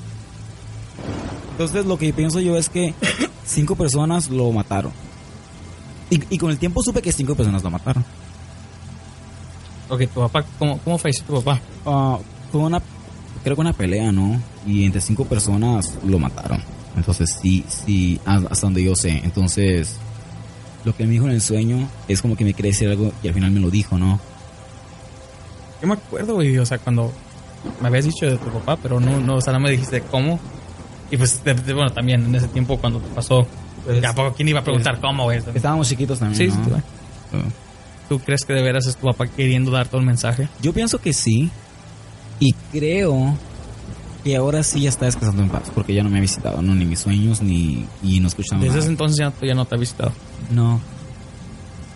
Entonces 1.52 1.86
lo 1.86 1.98
que 1.98 2.12
pienso 2.12 2.40
yo 2.40 2.56
es 2.56 2.68
que 2.68 2.94
cinco 3.44 3.76
personas 3.76 4.30
lo 4.30 4.50
mataron. 4.52 4.92
Y, 6.10 6.22
y 6.34 6.38
con 6.38 6.50
el 6.50 6.58
tiempo 6.58 6.82
supe 6.82 7.02
que 7.02 7.12
cinco 7.12 7.34
personas 7.34 7.62
lo 7.62 7.70
mataron. 7.70 8.04
Ok, 9.88 10.02
tu 10.12 10.20
papá, 10.20 10.44
¿cómo, 10.58 10.78
cómo 10.78 10.98
falleció 10.98 11.24
tu 11.24 11.42
papá? 11.42 11.60
Ah, 11.86 12.18
fue 12.52 12.60
una, 12.60 12.80
creo 13.42 13.56
que 13.56 13.60
una 13.60 13.72
pelea, 13.72 14.12
¿no? 14.12 14.40
Y 14.66 14.84
entre 14.84 15.00
cinco 15.00 15.24
personas 15.24 15.98
lo 16.04 16.18
mataron. 16.18 16.62
Entonces 16.96 17.38
sí, 17.40 17.64
sí, 17.68 18.20
hasta 18.24 18.66
donde 18.66 18.84
yo 18.84 18.94
sé. 18.94 19.20
Entonces, 19.24 19.96
lo 20.84 20.94
que 20.94 21.04
me 21.04 21.12
dijo 21.12 21.26
en 21.26 21.32
el 21.32 21.40
sueño 21.40 21.88
es 22.06 22.20
como 22.20 22.36
que 22.36 22.44
me 22.44 22.54
quería 22.54 22.72
decir 22.72 22.88
algo 22.88 23.12
y 23.22 23.28
al 23.28 23.34
final 23.34 23.50
me 23.50 23.60
lo 23.60 23.70
dijo, 23.70 23.98
¿no? 23.98 24.20
Yo 25.80 25.88
me 25.88 25.94
acuerdo, 25.94 26.34
güey, 26.34 26.58
o 26.58 26.66
sea, 26.66 26.78
cuando 26.78 27.12
me 27.80 27.88
habías 27.88 28.04
dicho 28.04 28.26
de 28.26 28.36
tu 28.38 28.46
papá, 28.50 28.76
pero 28.82 29.00
no, 29.00 29.18
no, 29.20 29.36
o 29.36 29.40
sea, 29.40 29.52
no 29.52 29.60
me 29.60 29.70
dijiste 29.70 30.02
cómo. 30.02 30.38
Y 31.10 31.16
pues, 31.16 31.42
de- 31.44 31.54
de- 31.54 31.72
bueno, 31.74 31.90
también 31.90 32.24
en 32.24 32.34
ese 32.34 32.48
tiempo 32.48 32.78
cuando 32.78 33.00
te 33.00 33.08
pasó, 33.14 33.46
Pues, 33.84 34.04
¿a 34.04 34.14
poco 34.14 34.34
quién 34.34 34.48
iba 34.48 34.60
a 34.60 34.64
preguntar 34.64 34.94
pues, 34.98 35.02
cómo, 35.06 35.24
güey? 35.24 35.40
Estábamos 35.54 35.88
chiquitos 35.88 36.18
también, 36.18 36.50
Sí, 36.52 36.56
¿no? 36.58 36.64
sí, 36.64 36.70
güey. 36.70 36.82
¿Tú 38.08 38.18
crees 38.20 38.44
que 38.44 38.52
de 38.54 38.62
veras 38.62 38.86
es 38.86 38.96
tu 38.96 39.06
papá 39.06 39.26
queriendo 39.26 39.70
dar 39.70 39.86
todo 39.88 40.00
el 40.00 40.06
mensaje? 40.06 40.48
Yo 40.62 40.72
pienso 40.72 40.98
que 40.98 41.12
sí. 41.12 41.50
Y 42.40 42.52
creo 42.72 43.36
que 44.24 44.36
ahora 44.36 44.62
sí 44.62 44.82
ya 44.82 44.88
está 44.88 45.06
descansando 45.06 45.42
en 45.42 45.48
paz. 45.50 45.70
Porque 45.74 45.92
ya 45.94 46.02
no 46.02 46.08
me 46.10 46.18
ha 46.18 46.20
visitado, 46.20 46.62
¿no? 46.62 46.74
Ni 46.74 46.84
mis 46.84 47.00
sueños, 47.00 47.42
ni 47.42 47.84
y 48.02 48.20
no 48.20 48.28
escuchando 48.28 48.62
Desde 48.64 48.76
nada. 48.76 48.80
ese 48.84 48.90
entonces 48.90 49.18
ya, 49.18 49.32
ya 49.46 49.54
no 49.54 49.64
te 49.64 49.74
ha 49.74 49.78
visitado. 49.78 50.12
No. 50.50 50.80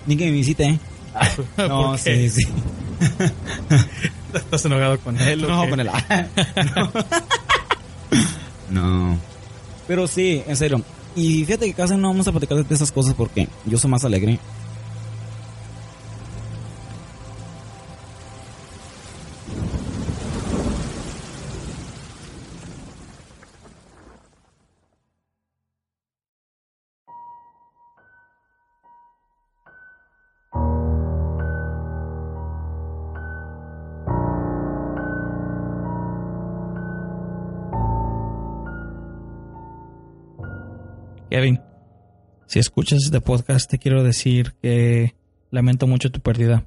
Ni 0.06 0.16
que 0.16 0.24
me 0.26 0.32
visite. 0.32 0.78
No, 1.58 1.82
¿Por 1.92 2.00
qué? 2.00 2.28
sí, 2.30 2.42
sí. 2.44 2.52
¿Estás 4.34 4.64
enojado 4.64 4.98
con 4.98 5.18
él? 5.20 5.42
No, 5.42 5.68
con 5.68 5.80
él. 5.80 5.90
no. 8.70 9.18
Pero 9.86 10.06
sí, 10.06 10.42
en 10.46 10.56
serio. 10.56 10.82
Y 11.14 11.44
fíjate 11.44 11.66
que 11.66 11.74
casi 11.74 11.94
no 11.96 12.08
vamos 12.08 12.26
a 12.26 12.32
platicar 12.32 12.64
de 12.64 12.74
esas 12.74 12.90
cosas 12.90 13.14
porque 13.14 13.48
yo 13.66 13.78
soy 13.78 13.90
más 13.90 14.04
alegre. 14.04 14.38
Si 42.52 42.58
escuchas 42.58 43.04
este 43.04 43.22
podcast, 43.22 43.70
te 43.70 43.78
quiero 43.78 44.04
decir 44.04 44.52
que 44.60 45.14
lamento 45.50 45.86
mucho 45.86 46.12
tu 46.12 46.20
pérdida. 46.20 46.66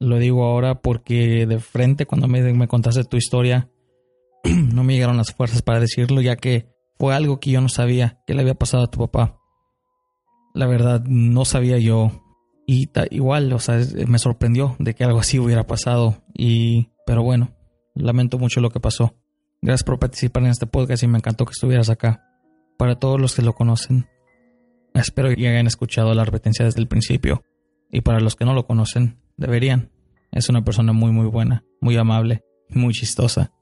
Lo 0.00 0.18
digo 0.18 0.44
ahora 0.44 0.80
porque 0.80 1.46
de 1.46 1.60
frente, 1.60 2.04
cuando 2.04 2.26
me, 2.26 2.42
me 2.52 2.66
contaste 2.66 3.04
tu 3.04 3.16
historia, 3.16 3.70
no 4.42 4.82
me 4.82 4.94
llegaron 4.94 5.18
las 5.18 5.32
fuerzas 5.32 5.62
para 5.62 5.78
decirlo, 5.78 6.20
ya 6.20 6.34
que 6.34 6.66
fue 6.98 7.14
algo 7.14 7.38
que 7.38 7.52
yo 7.52 7.60
no 7.60 7.68
sabía 7.68 8.20
que 8.26 8.34
le 8.34 8.40
había 8.40 8.56
pasado 8.56 8.82
a 8.82 8.90
tu 8.90 8.98
papá. 8.98 9.38
La 10.52 10.66
verdad, 10.66 11.04
no 11.06 11.44
sabía 11.44 11.78
yo. 11.78 12.24
Y 12.66 12.90
igual, 13.12 13.52
o 13.52 13.60
sea, 13.60 13.78
me 14.08 14.18
sorprendió 14.18 14.74
de 14.80 14.94
que 14.96 15.04
algo 15.04 15.20
así 15.20 15.38
hubiera 15.38 15.64
pasado. 15.68 16.24
Y, 16.34 16.88
pero 17.06 17.22
bueno, 17.22 17.54
lamento 17.94 18.36
mucho 18.36 18.60
lo 18.60 18.70
que 18.70 18.80
pasó. 18.80 19.14
Gracias 19.60 19.84
por 19.84 20.00
participar 20.00 20.42
en 20.42 20.50
este 20.50 20.66
podcast 20.66 21.04
y 21.04 21.06
me 21.06 21.18
encantó 21.18 21.44
que 21.44 21.52
estuvieras 21.52 21.88
acá. 21.88 22.31
Para 22.82 22.96
todos 22.96 23.20
los 23.20 23.36
que 23.36 23.42
lo 23.42 23.52
conocen, 23.52 24.08
espero 24.92 25.32
que 25.32 25.46
hayan 25.46 25.68
escuchado 25.68 26.12
la 26.14 26.22
advertencia 26.22 26.64
desde 26.64 26.80
el 26.80 26.88
principio. 26.88 27.44
Y 27.92 28.00
para 28.00 28.18
los 28.18 28.34
que 28.34 28.44
no 28.44 28.54
lo 28.54 28.66
conocen, 28.66 29.20
deberían. 29.36 29.92
Es 30.32 30.48
una 30.48 30.64
persona 30.64 30.92
muy 30.92 31.12
muy 31.12 31.28
buena, 31.28 31.64
muy 31.80 31.96
amable, 31.96 32.42
muy 32.70 32.92
chistosa. 32.92 33.52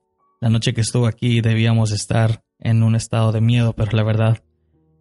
La 0.40 0.48
noche 0.48 0.72
que 0.72 0.80
estuvo 0.80 1.06
aquí 1.06 1.42
debíamos 1.42 1.92
estar 1.92 2.44
en 2.60 2.82
un 2.82 2.94
estado 2.94 3.30
de 3.30 3.42
miedo, 3.42 3.74
pero 3.74 3.92
la 3.92 4.04
verdad, 4.04 4.42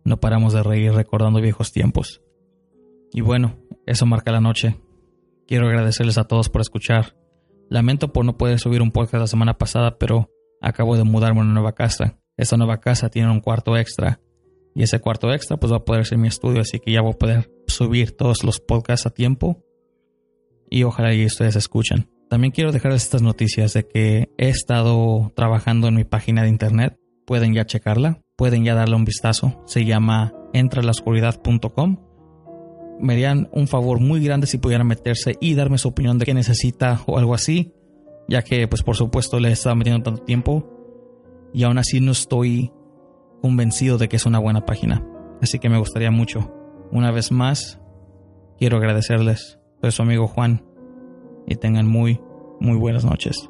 no 0.03 0.19
paramos 0.19 0.51
de 0.51 0.63
reír 0.63 0.91
recordando 0.91 1.39
viejos 1.39 1.71
tiempos. 1.71 2.21
Y 3.13 3.21
bueno, 3.21 3.55
eso 3.85 4.05
marca 4.05 4.33
la 4.33 4.41
noche. 4.41 4.75
Quiero 5.47 5.69
agradecerles 5.69 6.17
a 6.17 6.25
todos 6.25 6.49
por 6.49 6.59
escuchar. 6.59 7.15
Lamento 7.69 8.11
por 8.11 8.25
no 8.25 8.37
poder 8.37 8.59
subir 8.59 8.81
un 8.81 8.91
podcast 8.91 9.21
la 9.21 9.27
semana 9.27 9.57
pasada, 9.57 9.97
pero 9.97 10.29
acabo 10.59 10.97
de 10.97 11.05
mudarme 11.05 11.39
a 11.39 11.43
una 11.43 11.53
nueva 11.53 11.71
casa. 11.71 12.19
Esta 12.39 12.55
nueva 12.55 12.79
casa 12.79 13.09
tiene 13.09 13.29
un 13.29 13.41
cuarto 13.41 13.75
extra. 13.75 14.21
Y 14.73 14.83
ese 14.83 14.99
cuarto 14.99 15.29
extra 15.33 15.57
pues 15.57 15.73
va 15.73 15.77
a 15.77 15.83
poder 15.83 16.05
ser 16.05 16.17
mi 16.17 16.29
estudio, 16.29 16.61
así 16.61 16.79
que 16.79 16.93
ya 16.93 17.01
voy 17.01 17.11
a 17.11 17.17
poder 17.17 17.51
subir 17.67 18.15
todos 18.15 18.45
los 18.45 18.61
podcasts 18.61 19.05
a 19.05 19.09
tiempo. 19.09 19.61
Y 20.69 20.83
ojalá 20.83 21.13
y 21.13 21.25
ustedes 21.25 21.57
escuchen. 21.57 22.09
También 22.29 22.53
quiero 22.53 22.71
dejarles 22.71 23.03
estas 23.03 23.21
noticias 23.21 23.73
de 23.73 23.85
que 23.85 24.29
he 24.37 24.47
estado 24.47 25.33
trabajando 25.35 25.89
en 25.89 25.95
mi 25.95 26.05
página 26.05 26.43
de 26.43 26.47
internet. 26.47 26.97
Pueden 27.25 27.53
ya 27.53 27.65
checarla, 27.65 28.21
pueden 28.37 28.63
ya 28.63 28.73
darle 28.73 28.95
un 28.95 29.03
vistazo. 29.03 29.61
Se 29.65 29.83
llama 29.83 30.33
entralascuridad.com. 30.53 31.97
Me 33.01 33.13
harían 33.13 33.49
un 33.51 33.67
favor 33.67 33.99
muy 33.99 34.23
grande 34.23 34.47
si 34.47 34.59
pudieran 34.59 34.87
meterse 34.87 35.35
y 35.41 35.55
darme 35.55 35.77
su 35.77 35.89
opinión 35.89 36.17
de 36.17 36.25
qué 36.25 36.33
necesita 36.33 37.01
o 37.05 37.17
algo 37.17 37.33
así, 37.33 37.73
ya 38.29 38.43
que 38.43 38.65
pues 38.69 38.81
por 38.81 38.95
supuesto 38.95 39.41
le 39.41 39.49
he 39.49 39.51
estado 39.51 39.75
metiendo 39.75 40.03
tanto 40.03 40.23
tiempo 40.23 40.78
y 41.53 41.63
aún 41.63 41.77
así 41.77 41.99
no 41.99 42.11
estoy 42.11 42.71
convencido 43.41 43.97
de 43.97 44.09
que 44.09 44.15
es 44.15 44.25
una 44.25 44.39
buena 44.39 44.65
página. 44.65 45.05
Así 45.41 45.59
que 45.59 45.69
me 45.69 45.79
gustaría 45.79 46.11
mucho. 46.11 46.53
Una 46.91 47.11
vez 47.11 47.31
más, 47.31 47.79
quiero 48.57 48.77
agradecerles. 48.77 49.59
Soy 49.81 49.91
su 49.91 50.01
amigo 50.01 50.27
Juan 50.27 50.65
y 51.47 51.55
tengan 51.55 51.87
muy, 51.87 52.19
muy 52.59 52.77
buenas 52.77 53.05
noches. 53.05 53.49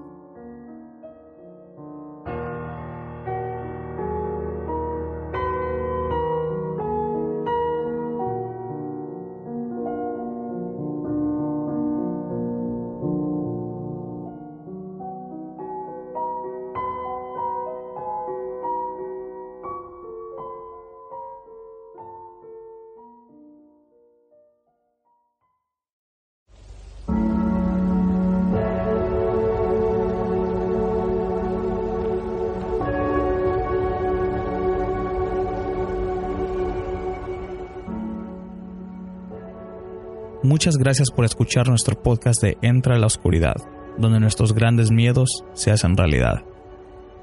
Muchas 40.59 40.75
gracias 40.75 41.09
por 41.09 41.23
escuchar 41.23 41.69
nuestro 41.69 42.03
podcast 42.03 42.43
de 42.43 42.57
Entra 42.61 42.95
a 42.95 42.99
la 42.99 43.05
Oscuridad, 43.05 43.55
donde 43.97 44.19
nuestros 44.19 44.53
grandes 44.53 44.91
miedos 44.91 45.45
se 45.53 45.71
hacen 45.71 45.95
realidad. 45.95 46.43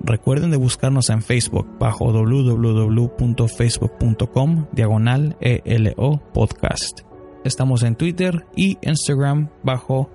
Recuerden 0.01 0.51
de 0.51 0.57
buscarnos 0.57 1.11
en 1.11 1.21
Facebook 1.21 1.69
bajo 1.79 2.13
www.facebook.com 2.13 4.69
diagonal 4.73 5.37
ELO 5.41 6.23
podcast. 6.33 7.01
Estamos 7.45 7.83
en 7.83 7.97
Twitter 7.97 8.47
y 8.57 8.79
Instagram 8.81 9.51
bajo 9.63 10.09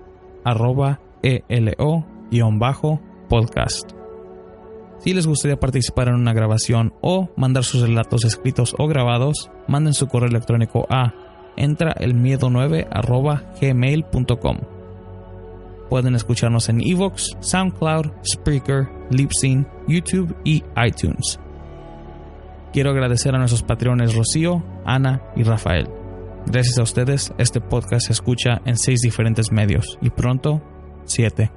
arroba 0.43 0.99
ELO-podcast. 1.21 3.91
Si 4.97 5.13
les 5.13 5.27
gustaría 5.27 5.59
participar 5.59 6.07
en 6.07 6.15
una 6.15 6.33
grabación 6.33 6.95
o 7.01 7.29
mandar 7.37 7.65
sus 7.65 7.81
relatos 7.81 8.25
escritos 8.25 8.73
o 8.79 8.87
grabados, 8.87 9.51
manden 9.67 9.93
su 9.93 10.07
correo 10.07 10.29
electrónico 10.29 10.87
a 10.89 11.13
entraelmiedo9 11.57 12.87
arroba 12.91 13.43
gmail.com. 13.59 14.57
Pueden 15.89 16.15
escucharnos 16.15 16.69
en 16.69 16.81
Evox, 16.81 17.35
SoundCloud, 17.41 18.11
Spreaker, 18.25 18.87
Libsyn, 19.09 19.67
YouTube 19.87 20.35
y 20.45 20.63
iTunes. 20.85 21.39
Quiero 22.71 22.91
agradecer 22.91 23.35
a 23.35 23.39
nuestros 23.39 23.63
patrones 23.63 24.15
Rocío, 24.15 24.63
Ana 24.85 25.21
y 25.35 25.43
Rafael. 25.43 25.89
Gracias 26.45 26.79
a 26.79 26.83
ustedes, 26.83 27.33
este 27.37 27.59
podcast 27.59 28.07
se 28.07 28.13
escucha 28.13 28.61
en 28.65 28.77
seis 28.77 29.01
diferentes 29.01 29.51
medios 29.51 29.97
y 30.01 30.09
pronto, 30.09 30.61
siete. 31.05 31.51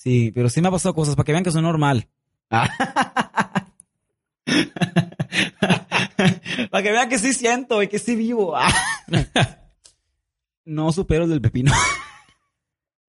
Sí, 0.00 0.32
pero 0.34 0.48
sí 0.48 0.62
me 0.62 0.68
ha 0.68 0.70
pasado 0.70 0.94
cosas 0.94 1.14
para 1.14 1.26
que 1.26 1.32
vean 1.32 1.44
que 1.44 1.50
soy 1.50 1.60
normal. 1.60 2.08
para 2.48 2.72
que 6.82 6.90
vean 6.90 7.10
que 7.10 7.18
sí 7.18 7.34
siento 7.34 7.82
y 7.82 7.88
que 7.88 7.98
sí 7.98 8.16
vivo. 8.16 8.56
no 10.64 10.90
supero 10.92 11.24
el 11.24 11.30
del 11.30 11.42
pepino. 11.42 11.72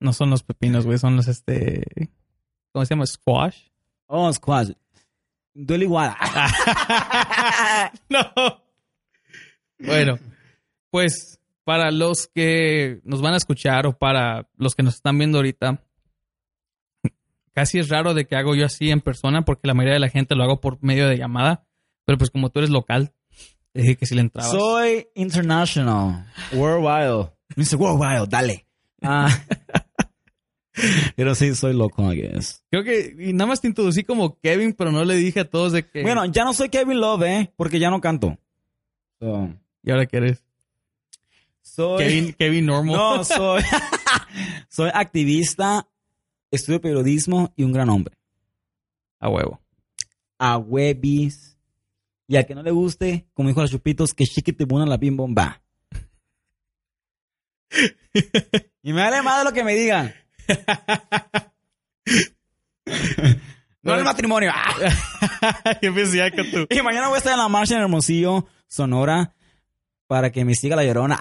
No 0.02 0.14
son 0.14 0.32
los 0.32 0.42
pepinos, 0.42 0.88
güey, 0.88 0.98
son 0.98 1.16
los 1.16 1.28
este. 1.28 1.84
¿Cómo 2.72 2.84
se 2.84 2.96
llama? 2.96 3.06
Squash. 3.06 3.68
Oh, 4.08 4.34
squash. 4.34 4.72
Duele 5.54 5.86
igual. 5.86 6.16
no. 8.10 8.64
Bueno, 9.78 10.18
pues 10.90 11.40
para 11.64 11.92
los 11.92 12.28
que 12.34 13.00
nos 13.04 13.22
van 13.22 13.36
a 13.36 13.38
escuchar 13.38 13.86
o 13.86 13.96
para 13.96 14.50
los 14.58 14.74
que 14.74 14.82
nos 14.82 14.96
están 14.96 15.20
viendo 15.20 15.38
ahorita, 15.38 15.84
casi 17.54 17.80
es 17.80 17.90
raro 17.90 18.14
de 18.14 18.26
que 18.26 18.36
hago 18.36 18.56
yo 18.56 18.66
así 18.66 18.92
en 18.92 19.02
persona 19.02 19.44
porque 19.44 19.68
la 19.68 19.74
mayoría 19.74 19.96
de 19.96 20.00
la 20.00 20.10
gente 20.10 20.36
lo 20.36 20.44
hago 20.44 20.62
por 20.62 20.82
medio 20.84 21.08
de 21.08 21.18
llamada, 21.18 21.66
pero 22.06 22.18
pues 22.18 22.30
como 22.30 22.50
tú 22.50 22.60
eres 22.60 22.70
local, 22.70 23.14
te 23.74 23.82
dije 23.82 23.96
que 23.96 24.06
si 24.06 24.16
le 24.16 24.22
entrabas. 24.22 24.52
Soy 24.52 25.08
international, 25.16 26.26
worldwide. 26.54 27.32
Mr. 27.56 27.76
Worldwide, 27.76 28.28
dale. 28.30 28.66
Ah. 29.02 29.30
Pero 31.16 31.36
sí, 31.36 31.54
soy 31.54 31.74
loco, 31.74 32.12
I 32.12 32.22
guess. 32.22 32.64
Creo 32.72 32.84
que 32.84 33.14
y 33.20 33.34
nada 33.34 33.48
más 33.48 33.62
te 33.62 33.68
introducí 33.68 34.04
como 34.04 34.40
Kevin, 34.40 34.74
pero 34.74 34.92
no 34.92 35.04
le 35.04 35.16
dije 35.16 35.42
a 35.42 35.50
todos 35.50 35.74
de 35.74 35.86
que. 35.86 36.02
Bueno, 36.02 36.26
ya 36.26 36.44
no 36.46 36.54
soy 36.54 36.70
Kevin 36.70 37.00
Love, 37.00 37.24
¿eh? 37.24 37.54
Porque 37.58 37.78
ya 37.78 37.90
no 37.90 38.00
canto. 38.00 38.38
So, 39.20 39.50
¿Y 39.84 39.92
ahora 39.92 40.06
qué 40.06 40.18
eres? 40.18 40.44
soy. 41.62 41.98
Kevin, 42.04 42.34
Kevin 42.34 42.66
Normal. 42.66 42.96
No, 42.96 43.24
soy. 43.24 43.62
soy 44.70 44.90
activista, 44.94 45.88
estudio 46.52 46.82
periodismo 46.82 47.54
y 47.56 47.64
un 47.64 47.72
gran 47.72 47.90
hombre. 47.90 48.16
A 49.20 49.30
huevo. 49.30 49.62
A 50.38 50.58
huevis. 50.58 51.58
Y 52.28 52.36
al 52.36 52.46
que 52.46 52.56
no 52.56 52.64
le 52.64 52.72
guste, 52.72 53.28
como 53.34 53.50
dijo 53.50 53.62
los 53.62 53.72
chupitos, 53.72 54.14
que 54.14 54.26
chiquite 54.26 54.66
buena 54.66 54.86
la 54.86 54.98
bim 54.98 55.16
bomba. 55.18 55.62
y 58.84 58.94
me 58.94 59.02
vale 59.02 59.22
más 59.22 59.40
de 59.40 59.46
lo 59.46 59.54
que 59.54 59.64
me 59.64 59.76
digan. 59.76 60.14
no 63.82 63.96
el 63.96 64.04
matrimonio. 64.04 64.52
Yo 65.82 65.94
pensé 65.94 66.18
ya 66.18 66.32
que 66.32 66.44
tú. 66.44 66.68
Y 66.70 66.82
mañana 66.82 67.08
voy 67.08 67.16
a 67.16 67.20
estar 67.20 67.34
en 67.34 67.40
la 67.40 67.48
marcha 67.48 67.76
en 67.76 67.82
Hermosillo, 67.82 68.48
Sonora, 68.68 69.34
para 70.08 70.32
que 70.32 70.44
me 70.46 70.56
siga 70.56 70.76
la 70.76 70.84
llorona. 70.84 71.20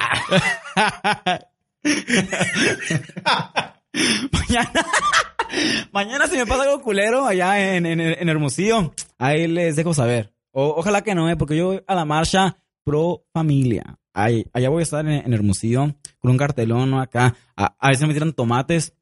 mañana, 4.32 4.86
mañana 5.92 6.26
si 6.28 6.36
me 6.36 6.46
pasa 6.46 6.62
algo 6.64 6.80
culero 6.82 7.26
allá 7.26 7.74
en, 7.76 7.86
en, 7.86 8.00
en 8.00 8.28
Hermosillo, 8.28 8.92
ahí 9.18 9.46
les 9.48 9.76
dejo 9.76 9.94
saber. 9.94 10.32
O- 10.52 10.74
ojalá 10.76 11.02
que 11.02 11.14
no, 11.14 11.28
eh, 11.30 11.36
porque 11.36 11.56
yo 11.56 11.66
voy 11.66 11.82
a 11.86 11.94
la 11.94 12.04
marcha 12.04 12.56
pro 12.84 13.24
familia. 13.32 13.98
Ahí, 14.12 14.44
allá 14.52 14.68
voy 14.68 14.80
a 14.80 14.82
estar 14.82 15.06
en, 15.06 15.12
en 15.24 15.32
Hermosillo 15.32 15.94
con 16.18 16.30
un 16.32 16.36
cartelón 16.38 16.94
acá. 16.94 17.36
A, 17.56 17.74
a 17.78 17.88
veces 17.88 18.06
me 18.06 18.12
tiran 18.14 18.32
tomates. 18.32 18.92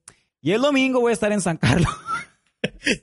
Y 0.41 0.53
el 0.53 0.61
domingo 0.63 1.01
voy 1.01 1.11
a 1.11 1.15
estar 1.15 1.33
en 1.33 1.41
San 1.41 1.57
Carlos. 1.57 1.91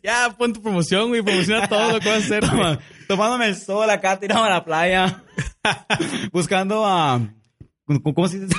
Ya, 0.04 0.36
pon 0.38 0.52
tu 0.52 0.62
promoción, 0.62 1.08
güey. 1.08 1.22
Promociona 1.22 1.68
todo 1.70 1.94
lo 1.94 2.00
que 2.02 2.10
vas 2.10 2.18
a 2.24 2.26
hacer. 2.26 2.42
Toma- 2.50 2.78
tomándome 3.08 3.48
el 3.48 3.56
sol 3.56 3.90
acá, 3.90 4.20
tirado 4.20 4.44
a 4.44 4.50
la 4.50 4.66
playa. 4.66 5.24
buscando 6.34 6.86
a. 6.86 7.22
¿Cómo, 7.86 8.02
cómo 8.14 8.28
se 8.28 8.40
dice? 8.42 8.56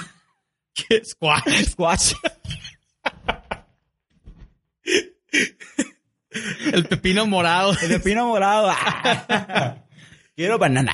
¿Qué? 0.75 1.03
Squash. 1.05 1.65
Squash. 1.71 2.15
El 6.73 6.87
pepino 6.87 7.27
morado. 7.27 7.73
El 7.83 7.89
pepino 7.89 8.27
morado. 8.29 8.71
Quiero 10.35 10.59
banana. 10.59 10.93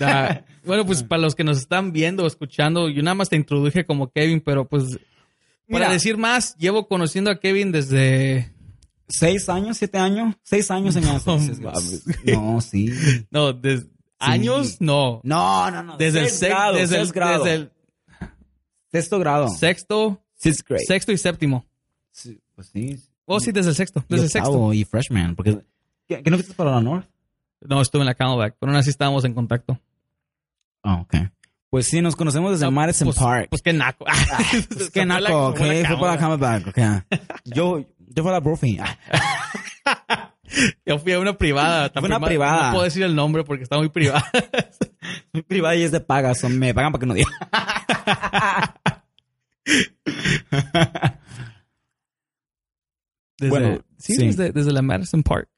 Ah, 0.00 0.42
bueno, 0.64 0.84
pues 0.84 1.02
para 1.02 1.22
los 1.22 1.34
que 1.34 1.44
nos 1.44 1.58
están 1.58 1.92
viendo 1.92 2.24
o 2.24 2.26
escuchando, 2.26 2.88
yo 2.88 3.02
nada 3.02 3.14
más 3.14 3.28
te 3.28 3.36
introduje 3.36 3.84
como 3.84 4.10
Kevin, 4.10 4.40
pero 4.40 4.68
pues 4.68 4.98
para 5.70 5.90
decir 5.90 6.16
más, 6.18 6.56
llevo 6.56 6.86
conociendo 6.88 7.30
a 7.30 7.40
Kevin 7.40 7.72
desde... 7.72 8.52
¿Seis 9.08 9.48
años? 9.48 9.76
¿Siete 9.78 9.98
años? 9.98 10.34
Seis 10.42 10.70
años 10.70 10.96
hace. 10.96 11.60
No. 11.60 12.54
No, 12.54 12.60
sí. 12.60 12.90
No, 13.30 13.52
desde... 13.52 13.86
¿Años? 14.18 14.76
No. 14.80 15.20
No, 15.24 15.70
no, 15.70 15.82
no. 15.82 15.96
Desde 15.96 16.20
el, 16.20 16.26
Seis 16.28 16.38
sex- 16.40 16.50
grado, 16.50 16.76
desde, 16.76 16.96
el, 16.96 17.02
seis 17.02 17.12
grado. 17.12 17.44
desde 17.44 17.54
el 17.56 17.70
Sexto 18.92 19.18
grado. 19.18 19.48
sexto, 19.48 20.22
Sixth 20.34 20.68
grade. 20.68 20.84
sexto 20.86 21.12
y 21.12 21.18
séptimo. 21.18 21.66
Sí, 22.10 22.38
pues 22.54 22.68
sí. 22.68 23.00
Oh, 23.24 23.40
sí, 23.40 23.52
desde 23.52 23.70
el 23.70 23.76
sexto. 23.76 24.04
Desde 24.08 24.24
y 24.24 24.26
el 24.26 24.30
sexto. 24.30 24.72
y 24.72 24.84
freshman. 24.84 25.34
Porque, 25.34 25.58
¿qué, 26.08 26.22
qué 26.22 26.30
no 26.30 26.36
fuiste 26.36 26.54
para 26.54 26.72
la 26.72 26.80
North? 26.80 27.06
No, 27.60 27.80
estuve 27.80 28.02
en 28.02 28.06
la 28.06 28.14
Camelback, 28.14 28.56
pero 28.58 28.72
aún 28.72 28.78
así 28.78 28.90
estábamos 28.90 29.24
en 29.24 29.34
contacto. 29.34 29.78
Ah, 30.82 30.96
ok. 30.96 31.14
Pues 31.70 31.86
sí, 31.86 32.02
nos 32.02 32.16
conocemos 32.16 32.50
desde 32.50 32.66
No, 32.66 32.72
Madison 32.72 33.06
pues, 33.06 33.18
Park. 33.18 33.46
Pues 33.48 33.62
qué 33.62 33.72
naco. 33.72 34.04
Pues 34.68 34.90
qué 34.90 35.06
naco, 35.06 35.48
ok. 35.48 35.58
Fue 35.58 35.98
para 35.98 36.12
la 36.12 36.18
Camelback, 36.18 36.66
ok. 36.68 36.78
Yo, 37.44 37.84
yo 37.98 38.22
fui 38.22 38.28
a 38.28 38.32
la 38.32 38.40
Brophy. 38.40 38.78
Yo 40.84 40.98
fui 40.98 41.12
a 41.12 41.18
una 41.18 41.38
privada. 41.38 41.90
Fue 41.90 42.02
una 42.02 42.20
privada. 42.20 42.66
No 42.66 42.72
puedo 42.72 42.84
decir 42.84 43.02
el 43.02 43.14
nombre 43.14 43.42
porque 43.44 43.62
está 43.62 43.78
muy 43.78 43.88
privada. 43.88 44.24
Muy 45.32 45.42
privada 45.42 45.74
y 45.74 45.82
es 45.82 45.90
de 45.90 46.00
paga. 46.00 46.34
Son, 46.34 46.58
me 46.58 46.74
pagan 46.74 46.92
para 46.92 47.00
que 47.00 47.06
no 47.06 47.14
diga. 47.14 47.30
Desde, 53.42 53.50
Bueno, 53.50 53.84
sí, 53.98 54.14
sí. 54.14 54.26
Desde, 54.28 54.52
desde 54.52 54.72
la 54.72 54.82
Madison 54.82 55.22
Park. 55.22 55.48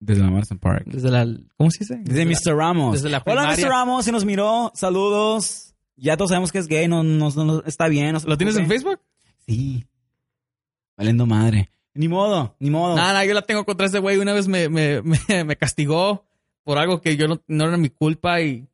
Desde 0.00 0.22
la 0.22 0.30
Madison 0.30 0.58
Park. 0.58 0.84
Desde 0.86 1.10
la... 1.10 1.26
¿Cómo 1.56 1.70
se 1.70 1.78
dice? 1.80 1.98
Desde 2.02 2.26
Mr. 2.26 2.56
Ramos. 2.56 2.94
desde 2.94 3.08
la 3.08 3.22
Hola. 3.24 3.54
Mr. 3.56 3.68
Ramos. 3.68 4.04
Si 4.04 4.10
nos 4.10 4.24
miró, 4.24 4.72
saludos. 4.74 5.74
Ya 5.96 6.16
todos 6.16 6.30
sabemos 6.30 6.50
que 6.50 6.58
es 6.58 6.66
gay. 6.66 6.88
No, 6.88 7.04
no, 7.04 7.30
no- 7.30 7.62
está 7.64 7.86
bien. 7.86 8.12
no 8.12 8.20
¿Lo 8.26 8.36
tienes 8.36 8.56
en. 8.56 8.66
Facebook? 8.66 9.00
Sí. 9.46 9.86
Valiendo 10.96 11.24
madre. 11.24 11.70
Ni 11.94 12.08
modo, 12.08 12.56
ni 12.58 12.70
modo. 12.70 12.96
Nada, 12.96 13.24
yo 13.24 13.32
la 13.34 13.42
tengo 13.42 13.64
contra 13.64 13.86
ese 13.86 14.00
güey. 14.00 14.18
Una 14.18 14.32
vez 14.32 14.48
me, 14.48 14.68
me, 14.68 15.00
me, 15.28 15.44
me 15.44 15.56
castigó 15.56 16.26
por 16.64 16.78
algo 16.78 17.00
que 17.00 17.16
yo 17.16 17.28
no, 17.28 17.40
no 17.46 17.68
era 17.68 17.76
mi 17.76 17.90
culpa 17.90 18.40
y 18.40 18.66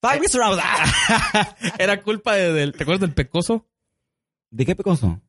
Fuck 0.00 0.18
Mr. 0.18 0.40
Ramos. 0.40 0.58
Era 1.78 2.02
culpa 2.02 2.34
de, 2.34 2.52
del... 2.52 2.72
¿Te 2.72 2.82
acuerdas 2.82 3.02
del 3.02 3.14
pecoso? 3.14 3.68
¿De 4.50 4.66
qué 4.66 4.74
pecoso? 4.74 5.20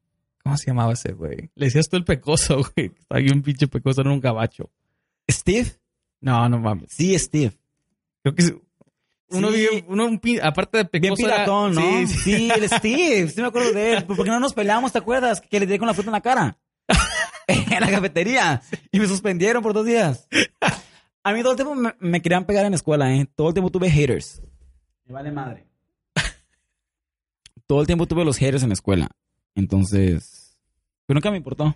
¿Cómo 0.44 0.58
se 0.58 0.68
llamaba 0.68 0.94
ese 0.94 1.14
güey? 1.14 1.50
Le 1.56 1.66
decías 1.68 1.88
tú 1.90 1.96
el 1.98 2.04
pecoso, 2.04 2.58
güey. 2.76 2.92
Estaba 2.98 3.22
bien 3.22 3.42
pinche 3.42 3.68
pecoso, 3.68 4.02
era 4.02 4.12
un 4.12 4.20
gabacho. 4.20 4.70
¿Steve? 5.30 5.72
No, 6.22 6.48
no 6.50 6.60
mames. 6.60 6.90
Sí, 6.92 7.18
Steve. 7.18 7.54
Creo 8.22 8.36
que 8.36 8.42
es- 8.44 8.54
uno 9.30 9.50
Sí. 9.52 9.56
vive, 9.58 9.86
uno 9.88 10.06
un 10.06 10.22
aparte 10.44 10.78
de 10.80 10.84
Bien 11.00 11.02
pecoso 11.16 11.26
era- 11.26 11.36
piratón, 11.38 11.74
¿no? 11.76 11.82
Sí, 11.82 12.08
Sí, 12.08 12.18
sí. 12.38 12.52
el 12.52 12.70
Steve. 12.70 13.30
Sí 13.30 13.42
me 13.42 13.48
acuerdo 13.48 13.72
de 13.72 13.94
él. 13.94 14.04
¿Por 14.06 14.18
qué 14.24 14.30
no 14.30 14.40
nos 14.40 14.54
peleamos, 14.54 14.92
te 14.92 15.00
acuerdas? 15.00 15.42
Que 15.42 15.60
le 15.60 15.66
di 15.66 15.78
con 15.80 15.88
la 15.88 15.94
fruta 15.94 16.10
en 16.10 16.14
la 16.14 16.22
cara. 16.22 16.58
en 17.48 17.80
la 17.80 17.90
cafetería. 17.90 18.62
Y 18.92 19.00
me 19.00 19.08
suspendieron 19.08 19.64
por 19.64 19.74
dos 19.74 19.86
días. 19.86 20.28
A 21.24 21.32
mí 21.34 21.42
todo 21.42 21.52
el 21.54 21.56
tiempo 21.58 21.74
me, 21.74 21.96
me 22.00 22.22
querían 22.22 22.46
pegar 22.46 22.66
en 22.66 22.72
la 22.72 22.76
escuela, 22.76 23.14
¿eh? 23.16 23.26
Todo 23.34 23.48
el 23.48 23.54
tiempo 23.54 23.72
tuve 23.72 23.90
haters. 23.90 24.42
Me 25.06 25.14
vale 25.14 25.32
madre. 25.32 25.66
todo 27.66 27.82
el 27.82 27.88
tiempo 27.88 28.06
tuve 28.06 28.24
los 28.26 28.38
haters 28.38 28.64
en 28.64 28.70
la 28.70 28.74
escuela. 28.74 29.10
Entonces... 29.56 30.58
Pero 31.06 31.16
nunca 31.18 31.32
me 31.32 31.38
importó. 31.38 31.76